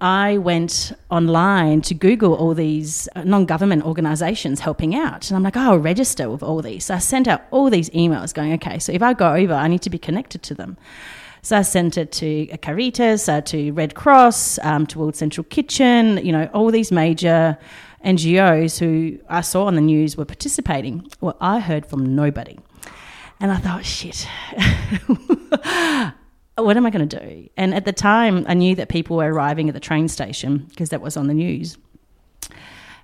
I 0.03 0.37
went 0.37 0.91
online 1.09 1.81
to 1.83 1.93
Google 1.93 2.35
all 2.35 2.53
these 2.53 3.07
non 3.15 3.45
government 3.45 3.85
organizations 3.85 4.59
helping 4.59 4.93
out. 4.93 5.29
And 5.29 5.37
I'm 5.37 5.43
like, 5.43 5.55
oh, 5.55 5.61
I'll 5.61 5.77
register 5.77 6.29
with 6.29 6.43
all 6.43 6.61
these. 6.61 6.87
So 6.87 6.95
I 6.95 6.97
sent 6.97 7.25
out 7.25 7.43
all 7.51 7.69
these 7.69 7.89
emails 7.91 8.33
going, 8.33 8.51
okay, 8.55 8.79
so 8.79 8.91
if 8.91 9.01
I 9.01 9.13
go 9.13 9.33
over, 9.33 9.53
I 9.53 9.69
need 9.69 9.81
to 9.83 9.89
be 9.89 9.97
connected 9.97 10.43
to 10.43 10.55
them. 10.55 10.75
So 11.41 11.57
I 11.57 11.61
sent 11.61 11.97
it 11.97 12.11
to 12.13 12.47
Caritas, 12.61 13.29
uh, 13.29 13.39
to 13.41 13.71
Red 13.71 13.95
Cross, 13.95 14.59
um, 14.59 14.85
to 14.87 14.99
World 14.99 15.15
Central 15.15 15.45
Kitchen, 15.45 16.17
you 16.17 16.33
know, 16.33 16.49
all 16.53 16.69
these 16.69 16.91
major 16.91 17.57
NGOs 18.03 18.79
who 18.79 19.19
I 19.29 19.39
saw 19.39 19.67
on 19.67 19.75
the 19.75 19.81
news 19.81 20.17
were 20.17 20.25
participating. 20.25 21.07
Well, 21.21 21.37
I 21.39 21.61
heard 21.61 21.85
from 21.85 22.13
nobody. 22.13 22.59
And 23.39 23.53
I 23.53 23.57
thought, 23.57 23.85
shit, 23.85 24.27
what 26.55 26.77
am 26.77 26.85
I 26.85 26.89
going 26.89 27.07
to 27.07 27.19
do? 27.19 27.49
And 27.57 27.73
at 27.73 27.85
the 27.85 27.93
time, 27.93 28.45
I 28.47 28.53
knew 28.53 28.75
that 28.75 28.89
people 28.89 29.17
were 29.17 29.33
arriving 29.33 29.69
at 29.69 29.73
the 29.73 29.79
train 29.79 30.07
station 30.07 30.65
because 30.69 30.89
that 30.89 31.01
was 31.01 31.17
on 31.17 31.27
the 31.27 31.33
news. 31.33 31.77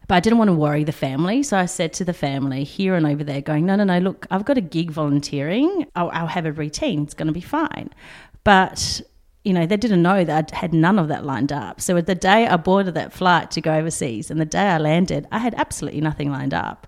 But 0.10 0.16
I 0.16 0.20
didn't 0.20 0.40
want 0.40 0.50
to 0.50 0.56
worry 0.56 0.84
the 0.84 0.92
family. 0.92 1.44
So 1.44 1.58
I 1.58 1.66
said 1.66 1.94
to 1.94 2.06
the 2.06 2.14
family 2.14 2.64
here 2.64 2.96
and 2.96 3.06
over 3.06 3.24
there, 3.24 3.42
going, 3.42 3.66
no, 3.66 3.76
no, 3.76 3.84
no, 3.84 4.00
look, 4.00 4.26
I've 4.32 4.46
got 4.46 4.58
a 4.58 4.62
gig 4.62 4.90
volunteering. 4.90 5.86
I'll, 5.96 6.10
I'll 6.10 6.28
have 6.28 6.46
a 6.46 6.52
routine. 6.52 7.04
It's 7.04 7.14
going 7.14 7.28
to 7.28 7.34
be 7.34 7.42
fine. 7.42 7.92
But, 8.44 9.02
you 9.44 9.54
know, 9.54 9.68
they 9.68 9.78
didn't 9.78 10.02
know 10.02 10.24
that 10.24 10.52
I 10.52 10.56
had 10.56 10.74
none 10.74 10.98
of 10.98 11.10
that 11.10 11.26
lined 11.26 11.52
up. 11.52 11.80
So 11.80 12.02
the 12.02 12.16
day 12.16 12.48
I 12.48 12.58
boarded 12.58 12.96
that 12.96 13.14
flight 13.14 13.52
to 13.52 13.62
go 13.62 13.76
overseas 13.76 14.32
and 14.32 14.42
the 14.42 14.46
day 14.46 14.70
I 14.70 14.80
landed, 14.80 15.28
I 15.32 15.38
had 15.38 15.54
absolutely 15.56 16.02
nothing 16.02 16.32
lined 16.32 16.56
up. 16.56 16.88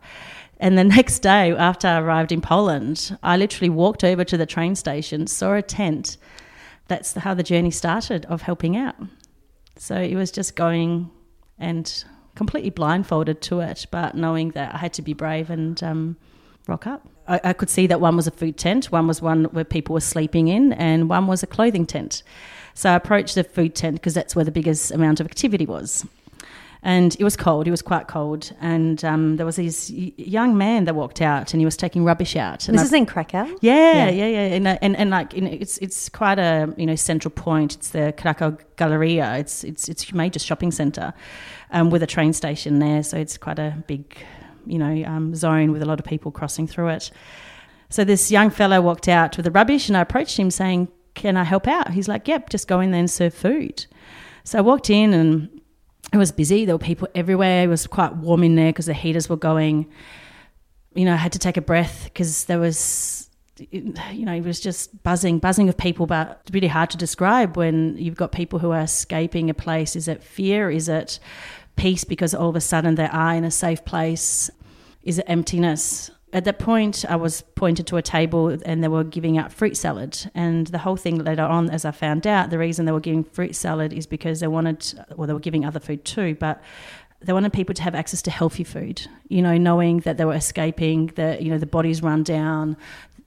And 0.59 0.75
the 0.75 0.83
next 0.97 1.19
day, 1.19 1.51
after 1.51 1.87
I 1.87 1.99
arrived 1.99 2.31
in 2.31 2.41
Poland, 2.41 3.15
I 3.21 3.37
literally 3.37 3.69
walked 3.69 4.03
over 4.03 4.23
to 4.23 4.37
the 4.37 4.47
train 4.47 4.75
station, 4.75 5.27
saw 5.27 5.53
a 5.53 5.61
tent. 5.61 6.17
That's 6.91 7.13
how 7.13 7.33
the 7.33 7.41
journey 7.41 7.71
started 7.71 8.25
of 8.25 8.41
helping 8.41 8.75
out. 8.75 8.97
So 9.77 9.95
it 9.95 10.15
was 10.15 10.29
just 10.29 10.57
going 10.57 11.09
and 11.57 12.03
completely 12.35 12.69
blindfolded 12.69 13.41
to 13.43 13.61
it, 13.61 13.85
but 13.91 14.13
knowing 14.13 14.49
that 14.51 14.75
I 14.75 14.77
had 14.77 14.91
to 14.95 15.01
be 15.01 15.13
brave 15.13 15.49
and 15.49 15.81
um, 15.81 16.17
rock 16.67 16.85
up. 16.87 17.07
I, 17.29 17.39
I 17.45 17.53
could 17.53 17.69
see 17.69 17.87
that 17.87 18.01
one 18.01 18.17
was 18.17 18.27
a 18.27 18.31
food 18.31 18.57
tent, 18.57 18.91
one 18.91 19.07
was 19.07 19.21
one 19.21 19.45
where 19.45 19.63
people 19.63 19.93
were 19.93 20.01
sleeping 20.01 20.49
in, 20.49 20.73
and 20.73 21.07
one 21.07 21.27
was 21.27 21.43
a 21.43 21.47
clothing 21.47 21.85
tent. 21.85 22.23
So 22.73 22.91
I 22.91 22.95
approached 22.95 23.35
the 23.35 23.45
food 23.45 23.73
tent 23.73 23.95
because 23.95 24.13
that's 24.13 24.35
where 24.35 24.43
the 24.43 24.51
biggest 24.51 24.91
amount 24.91 25.21
of 25.21 25.27
activity 25.27 25.65
was. 25.65 26.05
And 26.83 27.15
it 27.19 27.23
was 27.23 27.37
cold, 27.37 27.67
it 27.67 27.71
was 27.71 27.83
quite 27.83 28.07
cold. 28.07 28.51
And 28.59 29.05
um, 29.05 29.35
there 29.37 29.45
was 29.45 29.57
this 29.57 29.91
young 29.91 30.57
man 30.57 30.85
that 30.85 30.95
walked 30.95 31.21
out 31.21 31.53
and 31.53 31.61
he 31.61 31.65
was 31.65 31.77
taking 31.77 32.03
rubbish 32.03 32.35
out. 32.35 32.67
And 32.67 32.75
This 32.75 32.81
I- 32.81 32.85
is 32.85 32.93
in 32.93 33.05
Krakow. 33.05 33.45
yeah, 33.61 34.09
yeah, 34.09 34.25
yeah, 34.27 34.55
and 34.55 34.67
uh, 34.67 34.77
and, 34.81 34.95
and 34.97 35.11
like 35.11 35.33
you 35.35 35.41
know, 35.41 35.51
it's 35.51 35.77
it's 35.77 36.09
quite 36.09 36.39
a 36.39 36.73
you 36.77 36.87
know 36.87 36.95
central 36.95 37.31
point. 37.31 37.75
It's 37.75 37.89
the 37.89 38.13
Krakow 38.17 38.57
Galleria, 38.77 39.37
It's 39.37 39.63
it's 39.63 39.89
it's 39.89 40.11
a 40.11 40.15
major 40.15 40.39
shopping 40.39 40.71
centre, 40.71 41.13
um, 41.71 41.91
with 41.91 42.01
a 42.01 42.07
train 42.07 42.33
station 42.33 42.79
there. 42.79 43.03
So 43.03 43.15
it's 43.17 43.37
quite 43.37 43.59
a 43.59 43.75
big, 43.85 44.17
you 44.65 44.79
know, 44.79 45.03
um, 45.05 45.35
zone 45.35 45.71
with 45.71 45.83
a 45.83 45.85
lot 45.85 45.99
of 45.99 46.05
people 46.05 46.31
crossing 46.31 46.65
through 46.65 46.87
it. 46.89 47.11
So 47.89 48.03
this 48.03 48.31
young 48.31 48.49
fellow 48.49 48.81
walked 48.81 49.07
out 49.07 49.37
with 49.37 49.43
the 49.45 49.51
rubbish, 49.51 49.87
and 49.87 49.95
I 49.95 50.01
approached 50.01 50.37
him 50.39 50.49
saying, 50.49 50.87
"Can 51.13 51.37
I 51.37 51.43
help 51.43 51.67
out?" 51.67 51.91
He's 51.91 52.07
like, 52.07 52.27
"Yep, 52.27 52.49
just 52.49 52.67
go 52.67 52.79
in 52.79 52.89
there 52.89 53.01
and 53.01 53.11
serve 53.11 53.35
food." 53.35 53.85
So 54.45 54.57
I 54.57 54.61
walked 54.61 54.89
in 54.89 55.13
and 55.13 55.60
it 56.13 56.17
was 56.17 56.31
busy. 56.31 56.65
There 56.65 56.75
were 56.75 56.79
people 56.79 57.07
everywhere. 57.15 57.63
It 57.63 57.67
was 57.67 57.87
quite 57.87 58.15
warm 58.15 58.43
in 58.43 58.55
there 58.55 58.69
because 58.69 58.87
the 58.87 58.93
heaters 58.93 59.29
were 59.29 59.37
going. 59.37 59.89
You 60.93 61.05
know, 61.05 61.13
I 61.13 61.17
had 61.17 61.31
to 61.33 61.39
take 61.39 61.55
a 61.55 61.61
breath 61.61 62.03
because 62.05 62.45
there 62.45 62.59
was, 62.59 63.29
you 63.57 64.25
know, 64.25 64.33
it 64.33 64.43
was 64.43 64.59
just 64.59 65.03
buzzing, 65.03 65.39
buzzing 65.39 65.69
of 65.69 65.77
people, 65.77 66.05
but 66.05 66.41
it's 66.41 66.53
really 66.53 66.67
hard 66.67 66.89
to 66.89 66.97
describe 66.97 67.55
when 67.55 67.95
you've 67.97 68.17
got 68.17 68.33
people 68.33 68.59
who 68.59 68.71
are 68.71 68.81
escaping 68.81 69.49
a 69.49 69.53
place. 69.53 69.95
Is 69.95 70.09
it 70.09 70.21
fear? 70.21 70.69
Is 70.69 70.89
it 70.89 71.19
peace 71.77 72.03
because 72.03 72.33
all 72.33 72.49
of 72.49 72.57
a 72.57 72.61
sudden 72.61 72.95
they 72.95 73.07
are 73.07 73.33
in 73.35 73.45
a 73.45 73.51
safe 73.51 73.85
place? 73.85 74.49
Is 75.03 75.17
it 75.17 75.25
emptiness? 75.27 76.11
At 76.33 76.45
that 76.45 76.59
point, 76.59 77.03
I 77.09 77.17
was 77.17 77.41
pointed 77.55 77.87
to 77.87 77.97
a 77.97 78.01
table 78.01 78.57
and 78.65 78.81
they 78.81 78.87
were 78.87 79.03
giving 79.03 79.37
out 79.37 79.51
fruit 79.51 79.75
salad. 79.75 80.31
And 80.33 80.67
the 80.67 80.77
whole 80.77 80.95
thing 80.95 81.23
later 81.23 81.43
on, 81.43 81.69
as 81.69 81.83
I 81.83 81.91
found 81.91 82.25
out, 82.25 82.49
the 82.49 82.57
reason 82.57 82.85
they 82.85 82.93
were 82.93 83.01
giving 83.01 83.23
fruit 83.23 83.53
salad 83.53 83.91
is 83.91 84.07
because 84.07 84.39
they 84.39 84.47
wanted, 84.47 84.93
well, 85.15 85.27
they 85.27 85.33
were 85.33 85.39
giving 85.39 85.65
other 85.65 85.79
food 85.79 86.05
too, 86.05 86.35
but 86.39 86.61
they 87.21 87.33
wanted 87.33 87.51
people 87.53 87.75
to 87.75 87.83
have 87.83 87.95
access 87.95 88.21
to 88.23 88.31
healthy 88.31 88.63
food. 88.63 89.07
You 89.27 89.41
know, 89.41 89.57
knowing 89.57 89.99
that 89.99 90.17
they 90.17 90.25
were 90.25 90.33
escaping, 90.33 91.07
that 91.15 91.41
you 91.41 91.51
know 91.51 91.57
the 91.57 91.65
bodies 91.65 92.01
run 92.01 92.23
down, 92.23 92.77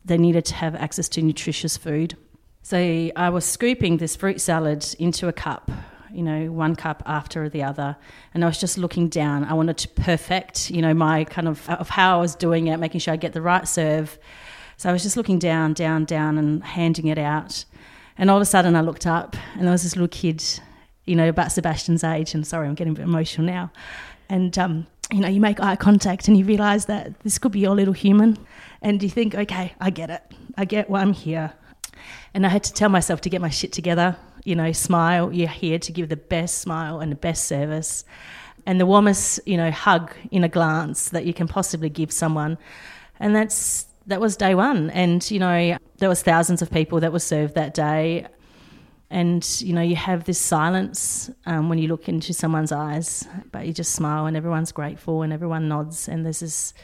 they 0.05 0.19
needed 0.19 0.45
to 0.47 0.55
have 0.55 0.75
access 0.75 1.09
to 1.11 1.23
nutritious 1.23 1.77
food. 1.77 2.17
So 2.63 2.79
I 3.15 3.29
was 3.29 3.45
scooping 3.45 3.99
this 3.99 4.17
fruit 4.17 4.41
salad 4.41 4.87
into 4.99 5.29
a 5.29 5.33
cup 5.33 5.71
you 6.15 6.23
know, 6.23 6.53
one 6.53 6.77
cup 6.77 7.03
after 7.07 7.49
the 7.49 7.63
other. 7.63 7.97
And 8.33 8.45
I 8.45 8.47
was 8.47 8.59
just 8.59 8.79
looking 8.79 9.09
down. 9.09 9.45
I 9.45 9.55
wanted 9.55 9.77
to 9.79 9.89
perfect, 9.89 10.71
you 10.71 10.81
know, 10.81 10.95
my 10.95 11.25
kind 11.25 11.49
of 11.49 11.69
of 11.69 11.89
how 11.91 12.19
I 12.19 12.21
was 12.21 12.35
doing 12.35 12.69
it, 12.69 12.79
making 12.79 13.01
sure 13.01 13.15
I 13.15 13.17
get 13.17 13.33
the 13.33 13.43
right 13.43 13.67
serve. 13.67 14.19
So 14.77 14.91
I 14.91 14.93
was 14.93 15.03
just 15.03 15.17
looking 15.17 15.39
down, 15.39 15.73
down, 15.73 16.05
down, 16.05 16.39
and 16.39 16.63
handing 16.65 17.07
it 17.07 17.19
out. 17.19 17.65
And 18.17 18.31
all 18.31 18.37
of 18.37 18.43
a 18.43 18.47
sudden, 18.47 18.77
I 18.77 18.81
looked 18.81 19.07
up, 19.07 19.37
and 19.55 19.63
there 19.63 19.73
was 19.73 19.83
this 19.83 19.97
little 19.97 20.09
kid, 20.09 20.43
you 21.05 21.17
know, 21.17 21.29
about 21.29 21.53
Sebastian's 21.53 22.05
age. 22.05 22.35
And 22.35 22.47
sorry, 22.47 22.69
I'm 22.69 22.75
getting 22.75 22.93
a 22.93 22.97
bit 22.97 23.05
emotional 23.05 23.47
now. 23.47 23.73
And 24.29 24.57
um, 24.59 24.87
you 25.13 25.21
know, 25.21 25.29
you 25.29 25.41
make 25.41 25.61
eye 25.61 25.77
contact, 25.77 26.29
and 26.29 26.37
you 26.37 26.45
realise 26.45 26.87
that 26.87 27.19
this 27.21 27.39
could 27.39 27.53
be 27.53 27.61
your 27.61 27.75
little 27.75 27.95
human, 27.95 28.39
and 28.83 29.03
you 29.03 29.09
think, 29.09 29.35
okay, 29.35 29.75
I 29.81 29.91
get 29.91 30.11
it. 30.11 30.23
I 30.57 30.65
get 30.65 30.89
why 30.89 31.01
I'm 31.01 31.13
here. 31.13 31.53
And 32.33 32.45
I 32.45 32.49
had 32.49 32.65
to 32.65 32.73
tell 32.73 32.89
myself 32.89 33.21
to 33.23 33.31
get 33.31 33.41
my 33.41 33.51
shit 33.51 33.73
together. 33.73 34.17
You 34.45 34.55
know, 34.55 34.73
smile. 34.73 35.33
You're 35.33 35.49
here 35.49 35.79
to 35.79 35.93
give 35.93 36.09
the 36.09 36.17
best 36.17 36.59
smile 36.59 37.01
and 37.01 37.11
the 37.11 37.17
best 37.17 37.47
service, 37.47 38.05
and 38.67 38.81
the 38.81 38.87
warmest, 38.87 39.41
you 39.47 39.57
know, 39.57 39.71
hug 39.71 40.15
in 40.31 40.45
a 40.45 40.49
glance 40.49 41.09
that 41.11 41.27
you 41.27 41.35
can 41.35 41.49
possibly 41.49 41.89
give 41.89 42.13
someone. 42.13 42.59
And 43.19 43.35
that's 43.35 43.87
that 44.07 44.21
was 44.21 44.37
day 44.37 44.55
one. 44.55 44.91
And 44.91 45.29
you 45.31 45.39
know, 45.39 45.79
there 45.99 46.09
was 46.09 46.23
thousands 46.23 46.63
of 46.63 46.71
people 46.71 47.01
that 47.01 47.13
were 47.13 47.19
served 47.19 47.55
that 47.55 47.75
day. 47.75 48.27
And 49.11 49.47
you 49.61 49.73
know, 49.73 49.83
you 49.83 49.97
have 49.97 50.25
this 50.25 50.39
silence 50.39 51.31
um, 51.47 51.69
when 51.69 51.79
you 51.79 51.89
look 51.89 52.09
into 52.09 52.33
someone's 52.33 52.73
eyes, 52.73 53.29
but 53.53 53.67
you 53.67 53.73
just 53.73 53.93
smile, 53.93 54.27
and 54.27 54.37
everyone's 54.37 54.73
grateful, 54.73 55.23
and 55.23 55.33
everyone 55.33 55.69
nods, 55.69 56.09
and 56.09 56.25
there's 56.25 56.41
this 56.41 56.75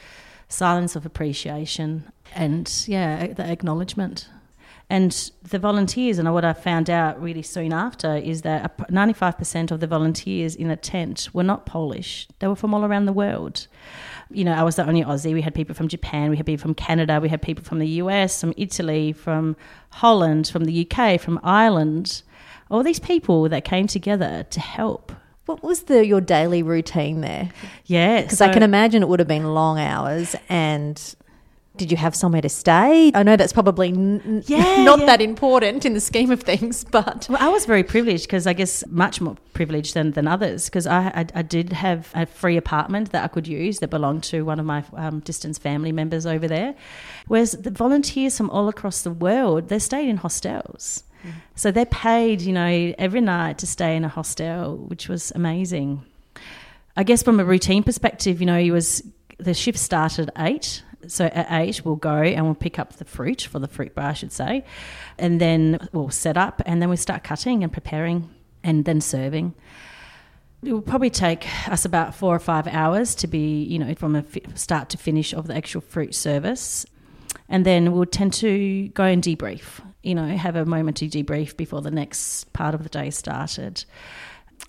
silence 0.47 0.95
of 0.95 1.05
appreciation, 1.05 2.11
and 2.33 2.85
yeah, 2.87 3.27
the 3.27 3.43
acknowledgement. 3.43 4.29
And 4.91 5.31
the 5.41 5.57
volunteers, 5.57 6.19
and 6.19 6.33
what 6.33 6.43
I 6.43 6.51
found 6.51 6.89
out 6.89 7.21
really 7.21 7.43
soon 7.43 7.71
after, 7.71 8.17
is 8.17 8.41
that 8.41 8.77
95% 8.77 9.71
of 9.71 9.79
the 9.79 9.87
volunteers 9.87 10.53
in 10.53 10.69
a 10.69 10.75
tent 10.75 11.29
were 11.31 11.45
not 11.45 11.65
Polish. 11.65 12.27
They 12.39 12.47
were 12.49 12.57
from 12.57 12.73
all 12.73 12.83
around 12.83 13.05
the 13.05 13.13
world. 13.13 13.67
You 14.29 14.43
know, 14.43 14.51
I 14.51 14.63
was 14.63 14.75
the 14.75 14.85
only 14.85 15.01
Aussie. 15.01 15.33
We 15.33 15.43
had 15.43 15.55
people 15.55 15.73
from 15.75 15.87
Japan, 15.87 16.29
we 16.29 16.35
had 16.35 16.45
people 16.45 16.61
from 16.61 16.73
Canada, 16.73 17.21
we 17.21 17.29
had 17.29 17.41
people 17.41 17.63
from 17.63 17.79
the 17.79 17.87
US, 18.03 18.41
from 18.41 18.53
Italy, 18.57 19.13
from 19.13 19.55
Holland, 19.91 20.49
from 20.49 20.65
the 20.65 20.85
UK, 20.85 21.21
from 21.21 21.39
Ireland. 21.41 22.21
All 22.69 22.83
these 22.83 22.99
people 22.99 23.47
that 23.47 23.63
came 23.63 23.87
together 23.87 24.45
to 24.49 24.59
help. 24.59 25.13
What 25.45 25.63
was 25.63 25.83
the 25.83 26.05
your 26.05 26.19
daily 26.19 26.63
routine 26.63 27.21
there? 27.21 27.49
Yeah. 27.85 28.23
Because 28.23 28.41
I 28.41 28.51
can 28.51 28.61
imagine 28.61 29.03
it 29.03 29.07
would 29.07 29.19
have 29.19 29.27
been 29.27 29.53
long 29.53 29.79
hours 29.79 30.35
and 30.49 31.15
did 31.77 31.89
you 31.89 31.97
have 31.97 32.13
somewhere 32.15 32.41
to 32.41 32.49
stay? 32.49 33.11
I 33.15 33.23
know 33.23 33.35
that's 33.37 33.53
probably 33.53 33.89
n- 33.89 34.43
Yeah, 34.47 34.83
not 34.83 34.99
yeah. 34.99 35.05
that 35.05 35.21
important 35.21 35.85
in 35.85 35.93
the 35.93 36.01
scheme 36.01 36.29
of 36.29 36.41
things, 36.41 36.83
but 36.91 37.27
Well, 37.29 37.37
I 37.41 37.49
was 37.49 37.65
very 37.65 37.83
privileged 37.83 38.27
because 38.27 38.45
I 38.45 38.53
guess 38.53 38.83
much 38.87 39.21
more 39.21 39.35
privileged 39.53 39.93
than, 39.93 40.11
than 40.11 40.27
others 40.27 40.65
because 40.65 40.85
I, 40.85 41.07
I, 41.07 41.25
I 41.35 41.41
did 41.41 41.71
have 41.73 42.09
a 42.13 42.25
free 42.25 42.57
apartment 42.57 43.11
that 43.11 43.23
I 43.23 43.27
could 43.27 43.47
use 43.47 43.79
that 43.79 43.89
belonged 43.89 44.23
to 44.25 44.43
one 44.43 44.59
of 44.59 44.65
my 44.65 44.83
um, 44.93 45.21
distance 45.21 45.57
family 45.57 45.91
members 45.91 46.25
over 46.25 46.47
there. 46.47 46.75
Whereas 47.27 47.53
the 47.53 47.71
volunteers 47.71 48.37
from 48.37 48.49
all 48.49 48.67
across 48.67 49.01
the 49.01 49.11
world, 49.11 49.69
they 49.69 49.79
stayed 49.79 50.09
in 50.09 50.17
hostels. 50.17 51.03
So 51.55 51.69
they 51.71 51.85
paid, 51.85 52.41
you 52.41 52.51
know, 52.51 52.93
every 52.97 53.21
night 53.21 53.59
to 53.59 53.67
stay 53.67 53.95
in 53.95 54.03
a 54.03 54.07
hostel, 54.07 54.77
which 54.77 55.07
was 55.07 55.31
amazing. 55.35 56.03
I 56.97 57.03
guess 57.03 57.21
from 57.21 57.39
a 57.39 57.45
routine 57.45 57.83
perspective, 57.83 58.39
you 58.39 58.47
know, 58.47 58.59
he 58.59 58.71
was 58.71 59.03
the 59.37 59.53
shift 59.53 59.77
started 59.77 60.31
at 60.35 60.47
eight. 60.49 60.83
So 61.07 61.25
at 61.25 61.47
eight, 61.51 61.83
we'll 61.83 61.95
go 61.95 62.15
and 62.15 62.45
we'll 62.45 62.55
pick 62.55 62.79
up 62.79 62.93
the 62.93 63.05
fruit 63.05 63.41
for 63.41 63.59
the 63.59 63.67
fruit 63.67 63.95
bar, 63.95 64.09
I 64.09 64.13
should 64.13 64.31
say, 64.31 64.63
and 65.17 65.41
then 65.41 65.87
we'll 65.91 66.09
set 66.09 66.37
up 66.37 66.61
and 66.65 66.81
then 66.81 66.89
we 66.89 66.97
start 66.97 67.23
cutting 67.23 67.63
and 67.63 67.71
preparing 67.71 68.29
and 68.63 68.85
then 68.85 69.01
serving. 69.01 69.53
It 70.63 70.73
will 70.73 70.81
probably 70.81 71.09
take 71.09 71.47
us 71.69 71.85
about 71.85 72.13
four 72.13 72.35
or 72.35 72.39
five 72.39 72.67
hours 72.67 73.15
to 73.15 73.27
be, 73.27 73.63
you 73.63 73.79
know, 73.79 73.95
from 73.95 74.15
a 74.15 74.23
start 74.55 74.89
to 74.89 74.97
finish 74.97 75.33
of 75.33 75.47
the 75.47 75.55
actual 75.55 75.81
fruit 75.81 76.13
service. 76.13 76.85
And 77.49 77.65
then 77.65 77.91
we'll 77.91 78.05
tend 78.05 78.33
to 78.33 78.89
go 78.89 79.03
and 79.03 79.23
debrief, 79.23 79.81
you 80.03 80.13
know, 80.13 80.27
have 80.27 80.55
a 80.55 80.65
moment 80.65 80.97
to 80.97 81.07
debrief 81.07 81.57
before 81.57 81.81
the 81.81 81.91
next 81.91 82.53
part 82.53 82.75
of 82.75 82.83
the 82.83 82.89
day 82.89 83.09
started. 83.09 83.83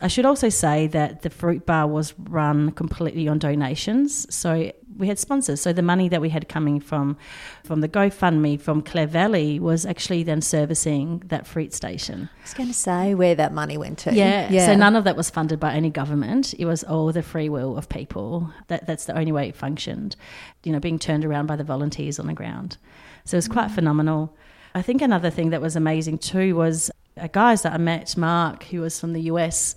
I 0.00 0.08
should 0.08 0.24
also 0.24 0.48
say 0.48 0.88
that 0.88 1.22
the 1.22 1.30
fruit 1.30 1.66
bar 1.66 1.86
was 1.86 2.14
run 2.18 2.72
completely 2.72 3.28
on 3.28 3.38
donations. 3.38 4.26
So 4.34 4.72
we 4.96 5.06
had 5.06 5.18
sponsors. 5.18 5.60
So 5.60 5.72
the 5.72 5.82
money 5.82 6.08
that 6.08 6.20
we 6.20 6.28
had 6.28 6.48
coming 6.48 6.80
from 6.80 7.16
from 7.64 7.80
the 7.80 7.88
GoFundMe 7.88 8.60
from 8.60 8.82
Clare 8.82 9.06
Valley 9.06 9.58
was 9.58 9.86
actually 9.86 10.22
then 10.22 10.40
servicing 10.40 11.22
that 11.26 11.46
fruit 11.46 11.72
station. 11.74 12.28
I 12.38 12.42
was 12.42 12.54
going 12.54 12.68
to 12.68 12.74
say 12.74 13.14
where 13.14 13.34
that 13.34 13.52
money 13.52 13.76
went 13.76 13.98
to. 14.00 14.14
Yeah. 14.14 14.66
So 14.66 14.74
none 14.74 14.96
of 14.96 15.04
that 15.04 15.16
was 15.16 15.30
funded 15.30 15.60
by 15.60 15.74
any 15.74 15.90
government. 15.90 16.54
It 16.58 16.64
was 16.64 16.84
all 16.84 17.12
the 17.12 17.22
free 17.22 17.48
will 17.48 17.76
of 17.76 17.88
people. 17.88 18.50
That 18.68 18.86
that's 18.86 19.04
the 19.04 19.16
only 19.16 19.32
way 19.32 19.48
it 19.48 19.56
functioned. 19.56 20.16
You 20.64 20.72
know, 20.72 20.80
being 20.80 20.98
turned 20.98 21.24
around 21.24 21.46
by 21.46 21.56
the 21.56 21.64
volunteers 21.64 22.18
on 22.18 22.26
the 22.26 22.34
ground. 22.34 22.76
So 23.24 23.36
it 23.36 23.38
was 23.38 23.48
quite 23.48 23.68
mm. 23.68 23.74
phenomenal. 23.74 24.36
I 24.74 24.82
think 24.82 25.02
another 25.02 25.30
thing 25.30 25.50
that 25.50 25.60
was 25.60 25.76
amazing 25.76 26.18
too 26.18 26.56
was 26.56 26.90
uh, 26.90 27.24
a 27.24 27.28
guy 27.28 27.54
that 27.56 27.72
I 27.72 27.78
met, 27.78 28.16
Mark, 28.16 28.64
who 28.64 28.80
was 28.80 28.98
from 28.98 29.12
the 29.12 29.22
US, 29.22 29.74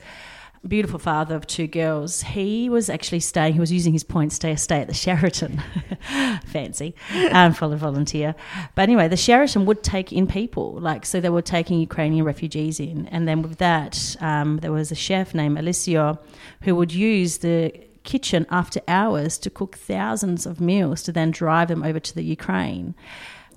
beautiful 0.67 0.99
father 0.99 1.35
of 1.35 1.45
two 1.47 1.67
girls. 1.67 2.21
He 2.21 2.69
was 2.69 2.89
actually 2.89 3.19
staying, 3.19 3.53
he 3.53 3.59
was 3.59 3.71
using 3.71 3.93
his 3.93 4.03
points 4.03 4.39
to 4.39 4.57
stay 4.57 4.81
at 4.81 4.87
the 4.87 4.93
Sheraton. 4.93 5.61
Fancy, 6.45 6.95
um, 7.31 7.53
for 7.53 7.65
a 7.73 7.77
volunteer. 7.77 8.35
But 8.75 8.83
anyway, 8.83 9.07
the 9.07 9.17
Sheraton 9.17 9.65
would 9.65 9.83
take 9.83 10.11
in 10.11 10.27
people, 10.27 10.73
like, 10.73 11.05
so 11.05 11.19
they 11.19 11.29
were 11.29 11.41
taking 11.41 11.79
Ukrainian 11.79 12.25
refugees 12.25 12.79
in. 12.79 13.07
And 13.07 13.27
then 13.27 13.41
with 13.41 13.57
that, 13.57 14.15
um, 14.19 14.57
there 14.57 14.71
was 14.71 14.91
a 14.91 14.95
chef 14.95 15.33
named 15.33 15.57
Alicia 15.57 16.19
who 16.61 16.75
would 16.75 16.93
use 16.93 17.39
the 17.39 17.73
kitchen 18.03 18.45
after 18.49 18.79
hours 18.87 19.37
to 19.39 19.49
cook 19.49 19.75
thousands 19.75 20.45
of 20.45 20.61
meals 20.61 21.01
to 21.03 21.11
then 21.11 21.31
drive 21.31 21.67
them 21.67 21.83
over 21.83 21.99
to 21.99 22.15
the 22.15 22.23
Ukraine 22.23 22.95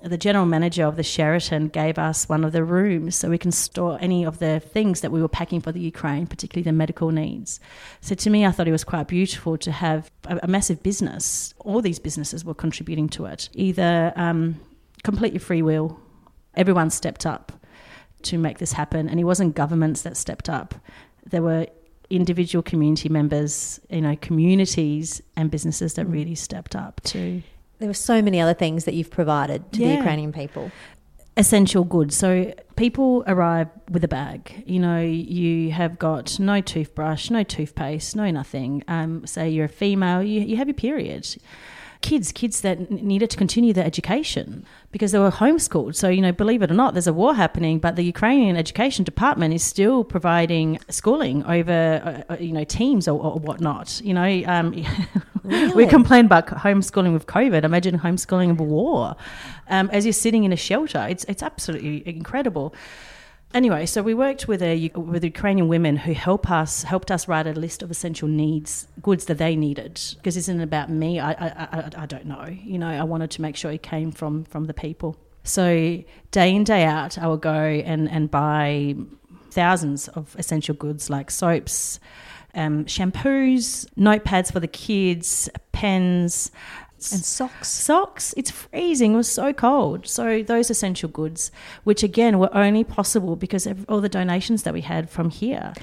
the 0.03 0.17
general 0.17 0.45
manager 0.45 0.85
of 0.85 0.95
the 0.95 1.03
Sheraton 1.03 1.67
gave 1.67 1.97
us 1.97 2.29
one 2.29 2.43
of 2.43 2.51
the 2.51 2.63
rooms 2.63 3.15
so 3.15 3.29
we 3.29 3.37
can 3.37 3.51
store 3.51 3.97
any 4.01 4.23
of 4.23 4.39
the 4.39 4.59
things 4.59 5.01
that 5.01 5.11
we 5.11 5.21
were 5.21 5.27
packing 5.27 5.61
for 5.61 5.71
the 5.71 5.79
Ukraine, 5.79 6.27
particularly 6.27 6.63
the 6.63 6.71
medical 6.71 7.11
needs. 7.11 7.59
So 8.01 8.15
to 8.15 8.29
me, 8.29 8.45
I 8.45 8.51
thought 8.51 8.67
it 8.67 8.71
was 8.71 8.83
quite 8.83 9.07
beautiful 9.07 9.57
to 9.57 9.71
have 9.71 10.09
a, 10.25 10.39
a 10.43 10.47
massive 10.47 10.81
business. 10.83 11.53
All 11.59 11.81
these 11.81 11.99
businesses 11.99 12.45
were 12.45 12.53
contributing 12.53 13.09
to 13.09 13.25
it, 13.25 13.49
either 13.53 14.13
um, 14.15 14.59
completely 15.03 15.39
free 15.39 15.61
will. 15.61 15.99
Everyone 16.55 16.89
stepped 16.89 17.25
up 17.25 17.51
to 18.23 18.37
make 18.37 18.59
this 18.59 18.73
happen, 18.73 19.09
and 19.09 19.19
it 19.19 19.25
wasn't 19.25 19.55
governments 19.55 20.01
that 20.03 20.17
stepped 20.17 20.49
up. 20.49 20.75
There 21.25 21.41
were 21.41 21.67
individual 22.09 22.63
community 22.63 23.09
members, 23.09 23.79
you 23.89 24.01
know, 24.01 24.15
communities 24.15 25.21
and 25.35 25.51
businesses 25.51 25.93
that 25.93 26.05
really 26.05 26.35
stepped 26.35 26.75
up 26.75 27.01
to 27.01 27.41
There 27.79 27.87
were 27.87 27.93
so 27.93 28.21
many 28.21 28.39
other 28.39 28.53
things 28.53 28.85
that 28.85 28.93
you've 28.93 29.11
provided 29.11 29.71
to 29.73 29.79
the 29.79 29.93
Ukrainian 29.95 30.31
people. 30.31 30.71
essential 31.37 31.85
goods. 31.85 32.15
So 32.17 32.53
people 32.75 33.23
arrive 33.25 33.69
with 33.89 34.03
a 34.03 34.07
bag. 34.09 34.63
You 34.65 34.79
know, 34.79 34.99
you 34.99 35.71
have 35.71 35.97
got 35.97 36.37
no 36.39 36.59
toothbrush, 36.59 37.29
no 37.29 37.43
toothpaste, 37.43 38.15
no 38.15 38.29
nothing. 38.29 38.83
Um, 38.89 39.25
say 39.25 39.49
you're 39.49 39.65
a 39.65 39.69
female, 39.69 40.21
you, 40.21 40.41
you 40.41 40.57
have 40.57 40.67
your 40.67 40.75
period. 40.75 41.25
Kids, 42.01 42.31
kids 42.31 42.61
that 42.61 42.89
needed 42.89 43.29
to 43.29 43.37
continue 43.37 43.73
their 43.73 43.85
education 43.85 44.65
because 44.91 45.11
they 45.11 45.19
were 45.19 45.31
homeschooled. 45.31 45.95
So, 45.95 46.07
you 46.07 46.21
know, 46.21 46.31
believe 46.31 46.61
it 46.61 46.71
or 46.71 46.73
not, 46.73 46.93
there's 46.93 47.07
a 47.07 47.13
war 47.13 47.35
happening, 47.35 47.79
but 47.79 47.97
the 47.97 48.03
Ukrainian 48.03 48.55
Education 48.55 49.03
Department 49.03 49.53
is 49.53 49.63
still 49.63 50.05
providing 50.05 50.79
schooling 50.89 51.43
over, 51.43 52.25
uh, 52.29 52.33
uh, 52.33 52.37
you 52.37 52.53
know, 52.53 52.63
teams 52.63 53.07
or, 53.07 53.21
or 53.21 53.39
whatnot. 53.39 54.01
You 54.03 54.13
know, 54.13 54.43
um, 54.45 54.85
we 55.75 55.85
complain 55.87 56.25
about 56.25 56.47
homeschooling 56.47 57.11
with 57.11 57.25
COVID. 57.25 57.63
Imagine 57.63 57.99
homeschooling 57.99 58.51
of 58.51 58.59
war. 58.61 59.15
Um, 59.67 59.89
as 59.91 60.05
you're 60.05 60.13
sitting 60.13 60.45
in 60.45 60.53
a 60.53 60.57
shelter, 60.57 61.05
it's 61.09 61.25
it's 61.25 61.43
absolutely 61.43 62.07
incredible. 62.07 62.73
Anyway, 63.51 63.85
so 63.87 64.03
we 64.03 64.13
worked 64.13 64.47
with 64.47 64.61
a 64.61 64.91
with 64.95 65.23
Ukrainian 65.23 65.67
women 65.67 65.97
who 65.97 66.13
help 66.13 66.51
us 66.51 66.83
helped 66.83 67.09
us 67.09 67.27
write 67.27 67.47
a 67.47 67.53
list 67.53 67.81
of 67.81 67.89
essential 67.89 68.27
needs 68.27 68.87
goods 69.01 69.25
that 69.25 69.39
they 69.39 69.55
needed 69.55 69.99
because 70.17 70.35
this 70.35 70.47
isn't 70.47 70.61
about 70.61 70.91
me. 70.91 71.19
I, 71.19 71.31
I 71.31 71.67
I 71.71 71.89
I 71.97 72.05
don't 72.05 72.25
know. 72.25 72.45
You 72.45 72.77
know, 72.77 72.89
I 72.89 73.03
wanted 73.03 73.31
to 73.31 73.41
make 73.41 73.55
sure 73.55 73.71
it 73.71 73.81
came 73.81 74.11
from 74.11 74.43
from 74.43 74.65
the 74.65 74.73
people. 74.73 75.17
So 75.43 76.03
day 76.29 76.53
in 76.53 76.63
day 76.63 76.83
out, 76.85 77.17
I 77.17 77.27
would 77.27 77.41
go 77.41 77.51
and 77.53 78.07
and 78.07 78.29
buy 78.29 78.95
thousands 79.49 80.07
of 80.09 80.35
essential 80.37 80.75
goods 80.75 81.09
like 81.09 81.31
soaps, 81.31 81.99
um, 82.53 82.85
shampoos, 82.85 83.87
notepads 83.95 84.53
for 84.53 84.59
the 84.59 84.67
kids, 84.67 85.49
pens, 85.71 86.51
And 87.13 87.23
socks. 87.23 87.67
socks. 87.69 88.33
It's 88.37 88.51
freezing. 88.51 89.13
It 89.13 89.17
was 89.17 89.31
so 89.31 89.53
cold. 89.53 90.07
So 90.07 90.43
those 90.43 90.69
essential 90.69 91.09
goods, 91.09 91.51
which 91.83 92.03
again 92.03 92.39
were 92.39 92.55
only 92.55 92.83
possible 92.83 93.35
because 93.35 93.65
of 93.65 93.85
all 93.89 94.01
the 94.01 94.09
donations 94.09 94.63
that 94.63 94.73
we 94.73 94.81
had 94.81 95.09
from 95.09 95.29
here. 95.29 95.73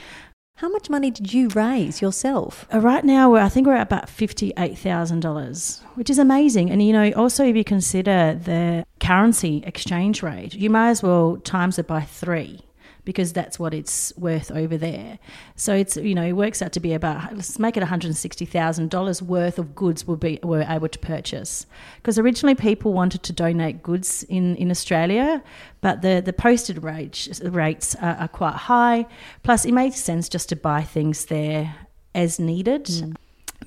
How 0.59 0.71
much 0.71 0.89
money 0.89 1.11
did 1.11 1.35
you 1.35 1.49
raise 1.51 2.01
yourself? 2.01 2.67
Uh, 2.73 2.81
right 2.81 3.05
now, 3.05 3.31
we're, 3.31 3.41
I 3.41 3.51
think 3.51 3.67
we're 3.67 3.75
at 3.75 3.87
about 3.87 4.09
fifty-eight 4.09 4.79
thousand 4.79 5.21
dollars, 5.21 5.83
which 5.97 6.09
is 6.09 6.19
amazing. 6.19 6.71
And 6.71 6.83
you 6.83 6.95
know, 6.95 7.13
also 7.13 7.45
if 7.45 7.57
you 7.57 7.65
consider 7.65 8.41
the 8.43 8.87
currency 8.99 9.63
exchange 9.67 10.23
rate, 10.23 10.55
you 10.55 10.71
might 10.71 10.89
as 10.89 11.03
well 11.03 11.37
times 11.45 11.79
it 11.79 11.87
by 11.87 12.01
three 12.01 12.61
because 13.07 13.33
that's 13.33 13.59
what 13.59 13.73
it's 13.73 14.13
worth 14.19 14.51
over 14.51 14.77
there. 14.77 15.19
So 15.55 15.75
it's 15.75 15.97
you 15.97 16.15
know 16.15 16.25
it 16.25 16.33
works 16.33 16.61
out 16.61 16.73
to 16.73 16.81
be 16.81 16.93
about 16.93 17.35
let's 17.35 17.59
make 17.59 17.79
it 17.79 17.81
one 17.81 17.89
hundred 17.89 18.15
sixty 18.17 18.45
thousand 18.45 18.91
dollars 18.91 19.23
worth 19.23 19.59
of 19.59 19.75
goods 19.75 20.07
will 20.07 20.17
be 20.17 20.39
were 20.43 20.67
able 20.69 20.89
to 20.89 20.99
purchase 20.99 21.67
because 21.97 22.19
originally 22.19 22.57
people 22.57 22.93
wanted 22.93 23.23
to 23.23 23.33
donate 23.33 23.83
goods 23.83 24.25
in 24.25 24.57
in 24.57 24.71
Australia, 24.71 25.43
but 25.81 26.03
the 26.03 26.21
the 26.21 26.35
posted 26.35 26.83
rates 26.83 27.41
rates 27.43 27.95
are, 27.95 28.17
are 28.17 28.29
quite 28.29 28.57
high. 28.57 29.07
Plus, 29.43 29.65
it 29.65 29.73
makes 29.73 29.97
sense 29.97 30.29
just 30.29 30.49
to 30.51 30.57
buy 30.57 30.83
things 30.83 31.27
there 31.27 31.77
as 32.15 32.41
needed 32.41 32.87
mm. 32.87 33.15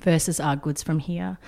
versus 0.00 0.38
our 0.38 0.56
goods 0.56 0.82
from 0.82 0.98
here. 0.98 1.38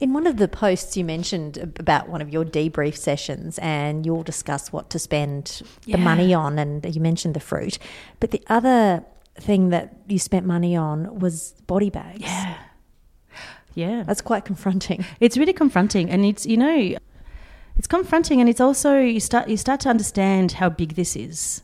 In 0.00 0.14
one 0.14 0.26
of 0.26 0.38
the 0.38 0.48
posts, 0.48 0.96
you 0.96 1.04
mentioned 1.04 1.58
about 1.78 2.08
one 2.08 2.22
of 2.22 2.30
your 2.30 2.44
debrief 2.44 2.96
sessions, 2.96 3.58
and 3.58 4.06
you'll 4.06 4.22
discuss 4.22 4.72
what 4.72 4.88
to 4.90 4.98
spend 4.98 5.60
Yeah. 5.84 5.96
the 5.96 6.02
money 6.02 6.32
on, 6.32 6.58
and 6.58 6.84
you 6.94 7.02
mentioned 7.02 7.34
the 7.34 7.40
fruit. 7.40 7.78
But 8.18 8.30
the 8.30 8.42
other 8.48 9.04
thing 9.38 9.68
that 9.68 9.94
you 10.08 10.18
spent 10.18 10.46
money 10.46 10.74
on 10.74 11.18
was 11.18 11.52
body 11.66 11.90
bags. 11.90 12.22
Yeah. 12.22 12.54
Yeah. 13.74 14.02
That's 14.04 14.22
quite 14.22 14.44
confronting. 14.46 15.04
It's 15.20 15.36
really 15.36 15.52
confronting, 15.52 16.08
and 16.10 16.24
it's 16.24 16.46
you 16.46 16.56
know, 16.56 16.96
it's 17.76 17.86
confronting, 17.86 18.40
and 18.40 18.48
it's 18.48 18.60
also 18.60 18.98
you 18.98 19.20
start 19.20 19.48
you 19.48 19.56
start 19.58 19.80
to 19.80 19.90
understand 19.90 20.52
how 20.52 20.70
big 20.70 20.94
this 20.94 21.14
is. 21.14 21.62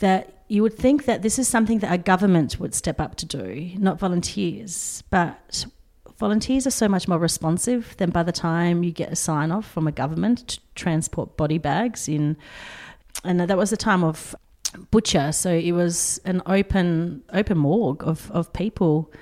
That 0.00 0.34
you 0.48 0.62
would 0.62 0.76
think 0.76 1.04
that 1.04 1.22
this 1.22 1.38
is 1.38 1.46
something 1.46 1.78
that 1.78 1.92
a 1.92 1.96
government 1.96 2.58
would 2.58 2.74
step 2.74 3.00
up 3.00 3.14
to 3.16 3.26
do, 3.26 3.70
not 3.78 4.00
volunteers. 4.00 5.04
But 5.10 5.66
volunteers 6.18 6.66
are 6.66 6.70
so 6.70 6.88
much 6.88 7.08
more 7.08 7.18
responsive 7.18 7.94
than 7.98 8.10
by 8.10 8.22
the 8.22 8.32
time 8.32 8.82
you 8.82 8.92
get 8.92 9.12
a 9.12 9.16
sign 9.16 9.50
off 9.50 9.70
from 9.70 9.86
a 9.86 9.92
government 9.92 10.48
to 10.48 10.60
transport 10.74 11.36
body 11.36 11.58
bags 11.58 12.08
in. 12.08 12.36
And 13.24 13.40
that 13.40 13.56
was 13.56 13.70
the 13.70 13.76
time 13.76 14.04
of 14.04 14.34
Bucha, 14.90 15.34
so 15.34 15.52
it 15.52 15.72
was 15.72 16.20
an 16.24 16.42
open 16.46 17.22
open 17.32 17.58
morgue 17.58 18.02
of 18.04 18.30
of 18.30 18.52
people 18.52 19.12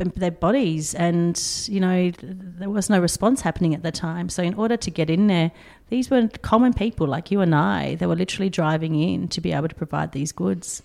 um, 0.00 0.12
their 0.16 0.30
bodies 0.30 0.94
and 0.94 1.40
you 1.66 1.80
know 1.80 2.10
there 2.20 2.70
was 2.70 2.88
no 2.88 2.98
response 2.98 3.42
happening 3.42 3.74
at 3.74 3.82
the 3.82 3.92
time 3.92 4.28
so 4.28 4.42
in 4.42 4.54
order 4.54 4.76
to 4.76 4.90
get 4.90 5.10
in 5.10 5.26
there 5.26 5.50
these 5.88 6.08
were 6.08 6.28
common 6.40 6.72
people 6.72 7.06
like 7.06 7.30
you 7.30 7.40
and 7.40 7.54
I 7.54 7.96
they 7.96 8.06
were 8.06 8.16
literally 8.16 8.48
driving 8.48 8.94
in 8.94 9.28
to 9.28 9.40
be 9.40 9.52
able 9.52 9.68
to 9.68 9.74
provide 9.74 10.12
these 10.12 10.32
goods 10.32 10.82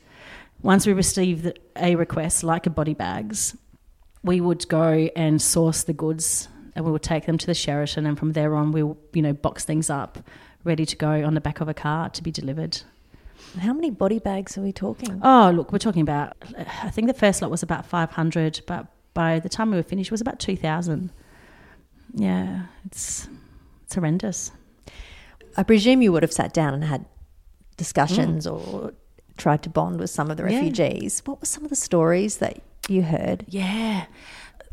once 0.63 0.85
we 0.85 0.93
received 0.93 1.57
a 1.77 1.95
request 1.95 2.43
like 2.43 2.65
a 2.65 2.69
body 2.69 2.93
bags 2.93 3.55
we 4.25 4.41
would 4.41 4.67
go 4.67 5.09
and 5.15 5.41
source 5.41 5.83
the 5.83 5.93
goods 5.93 6.49
and 6.75 6.83
we 6.83 6.91
would 6.91 7.03
take 7.03 7.25
them 7.25 7.37
to 7.37 7.45
the 7.45 7.53
Sheraton 7.53 8.05
and 8.05 8.19
from 8.19 8.33
there 8.33 8.55
on 8.55 8.71
we'll 8.73 8.97
you 9.13 9.21
know 9.21 9.33
box 9.33 9.63
things 9.63 9.89
up 9.89 10.17
ready 10.63 10.85
to 10.85 10.95
go 10.97 11.23
on 11.23 11.33
the 11.35 11.41
back 11.41 11.61
of 11.61 11.69
a 11.69 11.73
car 11.73 12.09
to 12.09 12.23
be 12.23 12.31
delivered 12.31 12.81
How 13.59 13.73
many 13.73 13.91
body 13.91 14.19
bags 14.19 14.57
are 14.57 14.61
we 14.61 14.73
talking? 14.73 15.21
Oh, 15.23 15.51
look, 15.55 15.71
we're 15.71 15.77
talking 15.87 16.01
about. 16.01 16.35
I 16.83 16.89
think 16.89 17.07
the 17.07 17.13
first 17.13 17.41
lot 17.41 17.51
was 17.51 17.63
about 17.63 17.85
five 17.85 18.11
hundred, 18.11 18.61
but 18.67 18.87
by 19.13 19.39
the 19.39 19.49
time 19.49 19.71
we 19.71 19.77
were 19.77 19.83
finished, 19.83 20.09
it 20.09 20.11
was 20.11 20.21
about 20.21 20.39
two 20.39 20.57
thousand. 20.57 21.11
Yeah, 22.13 22.63
it's 22.85 23.29
it's 23.83 23.95
horrendous. 23.95 24.51
I 25.57 25.63
presume 25.63 26.01
you 26.01 26.11
would 26.11 26.23
have 26.23 26.33
sat 26.33 26.53
down 26.53 26.73
and 26.73 26.83
had 26.83 27.05
discussions 27.77 28.45
mm. 28.45 28.51
or 28.53 28.93
tried 29.37 29.61
to 29.63 29.69
bond 29.69 29.99
with 29.99 30.09
some 30.09 30.31
of 30.31 30.37
the 30.37 30.43
Yeah. 30.43 30.55
refugees. 30.55 31.21
What 31.25 31.39
were 31.39 31.45
some 31.45 31.63
of 31.63 31.69
the 31.69 31.75
stories 31.75 32.37
that 32.37 32.59
you 32.87 33.03
heard? 33.03 33.45
Yeah, 33.47 34.05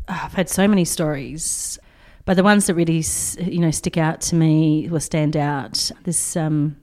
Oh, 0.07 0.19
I've 0.25 0.33
had 0.33 0.49
so 0.49 0.67
many 0.67 0.83
stories, 0.83 1.79
but 2.25 2.35
the 2.35 2.43
ones 2.43 2.67
that 2.67 2.73
really 2.73 3.03
you 3.39 3.59
know 3.59 3.71
stick 3.71 3.97
out 3.97 4.19
to 4.21 4.35
me 4.35 4.89
or 4.91 4.99
stand 4.99 5.37
out. 5.37 5.89
This 6.03 6.35
um, 6.35 6.75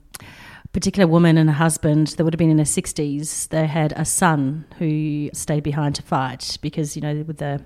particular 0.72 1.06
woman 1.06 1.36
and 1.36 1.50
her 1.50 1.56
husband, 1.56 2.08
they 2.16 2.22
would 2.24 2.32
have 2.32 2.38
been 2.38 2.50
in 2.50 2.56
their 2.56 2.64
sixties. 2.64 3.46
They 3.48 3.66
had 3.66 3.92
a 3.94 4.06
son 4.06 4.64
who 4.78 5.28
stayed 5.34 5.64
behind 5.64 5.96
to 5.96 6.02
fight 6.02 6.56
because 6.62 6.96
you 6.96 7.02
know 7.02 7.22
with 7.26 7.36
the 7.38 7.62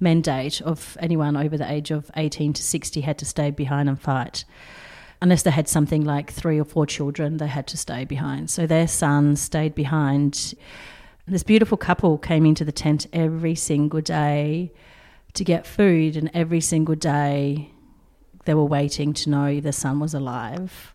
mandate 0.00 0.60
of 0.62 0.96
anyone 0.98 1.36
over 1.36 1.56
the 1.56 1.70
age 1.70 1.92
of 1.92 2.10
eighteen 2.16 2.52
to 2.54 2.62
sixty 2.62 3.02
had 3.02 3.16
to 3.18 3.24
stay 3.24 3.52
behind 3.52 3.88
and 3.88 4.00
fight. 4.00 4.44
Unless 5.22 5.44
they 5.44 5.50
had 5.52 5.68
something 5.68 6.04
like 6.04 6.32
three 6.32 6.60
or 6.60 6.64
four 6.64 6.84
children, 6.84 7.36
they 7.36 7.46
had 7.46 7.68
to 7.68 7.76
stay 7.76 8.04
behind. 8.04 8.50
So 8.50 8.66
their 8.66 8.88
son 8.88 9.36
stayed 9.36 9.74
behind. 9.76 10.54
This 11.28 11.42
beautiful 11.42 11.76
couple 11.76 12.18
came 12.18 12.46
into 12.46 12.64
the 12.64 12.70
tent 12.70 13.08
every 13.12 13.56
single 13.56 14.00
day 14.00 14.72
to 15.34 15.42
get 15.42 15.66
food, 15.66 16.16
and 16.16 16.30
every 16.32 16.60
single 16.60 16.94
day 16.94 17.72
they 18.44 18.54
were 18.54 18.64
waiting 18.64 19.12
to 19.12 19.30
know 19.30 19.46
if 19.46 19.64
their 19.64 19.72
son 19.72 19.98
was 19.98 20.14
alive. 20.14 20.94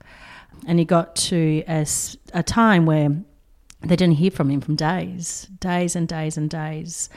And 0.66 0.80
he 0.80 0.86
got 0.86 1.18
to 1.18 1.64
a 1.68 2.44
time 2.44 2.86
where 2.86 3.10
they 3.82 3.96
didn't 3.98 4.16
hear 4.16 4.32
from 4.32 4.50
him 4.50 4.62
from 4.62 4.78
days, 4.78 5.50
days 5.60 5.98
and 5.98 6.08
days 6.08 6.38
and 6.38 6.50
days. 6.50 7.10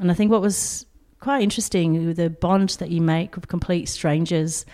And 0.00 0.10
I 0.10 0.14
think 0.14 0.32
what 0.32 0.42
was 0.42 0.86
quite 1.20 1.42
interesting, 1.42 2.14
the 2.14 2.30
bond 2.30 2.70
that 2.80 2.90
you 2.90 3.00
make 3.00 3.36
with 3.36 3.46
complete 3.46 3.88
strangers, 3.88 4.66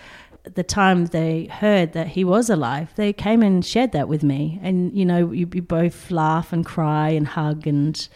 the 0.44 0.62
time 0.62 1.06
they 1.06 1.46
heard 1.46 1.92
that 1.92 2.08
he 2.08 2.24
was 2.24 2.50
alive, 2.50 2.92
they 2.96 3.12
came 3.12 3.42
and 3.42 3.64
shared 3.64 3.92
that 3.92 4.08
with 4.08 4.22
me. 4.22 4.58
And, 4.62 4.96
you 4.96 5.04
know, 5.04 5.30
you, 5.30 5.48
you 5.52 5.62
both 5.62 6.10
laugh 6.10 6.52
and 6.52 6.64
cry 6.64 7.10
and 7.10 7.26
hug 7.26 7.66
and 7.66 8.08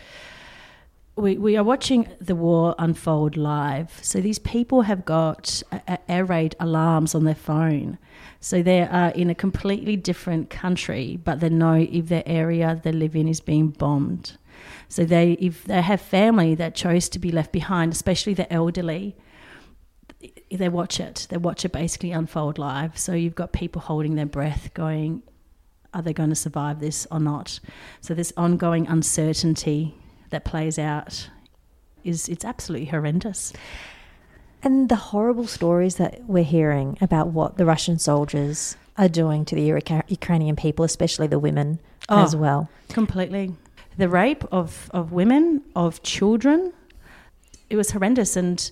we, 1.16 1.38
we 1.38 1.56
are 1.56 1.64
watching 1.64 2.08
the 2.20 2.34
war 2.34 2.74
unfold 2.78 3.36
live. 3.36 3.98
So 4.02 4.20
these 4.20 4.38
people 4.38 4.82
have 4.82 5.04
got 5.04 5.62
a, 5.72 5.80
a 5.88 6.10
air 6.10 6.24
raid 6.24 6.54
alarms 6.60 7.14
on 7.14 7.24
their 7.24 7.34
phone. 7.34 7.98
So 8.40 8.62
they 8.62 8.82
are 8.82 9.10
in 9.10 9.30
a 9.30 9.34
completely 9.34 9.96
different 9.96 10.50
country, 10.50 11.18
but 11.24 11.40
they 11.40 11.48
know 11.48 11.74
if 11.74 12.08
their 12.08 12.22
area 12.26 12.78
they 12.82 12.92
live 12.92 13.16
in 13.16 13.28
is 13.28 13.40
being 13.40 13.68
bombed. 13.68 14.36
So 14.88 15.04
they, 15.04 15.32
if 15.32 15.64
they 15.64 15.80
have 15.80 16.00
family 16.00 16.54
that 16.56 16.74
chose 16.74 17.08
to 17.10 17.18
be 17.18 17.32
left 17.32 17.50
behind, 17.50 17.92
especially 17.92 18.34
the 18.34 18.52
elderly, 18.52 19.16
they 20.50 20.68
watch 20.68 20.98
it. 21.00 21.26
They 21.30 21.36
watch 21.36 21.64
it 21.64 21.72
basically 21.72 22.12
unfold 22.12 22.58
live. 22.58 22.98
So 22.98 23.12
you've 23.12 23.34
got 23.34 23.52
people 23.52 23.82
holding 23.82 24.14
their 24.14 24.26
breath, 24.26 24.70
going, 24.74 25.22
"Are 25.92 26.02
they 26.02 26.12
going 26.12 26.30
to 26.30 26.34
survive 26.36 26.80
this 26.80 27.06
or 27.10 27.20
not?" 27.20 27.60
So 28.00 28.14
this 28.14 28.32
ongoing 28.36 28.86
uncertainty 28.86 29.94
that 30.30 30.44
plays 30.44 30.78
out 30.78 31.28
is 32.04 32.28
it's 32.28 32.44
absolutely 32.44 32.86
horrendous. 32.88 33.52
And 34.62 34.88
the 34.88 34.96
horrible 34.96 35.46
stories 35.46 35.96
that 35.96 36.24
we're 36.26 36.42
hearing 36.44 36.96
about 37.00 37.28
what 37.28 37.56
the 37.56 37.66
Russian 37.66 37.98
soldiers 37.98 38.76
are 38.96 39.08
doing 39.08 39.44
to 39.44 39.54
the 39.54 39.62
Ura- 39.70 40.02
Ukrainian 40.08 40.56
people, 40.56 40.84
especially 40.84 41.26
the 41.26 41.38
women 41.38 41.78
Oh. 42.08 42.22
as 42.24 42.34
well. 42.34 42.68
Completely. 42.88 43.54
The 43.98 44.08
rape 44.08 44.44
of, 44.52 44.90
of 44.94 45.12
women, 45.12 45.62
of 45.74 46.02
children, 46.02 46.72
it 47.68 47.76
was 47.76 47.90
horrendous. 47.90 48.36
And, 48.36 48.70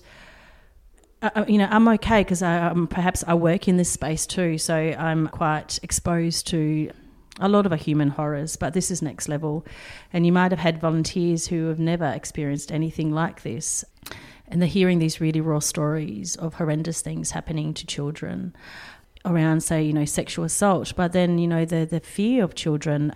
uh, 1.21 1.45
you 1.47 1.57
know, 1.57 1.67
I'm 1.69 1.87
okay 1.89 2.21
because 2.21 2.41
um, 2.41 2.87
perhaps 2.87 3.23
I 3.27 3.33
work 3.33 3.67
in 3.67 3.77
this 3.77 3.89
space 3.89 4.25
too. 4.27 4.57
So 4.57 4.75
I'm 4.75 5.27
quite 5.27 5.79
exposed 5.81 6.47
to 6.47 6.91
a 7.39 7.49
lot 7.49 7.65
of 7.65 7.71
our 7.71 7.77
human 7.77 8.09
horrors, 8.09 8.55
but 8.55 8.73
this 8.73 8.91
is 8.91 9.01
next 9.01 9.27
level. 9.27 9.65
And 10.13 10.25
you 10.25 10.31
might 10.31 10.51
have 10.51 10.59
had 10.59 10.79
volunteers 10.79 11.47
who 11.47 11.67
have 11.67 11.79
never 11.79 12.05
experienced 12.05 12.71
anything 12.71 13.11
like 13.11 13.41
this. 13.43 13.83
And 14.47 14.61
they're 14.61 14.69
hearing 14.69 14.99
these 14.99 15.19
really 15.19 15.41
raw 15.41 15.59
stories 15.59 16.35
of 16.35 16.55
horrendous 16.55 17.01
things 17.01 17.31
happening 17.31 17.73
to 17.73 17.85
children 17.85 18.55
around, 19.25 19.61
say, 19.61 19.81
you 19.83 19.93
know, 19.93 20.05
sexual 20.05 20.45
assault, 20.45 20.93
but 20.95 21.11
then, 21.11 21.39
you 21.39 21.47
know, 21.47 21.65
the, 21.65 21.85
the 21.85 21.99
fear 21.99 22.43
of 22.43 22.53
children. 22.53 23.11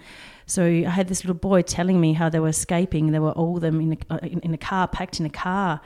So 0.49 0.65
I 0.65 0.89
had 0.89 1.09
this 1.09 1.23
little 1.23 1.35
boy 1.35 1.61
telling 1.61 2.01
me 2.01 2.13
how 2.13 2.27
they 2.27 2.39
were 2.39 2.47
escaping. 2.47 3.11
They 3.11 3.19
were 3.19 3.33
all 3.33 3.57
of 3.57 3.61
them 3.61 3.79
in 3.79 3.93
a, 3.93 4.13
uh, 4.15 4.17
in, 4.23 4.39
in 4.39 4.51
a 4.51 4.57
car, 4.57 4.87
packed 4.87 5.19
in 5.19 5.27
a 5.27 5.29
car. 5.29 5.79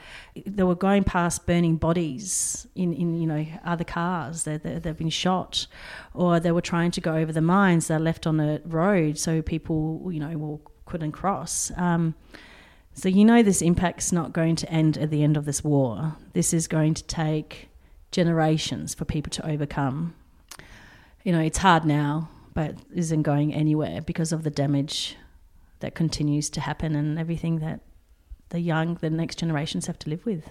They 0.46 0.62
were 0.62 0.74
going 0.74 1.04
past 1.04 1.46
burning 1.46 1.76
bodies 1.76 2.66
in, 2.74 2.94
in 2.94 3.20
you 3.20 3.26
know, 3.26 3.44
other 3.62 3.84
cars. 3.84 4.44
They, 4.44 4.56
they, 4.56 4.78
they've 4.78 4.96
been 4.96 5.10
shot. 5.10 5.66
Or 6.14 6.40
they 6.40 6.50
were 6.50 6.62
trying 6.62 6.92
to 6.92 7.02
go 7.02 7.14
over 7.14 7.30
the 7.30 7.42
mines. 7.42 7.88
They're 7.88 7.98
left 7.98 8.26
on 8.26 8.40
a 8.40 8.62
road 8.64 9.18
so 9.18 9.42
people, 9.42 10.08
you 10.10 10.18
know, 10.18 10.34
well, 10.38 10.60
couldn't 10.86 11.12
cross. 11.12 11.70
Um, 11.76 12.14
so 12.94 13.10
you 13.10 13.26
know 13.26 13.42
this 13.42 13.60
impact's 13.60 14.12
not 14.12 14.32
going 14.32 14.56
to 14.56 14.70
end 14.70 14.96
at 14.96 15.10
the 15.10 15.22
end 15.22 15.36
of 15.36 15.44
this 15.44 15.62
war. 15.62 16.16
This 16.32 16.54
is 16.54 16.68
going 16.68 16.94
to 16.94 17.04
take 17.04 17.68
generations 18.12 18.94
for 18.94 19.04
people 19.04 19.30
to 19.32 19.46
overcome. 19.46 20.14
You 21.22 21.32
know, 21.32 21.40
it's 21.40 21.58
hard 21.58 21.84
now, 21.84 22.30
but 22.54 22.76
isn't 22.94 23.22
going 23.22 23.52
anywhere 23.52 24.00
because 24.00 24.32
of 24.32 24.44
the 24.44 24.50
damage 24.50 25.16
that 25.80 25.94
continues 25.94 26.48
to 26.50 26.60
happen 26.60 26.94
and 26.94 27.18
everything 27.18 27.58
that 27.58 27.80
the 28.50 28.60
young, 28.60 28.94
the 28.94 29.10
next 29.10 29.36
generations 29.36 29.86
have 29.86 29.98
to 29.98 30.10
live 30.10 30.24
with. 30.24 30.48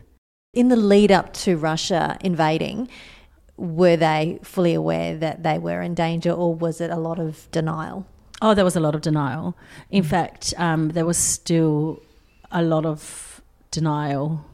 In 0.53 0.67
the 0.67 0.75
lead 0.75 1.11
up 1.11 1.33
to 1.33 1.57
Russia 1.57 2.17
invading, 2.21 2.89
were 3.57 3.95
they 3.95 4.39
fully 4.43 4.73
aware 4.73 5.17
that 5.17 5.43
they 5.43 5.57
were 5.57 5.81
in 5.81 5.95
danger, 5.95 6.31
or 6.31 6.53
was 6.53 6.81
it 6.81 6.91
a 6.91 6.97
lot 6.97 7.19
of 7.19 7.49
denial? 7.51 8.05
Oh, 8.41 8.53
there 8.53 8.65
was 8.65 8.75
a 8.75 8.79
lot 8.79 8.93
of 8.93 9.01
denial. 9.01 9.57
In 9.89 10.03
fact, 10.03 10.53
um, 10.57 10.89
there 10.89 11.05
was 11.05 11.17
still 11.17 12.01
a 12.51 12.61
lot 12.61 12.85
of 12.85 13.41
denial. 13.71 14.45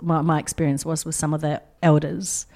My, 0.00 0.20
my 0.20 0.38
experience 0.38 0.84
was 0.84 1.04
with 1.04 1.14
some 1.14 1.32
of 1.32 1.40
the 1.40 1.62
elders 1.82 2.46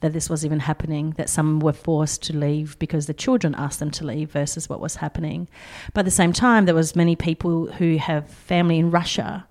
that 0.00 0.12
this 0.12 0.30
was 0.30 0.44
even 0.44 0.60
happening, 0.60 1.12
that 1.16 1.28
some 1.28 1.60
were 1.60 1.72
forced 1.72 2.22
to 2.24 2.36
leave 2.36 2.78
because 2.78 3.06
the 3.06 3.14
children 3.14 3.54
asked 3.56 3.80
them 3.80 3.90
to 3.90 4.06
leave 4.06 4.30
versus 4.30 4.68
what 4.68 4.80
was 4.80 4.96
happening. 4.96 5.48
But 5.92 6.00
at 6.00 6.04
the 6.04 6.10
same 6.10 6.32
time, 6.32 6.66
there 6.66 6.74
was 6.74 6.94
many 6.94 7.16
people 7.16 7.66
who 7.72 7.96
have 7.96 8.30
family 8.30 8.78
in 8.78 8.90
Russia. 8.90 9.46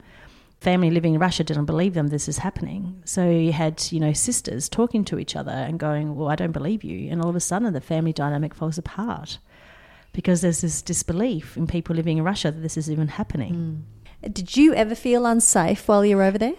Family 0.62 0.90
living 0.90 1.14
in 1.14 1.20
Russia 1.20 1.44
didn't 1.44 1.66
believe 1.66 1.94
them 1.94 2.08
this 2.08 2.30
is 2.30 2.40
happening. 2.40 3.02
So 3.06 3.30
you 3.30 3.52
had, 3.52 3.84
you 3.92 4.00
know, 4.00 4.14
sisters 4.14 4.70
talking 4.70 5.04
to 5.06 5.20
each 5.20 5.36
other 5.36 5.52
and 5.52 5.80
going, 5.80 6.16
Well, 6.16 6.30
I 6.30 6.36
don't 6.36 6.52
believe 6.52 6.84
you. 6.84 7.12
And 7.12 7.22
all 7.22 7.30
of 7.30 7.36
a 7.36 7.42
sudden 7.42 7.74
the 7.74 7.82
family 7.82 8.14
dynamic 8.14 8.56
falls 8.56 8.78
apart 8.78 9.38
because 10.14 10.42
there's 10.42 10.62
this 10.62 10.82
disbelief 10.82 11.58
in 11.58 11.68
people 11.68 11.96
living 11.96 12.18
in 12.18 12.24
Russia 12.24 12.52
that 12.52 12.62
this 12.62 12.78
is 12.78 12.90
even 12.90 13.08
happening. 13.08 13.84
Mm. 14.24 14.34
Did 14.34 14.58
you 14.58 14.74
ever 14.74 14.96
feel 14.96 15.26
unsafe 15.28 15.88
while 15.88 16.04
you 16.04 16.18
were 16.18 16.24
over 16.24 16.40
there? 16.40 16.56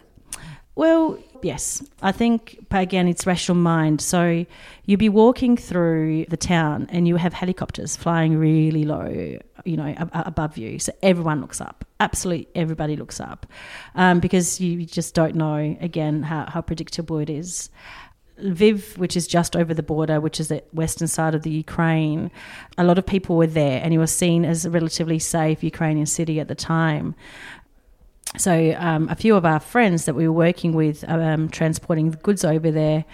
Well, 0.77 1.19
yes. 1.43 1.83
I 2.03 2.13
think, 2.13 2.67
again, 2.71 3.09
it's 3.09 3.27
rational 3.27 3.57
mind. 3.57 4.01
So 4.01 4.47
you'd 4.85 4.99
be 4.99 5.09
walking 5.09 5.57
through 5.57 6.27
the 6.27 6.37
town 6.37 6.87
and 6.91 7.07
you 7.07 7.17
have 7.17 7.33
helicopters 7.33 7.97
flying 7.97 8.37
really 8.37 8.85
low, 8.85 9.39
you 9.65 9.77
know, 9.77 9.89
ab- 9.97 10.11
above 10.13 10.57
you. 10.57 10.79
So 10.79 10.93
everyone 11.03 11.41
looks 11.41 11.61
up. 11.61 11.85
Absolutely 12.01 12.49
everybody 12.55 12.97
looks 12.97 13.21
up 13.21 13.47
um, 13.95 14.21
because 14.21 14.61
you 14.61 14.85
just 14.85 15.15
don't 15.15 15.35
know, 15.35 15.77
again, 15.81 16.23
how, 16.23 16.47
how 16.47 16.61
predictable 16.61 17.19
it 17.19 17.29
is. 17.29 17.71
Lviv, 18.43 18.97
which 18.99 19.17
is 19.17 19.27
just 19.27 19.57
over 19.57 19.75
the 19.75 19.83
border, 19.83 20.21
which 20.21 20.39
is 20.39 20.49
the 20.49 20.63
western 20.73 21.09
side 21.09 21.35
of 21.35 21.43
the 21.43 21.51
Ukraine, 21.51 22.31
a 22.77 22.85
lot 22.85 22.99
of 22.99 23.05
people 23.05 23.37
were 23.37 23.49
there 23.49 23.81
and 23.83 23.93
it 23.93 23.99
was 23.99 24.13
seen 24.13 24.45
as 24.45 24.65
a 24.65 24.71
relatively 24.71 25.19
safe 25.19 25.63
Ukrainian 25.65 26.07
city 26.07 26.39
at 26.39 26.49
the 26.49 26.55
time. 26.55 27.15
So 28.37 28.75
um, 28.79 29.09
a 29.09 29.17
few 29.17 29.37
of 29.37 29.45
our 29.47 29.59
friends 29.61 30.05
that 30.05 30.15
we 30.15 30.29
were 30.29 30.35
working 30.35 30.73
with, 30.73 31.03
um, 31.09 31.49
transporting 31.49 32.11
goods 32.23 32.45
over 32.45 32.71
there, 32.71 33.05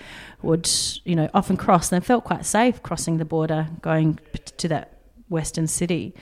would 0.43 0.69
you 1.05 1.17
know 1.17 1.31
often 1.33 1.57
cross. 1.57 1.91
and 1.91 2.03
They 2.03 2.07
felt 2.07 2.25
quite 2.25 2.45
safe 2.45 2.83
crossing 2.83 3.19
the 3.19 3.25
border, 3.25 3.69
going 3.81 4.19
to 4.57 4.69
that 4.69 4.99
western 5.29 5.67
city. 5.67 6.15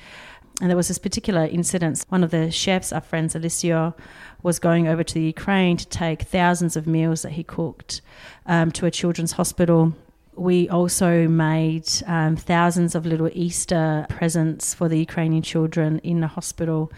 And 0.60 0.68
there 0.70 0.76
was 0.76 0.88
this 0.88 0.98
particular 0.98 1.46
incident. 1.46 2.04
One 2.08 2.22
of 2.22 2.30
the 2.30 2.50
chefs, 2.50 2.92
our 2.92 3.00
friends, 3.00 3.34
Alicia, 3.34 3.94
was 4.42 4.58
going 4.58 4.86
over 4.86 5.02
to 5.02 5.14
the 5.14 5.22
Ukraine 5.22 5.76
to 5.78 5.88
take 5.88 6.22
thousands 6.22 6.76
of 6.76 6.86
meals 6.86 7.22
that 7.22 7.32
he 7.32 7.42
cooked 7.42 8.02
um, 8.46 8.70
to 8.72 8.86
a 8.86 8.90
children's 8.90 9.32
hospital. 9.32 9.94
We 10.34 10.68
also 10.68 11.26
made 11.28 11.88
um, 12.06 12.36
thousands 12.36 12.94
of 12.94 13.06
little 13.06 13.30
Easter 13.32 14.06
presents 14.08 14.72
for 14.72 14.88
the 14.88 14.98
Ukrainian 14.98 15.42
children 15.42 15.98
in 16.00 16.20
the 16.20 16.26
hospital, 16.26 16.92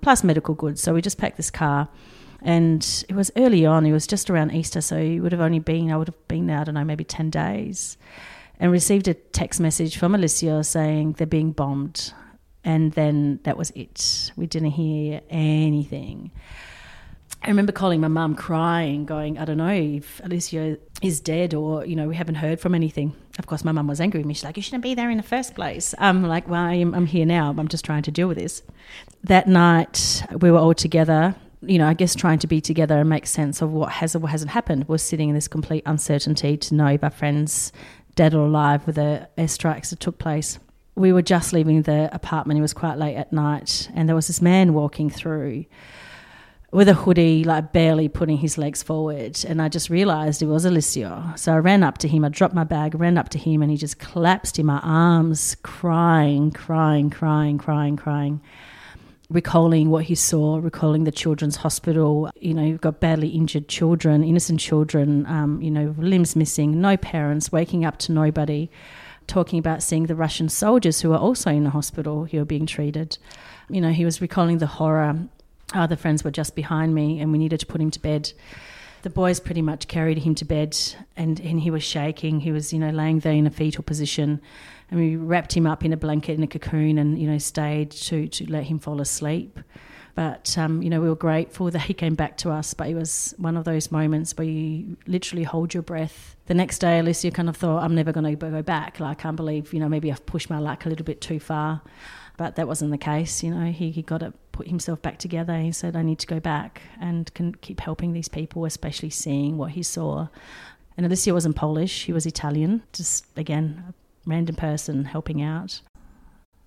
plus 0.00 0.24
medical 0.24 0.54
goods. 0.54 0.82
So 0.82 0.94
we 0.94 1.02
just 1.02 1.18
packed 1.18 1.36
this 1.36 1.50
car. 1.50 1.88
And 2.40 3.04
it 3.08 3.14
was 3.14 3.30
early 3.36 3.66
on, 3.66 3.84
it 3.84 3.92
was 3.92 4.06
just 4.06 4.30
around 4.30 4.52
Easter. 4.52 4.80
So 4.80 4.96
it 4.96 5.20
would 5.20 5.32
have 5.32 5.40
only 5.40 5.58
been, 5.58 5.90
I 5.90 5.96
would 5.96 6.08
have 6.08 6.28
been 6.28 6.46
there, 6.46 6.58
I 6.58 6.64
don't 6.64 6.74
know, 6.74 6.84
maybe 6.84 7.04
10 7.04 7.30
days. 7.30 7.96
And 8.60 8.72
received 8.72 9.08
a 9.08 9.14
text 9.14 9.60
message 9.60 9.96
from 9.96 10.14
Alicia 10.14 10.64
saying 10.64 11.12
they're 11.12 11.26
being 11.26 11.52
bombed. 11.52 12.12
And 12.64 12.92
then 12.92 13.40
that 13.44 13.56
was 13.56 13.70
it. 13.70 14.32
We 14.36 14.46
didn't 14.46 14.72
hear 14.72 15.20
anything. 15.30 16.32
I 17.42 17.48
remember 17.48 17.72
calling 17.72 18.00
my 18.00 18.08
mum 18.08 18.34
crying, 18.34 19.04
going, 19.06 19.38
I 19.38 19.44
don't 19.44 19.58
know 19.58 19.68
if 19.68 20.20
Alicia 20.24 20.76
is 21.02 21.20
dead 21.20 21.54
or, 21.54 21.84
you 21.84 21.94
know, 21.94 22.08
we 22.08 22.16
haven't 22.16 22.34
heard 22.36 22.58
from 22.58 22.74
anything. 22.74 23.14
Of 23.38 23.46
course, 23.46 23.64
my 23.64 23.70
mum 23.70 23.86
was 23.86 24.00
angry 24.00 24.18
with 24.18 24.26
me. 24.26 24.34
She's 24.34 24.44
like, 24.44 24.56
you 24.56 24.62
shouldn't 24.62 24.82
be 24.82 24.94
there 24.94 25.08
in 25.08 25.16
the 25.16 25.22
first 25.22 25.54
place. 25.54 25.94
I'm 25.98 26.24
like, 26.24 26.48
well, 26.48 26.60
I'm, 26.60 26.94
I'm 26.94 27.06
here 27.06 27.24
now. 27.24 27.54
I'm 27.56 27.68
just 27.68 27.84
trying 27.84 28.02
to 28.02 28.10
deal 28.10 28.26
with 28.26 28.38
this. 28.38 28.62
That 29.22 29.46
night, 29.46 30.24
we 30.40 30.50
were 30.50 30.58
all 30.58 30.74
together, 30.74 31.36
you 31.62 31.78
know, 31.78 31.86
I 31.86 31.94
guess 31.94 32.16
trying 32.16 32.40
to 32.40 32.48
be 32.48 32.60
together 32.60 32.98
and 32.98 33.08
make 33.08 33.26
sense 33.26 33.62
of 33.62 33.70
what 33.70 33.92
has 33.92 34.16
or 34.16 34.18
what 34.18 34.32
hasn't 34.32 34.50
happened. 34.50 34.88
We're 34.88 34.98
sitting 34.98 35.28
in 35.28 35.36
this 35.36 35.48
complete 35.48 35.84
uncertainty 35.86 36.56
to 36.56 36.74
know 36.74 36.88
if 36.88 37.04
our 37.04 37.10
friends 37.10 37.72
dead 38.16 38.34
or 38.34 38.46
alive 38.46 38.84
with 38.84 38.96
the 38.96 39.28
airstrikes 39.38 39.90
that 39.90 40.00
took 40.00 40.18
place. 40.18 40.58
We 40.96 41.12
were 41.12 41.22
just 41.22 41.52
leaving 41.52 41.82
the 41.82 42.12
apartment. 42.12 42.58
It 42.58 42.62
was 42.62 42.74
quite 42.74 42.98
late 42.98 43.14
at 43.14 43.32
night, 43.32 43.88
and 43.94 44.08
there 44.08 44.16
was 44.16 44.26
this 44.26 44.42
man 44.42 44.74
walking 44.74 45.08
through 45.08 45.66
with 46.70 46.88
a 46.88 46.94
hoodie, 46.94 47.44
like 47.44 47.72
barely 47.72 48.08
putting 48.08 48.36
his 48.36 48.58
legs 48.58 48.82
forward. 48.82 49.42
And 49.46 49.62
I 49.62 49.68
just 49.68 49.88
realized 49.88 50.42
it 50.42 50.46
was 50.46 50.64
Alicia. 50.64 51.32
So 51.36 51.54
I 51.54 51.58
ran 51.58 51.82
up 51.82 51.98
to 51.98 52.08
him, 52.08 52.24
I 52.24 52.28
dropped 52.28 52.54
my 52.54 52.64
bag, 52.64 52.94
ran 52.94 53.16
up 53.16 53.30
to 53.30 53.38
him, 53.38 53.62
and 53.62 53.70
he 53.70 53.76
just 53.76 53.98
collapsed 53.98 54.58
in 54.58 54.66
my 54.66 54.78
arms, 54.80 55.56
crying, 55.62 56.50
crying, 56.50 57.10
crying, 57.10 57.58
crying, 57.58 57.96
crying. 57.96 58.42
Recalling 59.30 59.90
what 59.90 60.04
he 60.04 60.14
saw, 60.14 60.56
recalling 60.56 61.04
the 61.04 61.12
children's 61.12 61.56
hospital. 61.56 62.30
You 62.40 62.54
know, 62.54 62.64
you've 62.64 62.80
got 62.80 62.98
badly 62.98 63.28
injured 63.28 63.68
children, 63.68 64.24
innocent 64.24 64.58
children, 64.58 65.26
um, 65.26 65.60
you 65.60 65.70
know, 65.70 65.94
limbs 65.98 66.34
missing, 66.34 66.80
no 66.80 66.96
parents, 66.96 67.52
waking 67.52 67.84
up 67.84 67.98
to 67.98 68.12
nobody. 68.12 68.70
Talking 69.26 69.58
about 69.58 69.82
seeing 69.82 70.06
the 70.06 70.14
Russian 70.14 70.48
soldiers 70.48 71.02
who 71.02 71.12
are 71.12 71.18
also 71.18 71.50
in 71.50 71.64
the 71.64 71.70
hospital 71.70 72.24
who 72.24 72.40
are 72.40 72.46
being 72.46 72.64
treated. 72.64 73.18
You 73.68 73.82
know, 73.82 73.90
he 73.90 74.06
was 74.06 74.22
recalling 74.22 74.56
the 74.56 74.66
horror 74.66 75.28
other 75.74 75.96
friends 75.96 76.24
were 76.24 76.30
just 76.30 76.54
behind 76.54 76.94
me 76.94 77.20
and 77.20 77.32
we 77.32 77.38
needed 77.38 77.60
to 77.60 77.66
put 77.66 77.80
him 77.80 77.90
to 77.90 78.00
bed. 78.00 78.32
The 79.02 79.10
boys 79.10 79.38
pretty 79.38 79.62
much 79.62 79.86
carried 79.86 80.18
him 80.18 80.34
to 80.36 80.44
bed 80.44 80.76
and, 81.16 81.38
and 81.40 81.60
he 81.60 81.70
was 81.70 81.84
shaking. 81.84 82.40
He 82.40 82.52
was, 82.52 82.72
you 82.72 82.78
know, 82.78 82.90
laying 82.90 83.20
there 83.20 83.32
in 83.32 83.46
a 83.46 83.50
fetal 83.50 83.84
position. 83.84 84.40
And 84.90 84.98
we 84.98 85.16
wrapped 85.16 85.56
him 85.56 85.66
up 85.66 85.84
in 85.84 85.92
a 85.92 85.96
blanket 85.96 86.36
in 86.36 86.42
a 86.42 86.46
cocoon 86.46 86.98
and, 86.98 87.18
you 87.18 87.30
know, 87.30 87.38
stayed 87.38 87.90
to, 87.92 88.26
to 88.28 88.50
let 88.50 88.64
him 88.64 88.78
fall 88.78 89.00
asleep. 89.00 89.60
But, 90.14 90.58
um, 90.58 90.82
you 90.82 90.90
know, 90.90 91.00
we 91.00 91.08
were 91.08 91.14
grateful 91.14 91.70
that 91.70 91.82
he 91.82 91.94
came 91.94 92.16
back 92.16 92.38
to 92.38 92.50
us. 92.50 92.74
But 92.74 92.88
it 92.88 92.94
was 92.94 93.34
one 93.38 93.56
of 93.56 93.64
those 93.64 93.92
moments 93.92 94.36
where 94.36 94.48
you 94.48 94.96
literally 95.06 95.44
hold 95.44 95.74
your 95.74 95.82
breath. 95.84 96.34
The 96.46 96.54
next 96.54 96.80
day, 96.80 96.98
Alicia 96.98 97.30
kind 97.30 97.48
of 97.48 97.56
thought, 97.56 97.84
I'm 97.84 97.94
never 97.94 98.10
going 98.10 98.24
to 98.24 98.34
go 98.34 98.62
back. 98.62 98.98
Like, 98.98 99.18
I 99.18 99.22
can't 99.22 99.36
believe, 99.36 99.72
you 99.72 99.78
know, 99.78 99.88
maybe 99.88 100.10
I've 100.10 100.26
pushed 100.26 100.50
my 100.50 100.58
luck 100.58 100.86
a 100.86 100.88
little 100.88 101.04
bit 101.04 101.20
too 101.20 101.38
far. 101.38 101.82
But 102.38 102.54
that 102.56 102.68
wasn't 102.68 102.92
the 102.92 102.98
case. 102.98 103.42
You 103.42 103.52
know, 103.52 103.70
he, 103.70 103.90
he 103.90 104.00
got 104.00 104.22
it, 104.22 104.32
put 104.52 104.68
himself 104.68 105.02
back 105.02 105.18
together. 105.18 105.58
He 105.58 105.72
said, 105.72 105.96
I 105.96 106.02
need 106.02 106.20
to 106.20 106.26
go 106.26 106.40
back 106.40 106.80
and 107.00 107.32
can 107.34 107.54
keep 107.56 107.80
helping 107.80 108.12
these 108.12 108.28
people, 108.28 108.64
especially 108.64 109.10
seeing 109.10 109.58
what 109.58 109.72
he 109.72 109.82
saw. 109.82 110.28
And 110.96 111.04
Alicia 111.04 111.34
wasn't 111.34 111.56
Polish, 111.56 112.04
he 112.04 112.12
was 112.12 112.26
Italian. 112.26 112.84
Just, 112.92 113.26
again, 113.36 113.84
a 113.88 113.94
random 114.24 114.54
person 114.54 115.04
helping 115.04 115.42
out. 115.42 115.80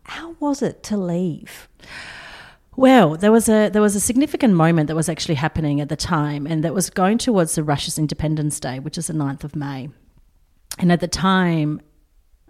How 0.03 0.35
was 0.41 0.61
it 0.61 0.83
to 0.83 0.97
leave? 0.97 1.69
Well, 2.75 3.15
there 3.15 3.31
was 3.31 3.47
a 3.49 3.69
there 3.69 3.81
was 3.81 3.95
a 3.95 3.99
significant 3.99 4.53
moment 4.53 4.87
that 4.87 4.95
was 4.95 5.09
actually 5.09 5.35
happening 5.35 5.81
at 5.81 5.89
the 5.89 5.97
time, 5.97 6.47
and 6.47 6.63
that 6.63 6.73
was 6.73 6.89
going 6.89 7.17
towards 7.17 7.55
the 7.55 7.63
Russia's 7.63 7.99
Independence 7.99 8.59
Day, 8.59 8.79
which 8.79 8.97
is 8.97 9.07
the 9.07 9.13
9th 9.13 9.43
of 9.43 9.55
May. 9.55 9.89
And 10.79 10.91
at 10.91 11.01
the 11.01 11.07
time, 11.07 11.81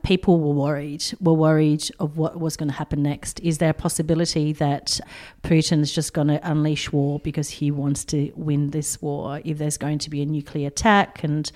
people 0.04 0.40
were 0.40 0.54
worried, 0.54 1.04
were 1.20 1.34
worried 1.34 1.90
of 2.00 2.18
what 2.18 2.40
was 2.40 2.58
going 2.58 2.70
to 2.70 2.76
happen 2.76 3.04
next. 3.04 3.40
Is 3.42 3.58
there 3.58 3.70
a 3.70 3.74
possibility 3.74 4.54
that 4.54 5.00
Putin 5.44 5.82
is 5.82 5.92
just 5.92 6.14
going 6.14 6.28
to 6.28 6.40
unleash 6.50 6.92
war 6.92 7.20
because 7.20 7.50
he 7.50 7.72
wants 7.72 8.06
to 8.06 8.32
win 8.36 8.72
this 8.72 9.02
war? 9.02 9.42
If 9.44 9.58
there's 9.58 9.78
going 9.78 10.00
to 10.00 10.10
be 10.10 10.22
a 10.22 10.26
nuclear 10.26 10.68
attack, 10.68 11.24
and 11.24 11.52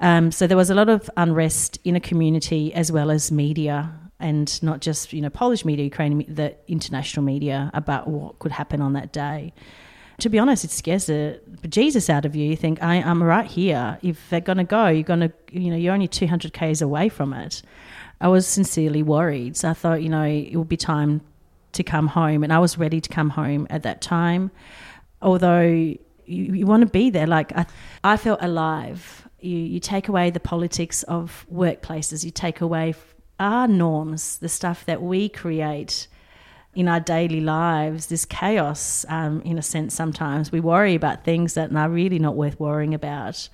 um, 0.00 0.32
so 0.32 0.46
there 0.46 0.56
was 0.56 0.70
a 0.70 0.74
lot 0.74 0.88
of 0.88 1.08
unrest 1.16 1.78
in 1.84 1.96
a 1.96 2.00
community 2.00 2.72
as 2.74 2.90
well 2.90 3.10
as 3.10 3.30
media. 3.30 3.92
And 4.20 4.62
not 4.62 4.80
just 4.80 5.12
you 5.12 5.20
know 5.20 5.28
Polish 5.28 5.64
media, 5.64 5.84
Ukrainian, 5.84 6.34
the 6.34 6.56
international 6.68 7.24
media 7.24 7.70
about 7.74 8.08
what 8.08 8.38
could 8.38 8.52
happen 8.52 8.80
on 8.80 8.94
that 8.94 9.12
day 9.12 9.52
to 10.18 10.28
be 10.28 10.38
honest, 10.38 10.64
it 10.64 10.70
scares 10.70 11.06
the 11.06 11.40
Jesus 11.68 12.08
out 12.08 12.24
of 12.24 12.36
you. 12.36 12.48
You 12.48 12.56
think, 12.56 12.82
I, 12.82 12.96
am 12.96 13.22
right 13.22 13.50
here. 13.50 13.98
If 14.02 14.30
they're 14.30 14.40
going 14.40 14.58
to 14.58 14.64
go, 14.64 14.88
you're 14.88 15.02
going 15.02 15.20
to, 15.20 15.32
you 15.50 15.70
know, 15.70 15.76
you're 15.76 15.94
only 15.94 16.08
200 16.08 16.52
Ks 16.52 16.80
away 16.80 17.08
from 17.08 17.32
it. 17.32 17.62
I 18.20 18.28
was 18.28 18.46
sincerely 18.46 19.02
worried. 19.02 19.56
So 19.56 19.70
I 19.70 19.74
thought, 19.74 20.02
you 20.02 20.08
know, 20.08 20.24
it 20.24 20.56
would 20.56 20.68
be 20.68 20.76
time 20.76 21.20
to 21.72 21.82
come 21.82 22.06
home. 22.06 22.44
And 22.44 22.52
I 22.52 22.58
was 22.58 22.78
ready 22.78 23.00
to 23.00 23.08
come 23.08 23.30
home 23.30 23.66
at 23.70 23.82
that 23.82 24.00
time. 24.00 24.50
Although 25.20 25.62
you, 25.62 25.98
you 26.26 26.66
want 26.66 26.82
to 26.82 26.88
be 26.88 27.10
there. 27.10 27.26
Like, 27.26 27.56
I, 27.56 27.66
I 28.02 28.16
felt 28.16 28.40
alive. 28.42 29.28
You, 29.40 29.56
you 29.56 29.80
take 29.80 30.08
away 30.08 30.30
the 30.30 30.40
politics 30.40 31.02
of 31.04 31.46
workplaces, 31.52 32.24
you 32.24 32.30
take 32.30 32.60
away 32.60 32.94
our 33.40 33.66
norms, 33.66 34.38
the 34.38 34.48
stuff 34.48 34.86
that 34.86 35.02
we 35.02 35.28
create 35.28 36.06
in 36.74 36.88
our 36.88 37.00
daily 37.00 37.40
lives, 37.40 38.06
this 38.06 38.24
chaos, 38.24 39.04
um, 39.08 39.40
in 39.42 39.58
a 39.58 39.62
sense, 39.62 39.94
sometimes 39.94 40.52
we 40.52 40.60
worry 40.60 40.94
about 40.94 41.24
things 41.24 41.54
that 41.54 41.74
are 41.74 41.88
really 41.88 42.18
not 42.18 42.36
worth 42.36 42.58
worrying 42.58 42.94
about. 42.94 43.48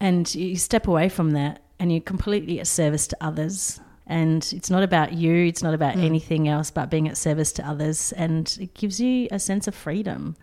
And 0.00 0.32
you 0.34 0.56
step 0.56 0.88
away 0.88 1.08
from 1.08 1.32
that 1.32 1.62
and 1.78 1.92
you're 1.92 2.00
completely 2.00 2.60
at 2.60 2.66
service 2.66 3.06
to 3.08 3.16
others. 3.20 3.80
And 4.06 4.48
it's 4.52 4.70
not 4.70 4.82
about 4.82 5.12
you, 5.12 5.46
it's 5.46 5.62
not 5.62 5.74
about 5.74 5.94
mm. 5.94 6.04
anything 6.04 6.48
else 6.48 6.70
but 6.70 6.90
being 6.90 7.08
at 7.08 7.16
service 7.16 7.52
to 7.52 7.66
others. 7.68 8.12
And 8.12 8.56
it 8.60 8.74
gives 8.74 9.00
you 9.00 9.28
a 9.30 9.38
sense 9.38 9.68
of 9.68 9.74
freedom. 9.74 10.36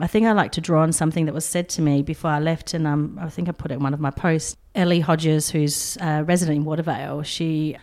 I 0.00 0.06
think 0.06 0.26
I 0.26 0.32
like 0.32 0.52
to 0.52 0.60
draw 0.60 0.82
on 0.82 0.92
something 0.92 1.26
that 1.26 1.34
was 1.34 1.44
said 1.44 1.68
to 1.70 1.82
me 1.82 2.02
before 2.02 2.30
I 2.30 2.40
left, 2.40 2.72
and 2.72 2.86
um, 2.86 3.18
I 3.20 3.28
think 3.28 3.48
I 3.48 3.52
put 3.52 3.70
it 3.70 3.74
in 3.74 3.82
one 3.82 3.92
of 3.92 4.00
my 4.00 4.10
posts. 4.10 4.56
Ellie 4.74 5.00
Hodges, 5.00 5.50
who's 5.50 5.98
a 6.00 6.24
resident 6.24 6.58
in 6.58 6.64
Watervale, 6.64 7.22
she 7.24 7.76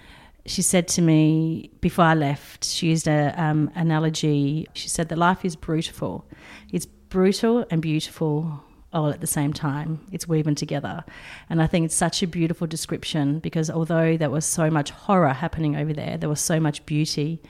she 0.45 0.61
said 0.61 0.87
to 0.89 1.01
me 1.01 1.71
before 1.81 2.05
I 2.05 2.15
left, 2.15 2.65
she 2.65 2.87
used 2.87 3.07
an 3.07 3.33
um, 3.39 3.71
analogy. 3.75 4.67
She 4.73 4.89
said 4.89 5.09
that 5.09 5.17
life 5.17 5.45
is 5.45 5.55
brutal. 5.55 6.25
It's 6.71 6.85
brutal 6.85 7.65
and 7.69 7.81
beautiful 7.81 8.63
all 8.91 9.09
at 9.09 9.21
the 9.21 9.27
same 9.27 9.53
time. 9.53 9.99
It's 10.11 10.27
woven 10.27 10.55
together. 10.55 11.03
And 11.49 11.61
I 11.61 11.67
think 11.67 11.85
it's 11.85 11.95
such 11.95 12.23
a 12.23 12.27
beautiful 12.27 12.65
description 12.67 13.39
because 13.39 13.69
although 13.69 14.17
there 14.17 14.29
was 14.29 14.45
so 14.45 14.69
much 14.69 14.89
horror 14.89 15.33
happening 15.33 15.75
over 15.75 15.93
there, 15.93 16.17
there 16.17 16.29
was 16.29 16.41
so 16.41 16.59
much 16.59 16.85
beauty 16.85 17.41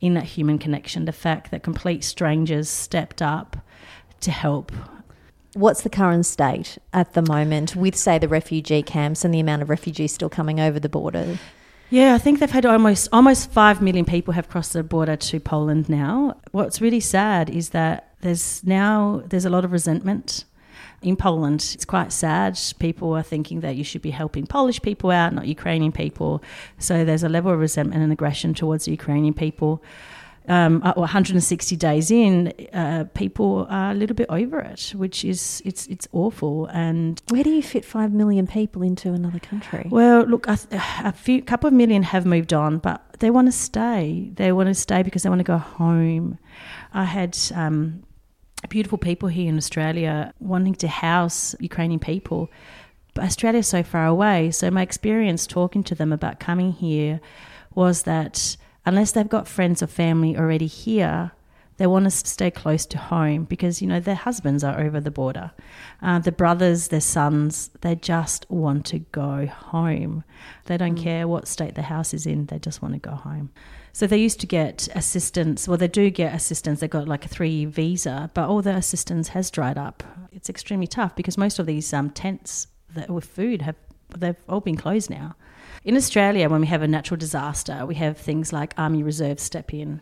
in 0.00 0.14
that 0.14 0.24
human 0.24 0.58
connection. 0.58 1.04
The 1.04 1.12
fact 1.12 1.50
that 1.50 1.62
complete 1.62 2.02
strangers 2.02 2.68
stepped 2.68 3.22
up 3.22 3.56
to 4.20 4.30
help. 4.30 4.72
What's 5.54 5.82
the 5.82 5.90
current 5.90 6.26
state 6.26 6.78
at 6.92 7.14
the 7.14 7.22
moment 7.22 7.74
with, 7.74 7.96
say, 7.96 8.18
the 8.18 8.28
refugee 8.28 8.82
camps 8.82 9.24
and 9.24 9.32
the 9.32 9.40
amount 9.40 9.62
of 9.62 9.70
refugees 9.70 10.12
still 10.12 10.28
coming 10.28 10.60
over 10.60 10.78
the 10.78 10.88
border? 10.88 11.38
Yeah, 11.90 12.14
I 12.14 12.18
think 12.18 12.38
they've 12.38 12.50
had 12.50 12.66
almost 12.66 13.08
almost 13.12 13.50
five 13.50 13.80
million 13.80 14.04
people 14.04 14.34
have 14.34 14.48
crossed 14.48 14.74
the 14.74 14.82
border 14.82 15.16
to 15.16 15.40
Poland 15.40 15.88
now. 15.88 16.36
What's 16.52 16.82
really 16.82 17.00
sad 17.00 17.48
is 17.48 17.70
that 17.70 18.12
there's 18.20 18.62
now 18.64 19.22
there's 19.26 19.46
a 19.46 19.50
lot 19.50 19.64
of 19.64 19.72
resentment 19.72 20.44
in 21.00 21.16
Poland. 21.16 21.70
It's 21.74 21.84
quite 21.86 22.12
sad. 22.12 22.58
People 22.78 23.16
are 23.16 23.22
thinking 23.22 23.60
that 23.60 23.76
you 23.76 23.84
should 23.84 24.02
be 24.02 24.10
helping 24.10 24.46
Polish 24.46 24.82
people 24.82 25.10
out, 25.10 25.32
not 25.32 25.46
Ukrainian 25.46 25.92
people. 25.92 26.42
So 26.78 27.04
there's 27.04 27.22
a 27.22 27.28
level 27.28 27.52
of 27.52 27.58
resentment 27.58 28.02
and 28.02 28.12
aggression 28.12 28.52
towards 28.52 28.84
the 28.84 28.90
Ukrainian 28.90 29.32
people. 29.32 29.82
Um, 30.48 30.80
160 30.80 31.76
days 31.76 32.10
in, 32.10 32.54
uh, 32.72 33.04
people 33.12 33.66
are 33.68 33.90
a 33.90 33.94
little 33.94 34.16
bit 34.16 34.26
over 34.30 34.58
it, 34.60 34.94
which 34.96 35.24
is 35.24 35.60
it's 35.64 35.86
it's 35.88 36.08
awful. 36.12 36.66
And 36.66 37.20
where 37.28 37.44
do 37.44 37.50
you 37.50 37.62
fit 37.62 37.84
five 37.84 38.12
million 38.12 38.46
people 38.46 38.82
into 38.82 39.12
another 39.12 39.38
country? 39.38 39.86
Well, 39.90 40.24
look, 40.24 40.46
a, 40.48 40.58
a 41.04 41.12
few 41.12 41.42
couple 41.42 41.68
of 41.68 41.74
million 41.74 42.02
have 42.02 42.24
moved 42.24 42.54
on, 42.54 42.78
but 42.78 43.02
they 43.18 43.30
want 43.30 43.48
to 43.48 43.52
stay. 43.52 44.30
They 44.34 44.52
want 44.52 44.68
to 44.68 44.74
stay 44.74 45.02
because 45.02 45.22
they 45.22 45.28
want 45.28 45.40
to 45.40 45.44
go 45.44 45.58
home. 45.58 46.38
I 46.94 47.04
had 47.04 47.36
um, 47.54 48.04
beautiful 48.68 48.98
people 48.98 49.28
here 49.28 49.48
in 49.48 49.56
Australia 49.56 50.32
wanting 50.40 50.74
to 50.76 50.88
house 50.88 51.54
Ukrainian 51.60 52.00
people, 52.00 52.50
but 53.14 53.24
Australia's 53.24 53.68
so 53.68 53.82
far 53.82 54.06
away. 54.06 54.50
So 54.50 54.70
my 54.70 54.82
experience 54.82 55.46
talking 55.46 55.82
to 55.84 55.94
them 55.94 56.12
about 56.12 56.40
coming 56.40 56.72
here 56.72 57.20
was 57.74 58.04
that 58.04 58.56
unless 58.88 59.12
they've 59.12 59.28
got 59.28 59.46
friends 59.46 59.82
or 59.82 59.86
family 59.86 60.36
already 60.36 60.66
here, 60.66 61.32
they 61.76 61.86
want 61.86 62.06
to 62.06 62.10
stay 62.10 62.50
close 62.50 62.86
to 62.86 62.98
home 62.98 63.44
because 63.44 63.80
you 63.80 63.86
know 63.86 64.00
their 64.00 64.16
husbands 64.16 64.64
are 64.64 64.80
over 64.80 64.98
the 64.98 65.12
border, 65.12 65.52
uh, 66.02 66.18
the 66.18 66.32
brothers, 66.32 66.88
their 66.88 67.00
sons, 67.00 67.70
they 67.82 67.94
just 67.94 68.50
want 68.50 68.86
to 68.86 68.98
go 68.98 69.46
home. 69.46 70.24
They 70.64 70.76
don't 70.76 70.98
mm. 70.98 71.02
care 71.02 71.28
what 71.28 71.46
state 71.46 71.74
the 71.76 71.82
house 71.82 72.12
is 72.12 72.26
in; 72.26 72.46
they 72.46 72.58
just 72.58 72.82
want 72.82 72.94
to 72.94 73.00
go 73.00 73.14
home. 73.14 73.50
So 73.92 74.06
they 74.06 74.16
used 74.16 74.40
to 74.40 74.46
get 74.46 74.88
assistance. 74.94 75.68
Well, 75.68 75.76
they 75.76 75.88
do 75.88 76.10
get 76.10 76.34
assistance. 76.34 76.80
They 76.80 76.88
got 76.88 77.06
like 77.06 77.24
a 77.24 77.28
three-year 77.28 77.68
visa, 77.68 78.30
but 78.34 78.48
all 78.48 78.62
the 78.62 78.74
assistance 78.74 79.28
has 79.28 79.50
dried 79.50 79.78
up. 79.78 80.02
It's 80.32 80.48
extremely 80.48 80.86
tough 80.86 81.14
because 81.14 81.38
most 81.38 81.58
of 81.58 81.66
these 81.66 81.92
um, 81.92 82.10
tents 82.10 82.68
that 82.94 83.10
with 83.10 83.24
food 83.24 83.62
have 83.62 83.76
they've 84.16 84.42
all 84.48 84.60
been 84.60 84.76
closed 84.76 85.10
now. 85.10 85.36
In 85.84 85.96
Australia, 85.96 86.48
when 86.48 86.60
we 86.60 86.66
have 86.66 86.82
a 86.82 86.88
natural 86.88 87.18
disaster, 87.18 87.86
we 87.86 87.94
have 87.94 88.18
things 88.18 88.52
like 88.52 88.74
Army 88.76 89.02
Reserve 89.02 89.38
step 89.38 89.72
in. 89.72 90.00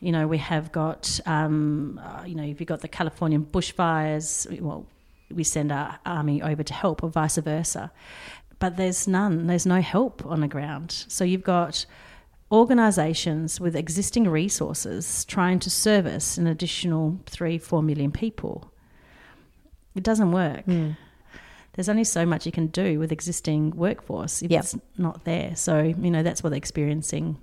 You 0.00 0.10
know, 0.10 0.26
we 0.26 0.38
have 0.38 0.72
got, 0.72 1.20
um, 1.26 2.00
uh, 2.02 2.24
you 2.24 2.34
know, 2.34 2.42
if 2.42 2.60
you've 2.60 2.66
got 2.66 2.80
the 2.80 2.88
Californian 2.88 3.44
bushfires, 3.44 4.60
well, 4.60 4.86
we 5.30 5.44
send 5.44 5.70
our 5.70 5.98
army 6.04 6.42
over 6.42 6.62
to 6.62 6.74
help, 6.74 7.02
or 7.04 7.08
vice 7.08 7.36
versa. 7.36 7.92
But 8.58 8.76
there's 8.76 9.06
none, 9.06 9.46
there's 9.46 9.66
no 9.66 9.80
help 9.80 10.26
on 10.26 10.40
the 10.40 10.48
ground. 10.48 11.04
So 11.08 11.24
you've 11.24 11.44
got 11.44 11.86
organisations 12.50 13.60
with 13.60 13.76
existing 13.76 14.28
resources 14.28 15.24
trying 15.24 15.60
to 15.60 15.70
service 15.70 16.36
an 16.36 16.46
additional 16.46 17.20
three, 17.26 17.58
four 17.58 17.82
million 17.82 18.10
people. 18.10 18.72
It 19.94 20.02
doesn't 20.02 20.32
work. 20.32 20.66
Mm 20.66 20.96
there's 21.74 21.88
only 21.88 22.04
so 22.04 22.26
much 22.26 22.44
you 22.46 22.52
can 22.52 22.66
do 22.68 22.98
with 22.98 23.12
existing 23.12 23.70
workforce 23.70 24.42
if 24.42 24.50
yep. 24.50 24.64
it's 24.64 24.76
not 24.98 25.24
there. 25.24 25.56
So, 25.56 25.82
you 25.82 26.10
know, 26.10 26.22
that's 26.22 26.42
what 26.42 26.50
they're 26.50 26.58
experiencing. 26.58 27.38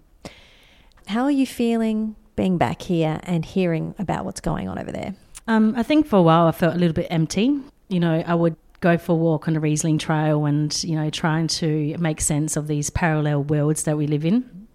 How 1.07 1.23
are 1.23 1.31
you 1.31 1.47
feeling 1.47 2.15
being 2.35 2.57
back 2.57 2.83
here 2.83 3.19
and 3.23 3.43
hearing 3.43 3.95
about 3.97 4.25
what's 4.25 4.41
going 4.41 4.69
on 4.69 4.77
over 4.77 4.91
there? 4.91 5.15
Um, 5.47 5.73
I 5.75 5.83
think 5.83 6.05
for 6.05 6.17
a 6.17 6.21
while 6.21 6.45
I 6.47 6.51
felt 6.51 6.75
a 6.75 6.77
little 6.77 6.93
bit 6.93 7.07
empty. 7.09 7.59
You 7.87 7.99
know, 7.99 8.23
I 8.25 8.35
would 8.35 8.55
go 8.81 8.97
for 8.97 9.13
a 9.13 9.15
walk 9.15 9.47
on 9.47 9.55
the 9.55 9.59
Riesling 9.59 9.97
Trail 9.97 10.45
and, 10.45 10.83
you 10.83 10.95
know, 10.95 11.09
trying 11.09 11.47
to 11.47 11.97
make 11.97 12.21
sense 12.21 12.55
of 12.55 12.67
these 12.67 12.91
parallel 12.91 13.43
worlds 13.43 13.83
that 13.83 13.97
we 13.97 14.05
live 14.05 14.25
in. 14.25 14.67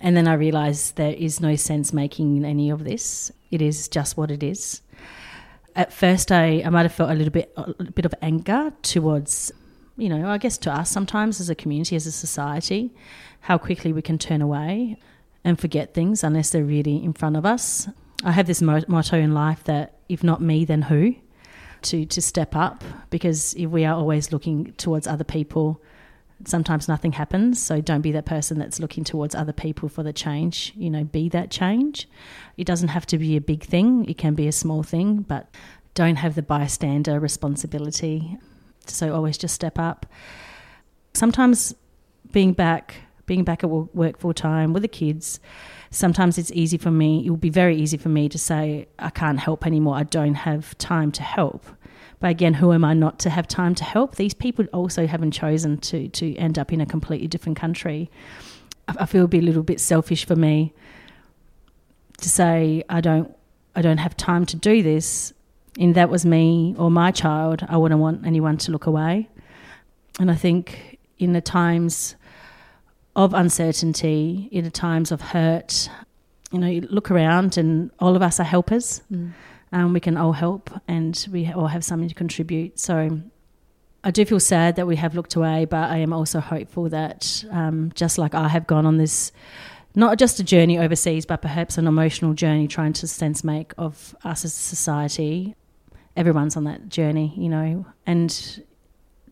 And 0.00 0.16
then 0.16 0.28
I 0.28 0.34
realised 0.34 0.96
there 0.96 1.14
is 1.14 1.40
no 1.40 1.56
sense 1.56 1.92
making 1.92 2.44
any 2.44 2.70
of 2.70 2.84
this. 2.84 3.32
It 3.50 3.62
is 3.62 3.88
just 3.88 4.18
what 4.18 4.30
it 4.30 4.42
is 4.42 4.82
at 5.78 5.92
first 5.92 6.30
I, 6.32 6.62
I 6.66 6.70
might 6.70 6.82
have 6.82 6.92
felt 6.92 7.10
a 7.10 7.14
little 7.14 7.32
bit 7.32 7.52
a 7.56 7.84
bit 7.84 8.04
of 8.04 8.14
anger 8.20 8.72
towards 8.82 9.52
you 9.96 10.08
know 10.08 10.28
I 10.28 10.36
guess 10.36 10.58
to 10.58 10.72
us 10.72 10.90
sometimes 10.90 11.40
as 11.40 11.48
a 11.48 11.54
community 11.54 11.96
as 11.96 12.06
a 12.06 12.12
society 12.12 12.92
how 13.40 13.56
quickly 13.56 13.92
we 13.92 14.02
can 14.02 14.18
turn 14.18 14.42
away 14.42 14.98
and 15.44 15.58
forget 15.58 15.94
things 15.94 16.24
unless 16.24 16.50
they're 16.50 16.64
really 16.64 17.02
in 17.02 17.12
front 17.12 17.36
of 17.36 17.46
us. 17.46 17.88
I 18.24 18.32
have 18.32 18.48
this 18.48 18.60
motto 18.60 19.16
in 19.16 19.32
life 19.32 19.62
that 19.64 20.00
if 20.08 20.24
not 20.24 20.42
me 20.42 20.64
then 20.64 20.82
who 20.82 21.14
to 21.82 22.04
to 22.04 22.20
step 22.20 22.56
up 22.56 22.82
because 23.10 23.54
if 23.54 23.70
we 23.70 23.84
are 23.84 23.94
always 23.94 24.32
looking 24.32 24.72
towards 24.72 25.06
other 25.06 25.24
people 25.24 25.80
sometimes 26.44 26.88
nothing 26.88 27.12
happens. 27.12 27.60
So 27.60 27.80
don't 27.80 28.00
be 28.00 28.12
that 28.12 28.26
person 28.26 28.58
that's 28.58 28.80
looking 28.80 29.04
towards 29.04 29.34
other 29.34 29.52
people 29.52 29.88
for 29.88 30.02
the 30.02 30.12
change. 30.12 30.72
You 30.76 30.90
know, 30.90 31.04
be 31.04 31.28
that 31.30 31.50
change. 31.50 32.08
It 32.56 32.66
doesn't 32.66 32.88
have 32.88 33.06
to 33.06 33.18
be 33.18 33.36
a 33.36 33.40
big 33.40 33.64
thing, 33.64 34.04
it 34.08 34.18
can 34.18 34.34
be 34.34 34.48
a 34.48 34.52
small 34.52 34.82
thing, 34.82 35.22
but 35.22 35.48
don't 35.94 36.16
have 36.16 36.34
the 36.34 36.42
bystander 36.42 37.18
responsibility. 37.18 38.38
So 38.86 39.14
always 39.14 39.36
just 39.36 39.54
step 39.54 39.78
up. 39.78 40.06
Sometimes 41.12 41.74
being 42.30 42.52
back, 42.52 42.94
being 43.26 43.44
back 43.44 43.64
at 43.64 43.70
work 43.70 44.18
full 44.18 44.34
time 44.34 44.72
with 44.72 44.82
the 44.82 44.88
kids, 44.88 45.40
sometimes 45.90 46.38
it's 46.38 46.52
easy 46.52 46.78
for 46.78 46.90
me, 46.90 47.26
it 47.26 47.30
will 47.30 47.36
be 47.36 47.50
very 47.50 47.76
easy 47.76 47.96
for 47.96 48.08
me 48.08 48.28
to 48.28 48.38
say, 48.38 48.88
I 48.98 49.10
can't 49.10 49.38
help 49.38 49.66
anymore. 49.66 49.96
I 49.96 50.04
don't 50.04 50.34
have 50.34 50.76
time 50.78 51.10
to 51.12 51.22
help. 51.22 51.66
But 52.20 52.30
again, 52.30 52.54
who 52.54 52.72
am 52.72 52.84
I 52.84 52.94
not 52.94 53.18
to 53.20 53.30
have 53.30 53.46
time 53.46 53.74
to 53.76 53.84
help? 53.84 54.16
These 54.16 54.34
people 54.34 54.64
also 54.72 55.06
haven't 55.06 55.30
chosen 55.32 55.78
to 55.78 56.08
to 56.08 56.34
end 56.36 56.58
up 56.58 56.72
in 56.72 56.80
a 56.80 56.86
completely 56.86 57.28
different 57.28 57.58
country. 57.58 58.10
I, 58.88 58.94
I 59.00 59.06
feel 59.06 59.20
it'd 59.20 59.30
be 59.30 59.38
a 59.38 59.42
little 59.42 59.62
bit 59.62 59.80
selfish 59.80 60.24
for 60.24 60.36
me 60.36 60.72
to 62.18 62.28
say 62.28 62.82
I 62.88 63.00
don't 63.00 63.34
I 63.76 63.82
don't 63.82 63.98
have 63.98 64.16
time 64.16 64.46
to 64.46 64.56
do 64.56 64.82
this. 64.82 65.32
And 65.78 65.94
that 65.94 66.10
was 66.10 66.26
me 66.26 66.74
or 66.76 66.90
my 66.90 67.12
child, 67.12 67.64
I 67.68 67.76
wouldn't 67.76 68.00
want 68.00 68.26
anyone 68.26 68.56
to 68.58 68.72
look 68.72 68.86
away. 68.86 69.28
And 70.18 70.28
I 70.28 70.34
think 70.34 70.98
in 71.18 71.34
the 71.34 71.40
times 71.40 72.16
of 73.14 73.32
uncertainty, 73.32 74.48
in 74.50 74.64
the 74.64 74.72
times 74.72 75.12
of 75.12 75.20
hurt, 75.20 75.88
you 76.50 76.58
know, 76.58 76.66
you 76.66 76.80
look 76.80 77.12
around 77.12 77.56
and 77.56 77.92
all 78.00 78.16
of 78.16 78.22
us 78.22 78.40
are 78.40 78.44
helpers. 78.44 79.02
Mm 79.12 79.32
um, 79.72 79.92
we 79.92 80.00
can 80.00 80.16
all 80.16 80.32
help 80.32 80.70
and 80.86 81.26
we 81.30 81.50
all 81.52 81.66
have 81.66 81.84
something 81.84 82.08
to 82.08 82.14
contribute. 82.14 82.78
So 82.78 83.20
I 84.04 84.10
do 84.10 84.24
feel 84.24 84.40
sad 84.40 84.76
that 84.76 84.86
we 84.86 84.96
have 84.96 85.14
looked 85.14 85.34
away, 85.34 85.64
but 85.64 85.90
I 85.90 85.98
am 85.98 86.12
also 86.12 86.40
hopeful 86.40 86.88
that 86.90 87.44
um, 87.50 87.92
just 87.94 88.18
like 88.18 88.34
I 88.34 88.48
have 88.48 88.66
gone 88.66 88.86
on 88.86 88.96
this, 88.96 89.32
not 89.94 90.18
just 90.18 90.40
a 90.40 90.44
journey 90.44 90.78
overseas, 90.78 91.26
but 91.26 91.42
perhaps 91.42 91.78
an 91.78 91.86
emotional 91.86 92.32
journey 92.32 92.68
trying 92.68 92.92
to 92.94 93.06
sense 93.06 93.42
make 93.42 93.72
of 93.76 94.14
us 94.24 94.44
as 94.44 94.52
a 94.52 94.56
society, 94.56 95.54
everyone's 96.16 96.56
on 96.56 96.64
that 96.64 96.88
journey, 96.88 97.34
you 97.36 97.48
know, 97.48 97.86
and 98.06 98.64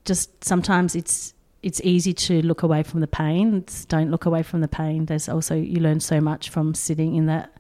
just 0.05 0.45
sometimes 0.45 0.95
it's 0.95 1.34
it's 1.62 1.80
easy 1.82 2.12
to 2.12 2.43
look 2.43 2.62
away 2.62 2.84
from 2.84 3.01
the 3.01 3.09
pain. 3.09 3.55
It's, 3.55 3.84
don't 3.87 4.11
look 4.11 4.24
away 4.24 4.45
from 4.45 4.61
the 4.61 4.68
pain. 4.68 5.07
There's 5.07 5.28
also 5.28 5.57
you 5.57 5.80
learn 5.80 6.01
so 6.01 6.20
much 6.20 6.51
from 6.51 6.74
sitting 6.74 7.16
in 7.16 7.26
that 7.26 7.53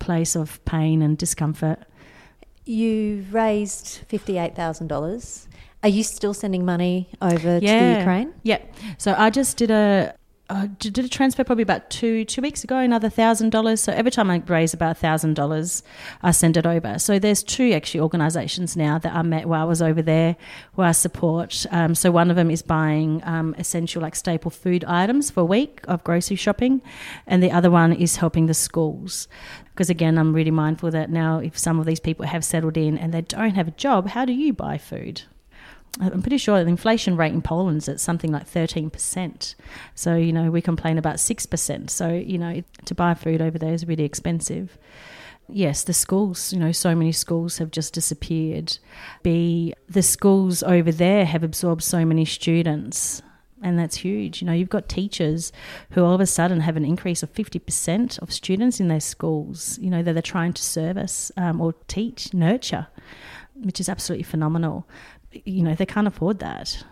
place 0.00 0.34
of 0.34 0.64
pain 0.64 1.02
and 1.02 1.16
discomfort. 1.16 1.84
You've 2.64 3.34
raised 3.34 4.08
$58,000. 4.08 5.46
Are 5.82 5.88
you 5.88 6.02
still 6.02 6.32
sending 6.32 6.64
money 6.64 7.10
over 7.20 7.58
yeah. 7.58 7.78
to 7.78 7.84
the 7.84 7.98
Ukraine? 7.98 8.34
Yeah. 8.42 8.62
So 8.96 9.14
I 9.16 9.28
just 9.28 9.58
did 9.58 9.70
a 9.70 10.14
I 10.50 10.66
did 10.66 10.98
a 10.98 11.08
transfer 11.08 11.42
probably 11.42 11.62
about 11.62 11.88
two 11.88 12.26
two 12.26 12.42
weeks 12.42 12.64
ago, 12.64 12.76
another 12.76 13.08
thousand 13.08 13.48
dollars. 13.48 13.80
So 13.80 13.92
every 13.92 14.10
time 14.10 14.30
I 14.30 14.42
raise 14.46 14.74
about 14.74 14.98
thousand 14.98 15.34
dollars, 15.34 15.82
I 16.22 16.32
send 16.32 16.58
it 16.58 16.66
over. 16.66 16.98
So 16.98 17.18
there's 17.18 17.42
two 17.42 17.72
actually 17.72 18.00
organisations 18.00 18.76
now 18.76 18.98
that 18.98 19.14
I 19.14 19.22
met 19.22 19.46
while 19.46 19.62
I 19.62 19.64
was 19.64 19.80
over 19.80 20.02
there, 20.02 20.36
where 20.74 20.88
I 20.88 20.92
support. 20.92 21.64
Um, 21.70 21.94
so 21.94 22.10
one 22.10 22.28
of 22.28 22.36
them 22.36 22.50
is 22.50 22.60
buying 22.60 23.22
um, 23.24 23.54
essential 23.58 24.02
like 24.02 24.14
staple 24.14 24.50
food 24.50 24.84
items 24.84 25.30
for 25.30 25.40
a 25.40 25.46
week 25.46 25.80
of 25.84 26.04
grocery 26.04 26.36
shopping, 26.36 26.82
and 27.26 27.42
the 27.42 27.50
other 27.50 27.70
one 27.70 27.94
is 27.94 28.16
helping 28.16 28.44
the 28.44 28.54
schools. 28.54 29.28
Because 29.74 29.90
again, 29.90 30.18
I'm 30.18 30.32
really 30.32 30.52
mindful 30.52 30.92
that 30.92 31.10
now 31.10 31.38
if 31.38 31.58
some 31.58 31.80
of 31.80 31.86
these 31.86 31.98
people 31.98 32.24
have 32.24 32.44
settled 32.44 32.76
in 32.76 32.96
and 32.96 33.12
they 33.12 33.22
don't 33.22 33.56
have 33.56 33.66
a 33.66 33.72
job, 33.72 34.08
how 34.08 34.24
do 34.24 34.32
you 34.32 34.52
buy 34.52 34.78
food? 34.78 35.22
I'm 36.00 36.22
pretty 36.22 36.38
sure 36.38 36.62
the 36.62 36.70
inflation 36.70 37.16
rate 37.16 37.32
in 37.32 37.42
Poland 37.42 37.78
is 37.78 37.88
at 37.88 38.00
something 38.00 38.32
like 38.32 38.48
13%. 38.48 39.54
So, 39.94 40.16
you 40.16 40.32
know, 40.32 40.50
we 40.50 40.60
complain 40.60 40.98
about 40.98 41.16
6%. 41.16 41.90
So, 41.90 42.08
you 42.08 42.38
know, 42.38 42.62
to 42.84 42.94
buy 42.94 43.14
food 43.14 43.40
over 43.40 43.58
there 43.58 43.72
is 43.72 43.86
really 43.86 44.04
expensive. 44.04 44.78
yes, 45.48 45.84
the 45.84 45.92
schools, 45.92 46.52
you 46.52 46.58
know, 46.58 46.72
so 46.72 46.94
many 46.94 47.12
schools 47.12 47.58
have 47.58 47.70
just 47.70 47.94
disappeared. 47.94 48.78
B, 49.22 49.74
the 49.88 50.02
schools 50.02 50.62
over 50.62 50.92
there 50.92 51.24
have 51.24 51.42
absorbed 51.42 51.82
so 51.82 52.04
many 52.04 52.24
students. 52.24 53.22
And 53.64 53.78
that's 53.78 53.96
huge. 53.96 54.42
You 54.42 54.46
know, 54.46 54.52
you've 54.52 54.68
got 54.68 54.90
teachers 54.90 55.50
who 55.92 56.04
all 56.04 56.14
of 56.14 56.20
a 56.20 56.26
sudden 56.26 56.60
have 56.60 56.76
an 56.76 56.84
increase 56.84 57.22
of 57.22 57.32
50% 57.32 58.18
of 58.20 58.30
students 58.30 58.78
in 58.78 58.88
their 58.88 59.00
schools, 59.00 59.78
you 59.80 59.88
know, 59.88 60.02
that 60.02 60.12
they're 60.12 60.20
trying 60.20 60.52
to 60.52 60.62
service 60.62 61.32
um, 61.38 61.62
or 61.62 61.72
teach, 61.88 62.34
nurture, 62.34 62.86
which 63.54 63.80
is 63.80 63.88
absolutely 63.88 64.24
phenomenal. 64.24 64.86
You 65.32 65.62
know, 65.62 65.74
they 65.74 65.86
can't 65.86 66.06
afford 66.06 66.40
that 66.40 66.84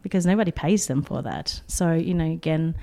because 0.00 0.24
nobody 0.24 0.50
pays 0.50 0.86
them 0.86 1.02
for 1.02 1.20
that. 1.20 1.60
So, 1.66 1.92
you 1.92 2.14
know, 2.14 2.24
again, 2.24 2.74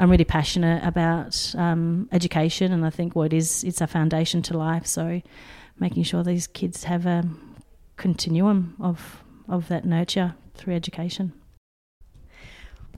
I'm 0.00 0.10
really 0.10 0.24
passionate 0.24 0.84
about 0.84 1.54
um, 1.56 2.08
education, 2.10 2.72
and 2.72 2.84
I 2.84 2.90
think 2.90 3.14
what 3.14 3.32
is 3.32 3.62
it's 3.62 3.80
a 3.80 3.86
foundation 3.86 4.42
to 4.42 4.58
life. 4.58 4.88
So, 4.88 5.22
making 5.78 6.02
sure 6.02 6.24
these 6.24 6.48
kids 6.48 6.82
have 6.84 7.06
a 7.06 7.28
continuum 7.96 8.74
of 8.80 9.22
of 9.48 9.68
that 9.68 9.84
nurture 9.84 10.34
through 10.54 10.74
education. 10.74 11.32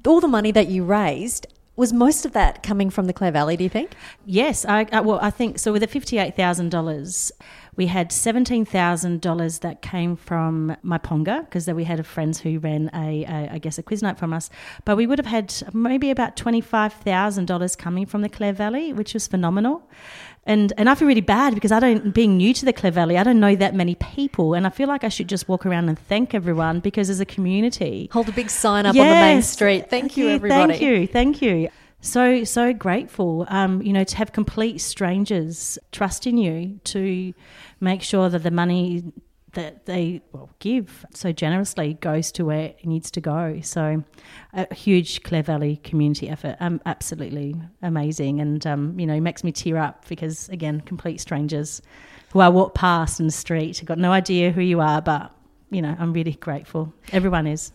All 0.07 0.21
the 0.21 0.29
money 0.29 0.51
that 0.53 0.69
you 0.69 0.85
raised 0.85 1.47
was 1.77 1.93
most 1.93 2.27
of 2.27 2.33
that 2.33 2.63
coming 2.63 2.91
from 2.91 3.07
the 3.07 3.13
Clare 3.13 3.33
Valley? 3.33 3.57
Do 3.57 3.65
you 3.65 3.71
think? 3.71 3.93
Yes, 4.27 4.67
I, 4.67 4.87
I 4.93 5.01
well, 5.01 5.19
I 5.23 5.31
think 5.31 5.59
so. 5.59 5.73
With 5.73 5.81
the 5.81 5.89
fifty-eight 5.89 6.37
thousand 6.37 6.71
dollars, 6.71 7.33
we 7.77 7.87
had 7.87 8.13
seventeen 8.13 8.65
thousand 8.65 9.21
dollars 9.23 9.61
that 9.61 9.81
came 9.81 10.17
from 10.17 10.77
Mypolonga 10.85 11.45
because 11.45 11.67
we 11.69 11.85
had 11.85 12.05
friends 12.07 12.41
who 12.41 12.59
ran 12.59 12.91
a, 12.93 13.25
a, 13.25 13.55
I 13.55 13.59
guess, 13.59 13.79
a 13.79 13.83
quiz 13.83 14.03
night 14.03 14.19
from 14.19 14.33
us. 14.33 14.51
But 14.85 14.97
we 14.97 15.07
would 15.07 15.19
have 15.19 15.27
had 15.27 15.55
maybe 15.73 16.11
about 16.11 16.37
twenty-five 16.37 16.93
thousand 16.93 17.47
dollars 17.47 17.77
coming 17.77 18.05
from 18.05 18.23
the 18.23 18.29
Clare 18.29 18.53
Valley, 18.53 18.93
which 18.93 19.15
was 19.15 19.27
phenomenal. 19.27 19.89
And 20.45 20.73
and 20.79 20.89
I 20.89 20.95
feel 20.95 21.07
really 21.07 21.21
bad 21.21 21.55
because 21.55 21.71
I 21.71 21.81
don't, 21.81 22.15
being 22.15 22.37
new 22.37 22.55
to 22.55 22.65
the 22.65 22.73
Clare 22.73 22.93
Valley, 22.93 23.19
I 23.19 23.23
don't 23.23 23.41
know 23.41 23.55
that 23.57 23.75
many 23.75 23.95
people, 23.95 24.55
and 24.55 24.67
I 24.67 24.71
feel 24.71 24.89
like 24.89 25.05
I 25.05 25.09
should 25.09 25.29
just 25.29 25.49
walk 25.49 25.67
around 25.67 25.89
and 25.89 25.99
thank 25.99 26.35
everyone 26.35 26.81
because 26.81 27.11
as 27.11 27.21
a 27.21 27.27
community, 27.27 28.09
hold 28.13 28.29
a 28.29 28.33
big 28.33 28.49
sign 28.49 28.87
up 28.87 28.95
yes, 28.95 29.03
on 29.03 29.09
the 29.09 29.21
main 29.21 29.43
street. 29.43 29.91
Thank 29.91 30.17
you, 30.17 30.31
everybody. 30.31 30.73
Thank 30.73 30.83
you, 30.83 31.07
thank 31.07 31.43
you. 31.43 31.69
So 32.01 32.45
so 32.45 32.73
grateful, 32.73 33.47
um, 33.49 33.83
you 33.83 33.93
know, 33.93 34.05
to 34.05 34.17
have 34.17 34.33
complete 34.33 34.81
strangers 34.81 35.79
trust 35.93 36.27
in 36.27 36.39
you 36.39 36.81
to 36.85 37.35
make 37.81 38.03
sure 38.03 38.31
that 38.31 38.43
the 38.43 38.51
money 38.51 39.05
that 39.53 39.87
they 39.87 40.23
well, 40.33 40.51
give 40.59 41.05
so 41.13 41.33
generously 41.33 41.95
goes 41.95 42.31
to 42.33 42.45
where 42.45 42.67
it 42.79 42.87
needs 42.87 43.11
to 43.13 43.21
go. 43.21 43.61
So, 43.63 44.05
a 44.53 44.75
huge 44.75 45.23
Clare 45.23 45.43
Valley 45.43 45.81
community 45.83 46.29
effort. 46.29 46.57
Um, 46.61 46.81
absolutely 46.87 47.57
amazing, 47.83 48.41
and 48.41 48.67
um, 48.67 48.99
you 48.99 49.07
know, 49.07 49.21
makes 49.21 49.45
me 49.45 49.53
tear 49.53 49.79
up 49.79 50.07
because 50.09 50.49
again, 50.49 50.81
complete 50.81 51.21
strangers 51.21 51.83
who 52.33 52.41
I 52.41 52.49
walk 52.49 52.75
past 52.75 53.21
in 53.21 53.27
the 53.27 53.33
street, 53.33 53.83
got 53.85 53.99
no 53.99 54.13
idea 54.13 54.53
who 54.53 54.61
you 54.61 54.81
are, 54.81 55.03
but 55.03 55.33
you 55.71 55.83
know, 55.83 55.97
I'm 55.99 56.13
really 56.13 56.33
grateful. 56.33 56.93
Everyone 57.13 57.47
is. 57.47 57.73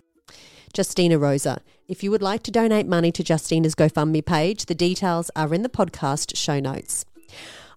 Justyna 0.73 1.19
Rosa. 1.19 1.61
If 1.87 2.03
you 2.03 2.11
would 2.11 2.21
like 2.21 2.43
to 2.43 2.51
donate 2.51 2.87
money 2.87 3.11
to 3.13 3.23
Justyna's 3.23 3.75
GoFundMe 3.75 4.25
page, 4.25 4.65
the 4.65 4.75
details 4.75 5.31
are 5.35 5.53
in 5.53 5.61
the 5.61 5.69
podcast 5.69 6.35
show 6.35 6.59
notes. 6.59 7.05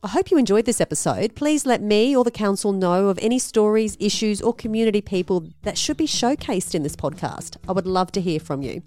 I 0.01 0.07
hope 0.07 0.31
you 0.31 0.39
enjoyed 0.39 0.65
this 0.65 0.81
episode. 0.81 1.35
Please 1.35 1.67
let 1.67 1.83
me 1.83 2.17
or 2.17 2.23
the 2.23 2.31
council 2.31 2.71
know 2.71 3.09
of 3.09 3.19
any 3.21 3.41
stories, 3.41 3.97
issues, 3.99 4.41
or 4.41 4.55
community 4.55 5.01
people 5.01 5.49
that 5.63 5.77
should 5.77 5.97
be 5.97 6.07
showcased 6.07 6.73
in 6.73 6.85
this 6.85 6.95
podcast. 6.95 7.57
I 7.69 7.73
would 7.73 7.85
love 7.85 8.13
to 8.13 8.21
hear 8.21 8.39
from 8.39 8.63
you. 8.63 8.83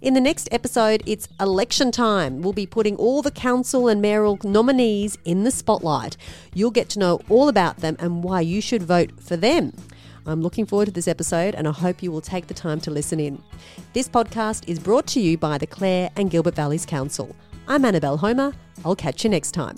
In 0.00 0.14
the 0.14 0.20
next 0.20 0.48
episode, 0.52 1.02
it's 1.04 1.26
election 1.40 1.90
time. 1.90 2.42
We'll 2.42 2.52
be 2.52 2.66
putting 2.66 2.94
all 2.94 3.22
the 3.22 3.32
council 3.32 3.88
and 3.88 4.00
mayoral 4.00 4.38
nominees 4.44 5.18
in 5.24 5.42
the 5.42 5.50
spotlight. 5.50 6.16
You'll 6.54 6.70
get 6.70 6.88
to 6.90 7.00
know 7.00 7.20
all 7.28 7.48
about 7.48 7.78
them 7.78 7.96
and 7.98 8.22
why 8.22 8.42
you 8.42 8.60
should 8.60 8.84
vote 8.84 9.20
for 9.20 9.36
them. 9.36 9.72
I'm 10.26 10.42
looking 10.42 10.64
forward 10.64 10.84
to 10.84 10.92
this 10.92 11.08
episode 11.08 11.56
and 11.56 11.66
I 11.66 11.72
hope 11.72 12.04
you 12.04 12.12
will 12.12 12.20
take 12.20 12.46
the 12.46 12.54
time 12.54 12.80
to 12.82 12.92
listen 12.92 13.18
in. 13.18 13.42
This 13.94 14.08
podcast 14.08 14.68
is 14.68 14.78
brought 14.78 15.08
to 15.08 15.20
you 15.20 15.36
by 15.36 15.58
the 15.58 15.66
Clare 15.66 16.10
and 16.14 16.30
Gilbert 16.30 16.54
Valleys 16.54 16.86
Council. 16.86 17.34
I'm 17.66 17.84
Annabelle 17.84 18.18
Homer. 18.18 18.52
I'll 18.84 18.94
catch 18.94 19.24
you 19.24 19.30
next 19.30 19.50
time. 19.50 19.76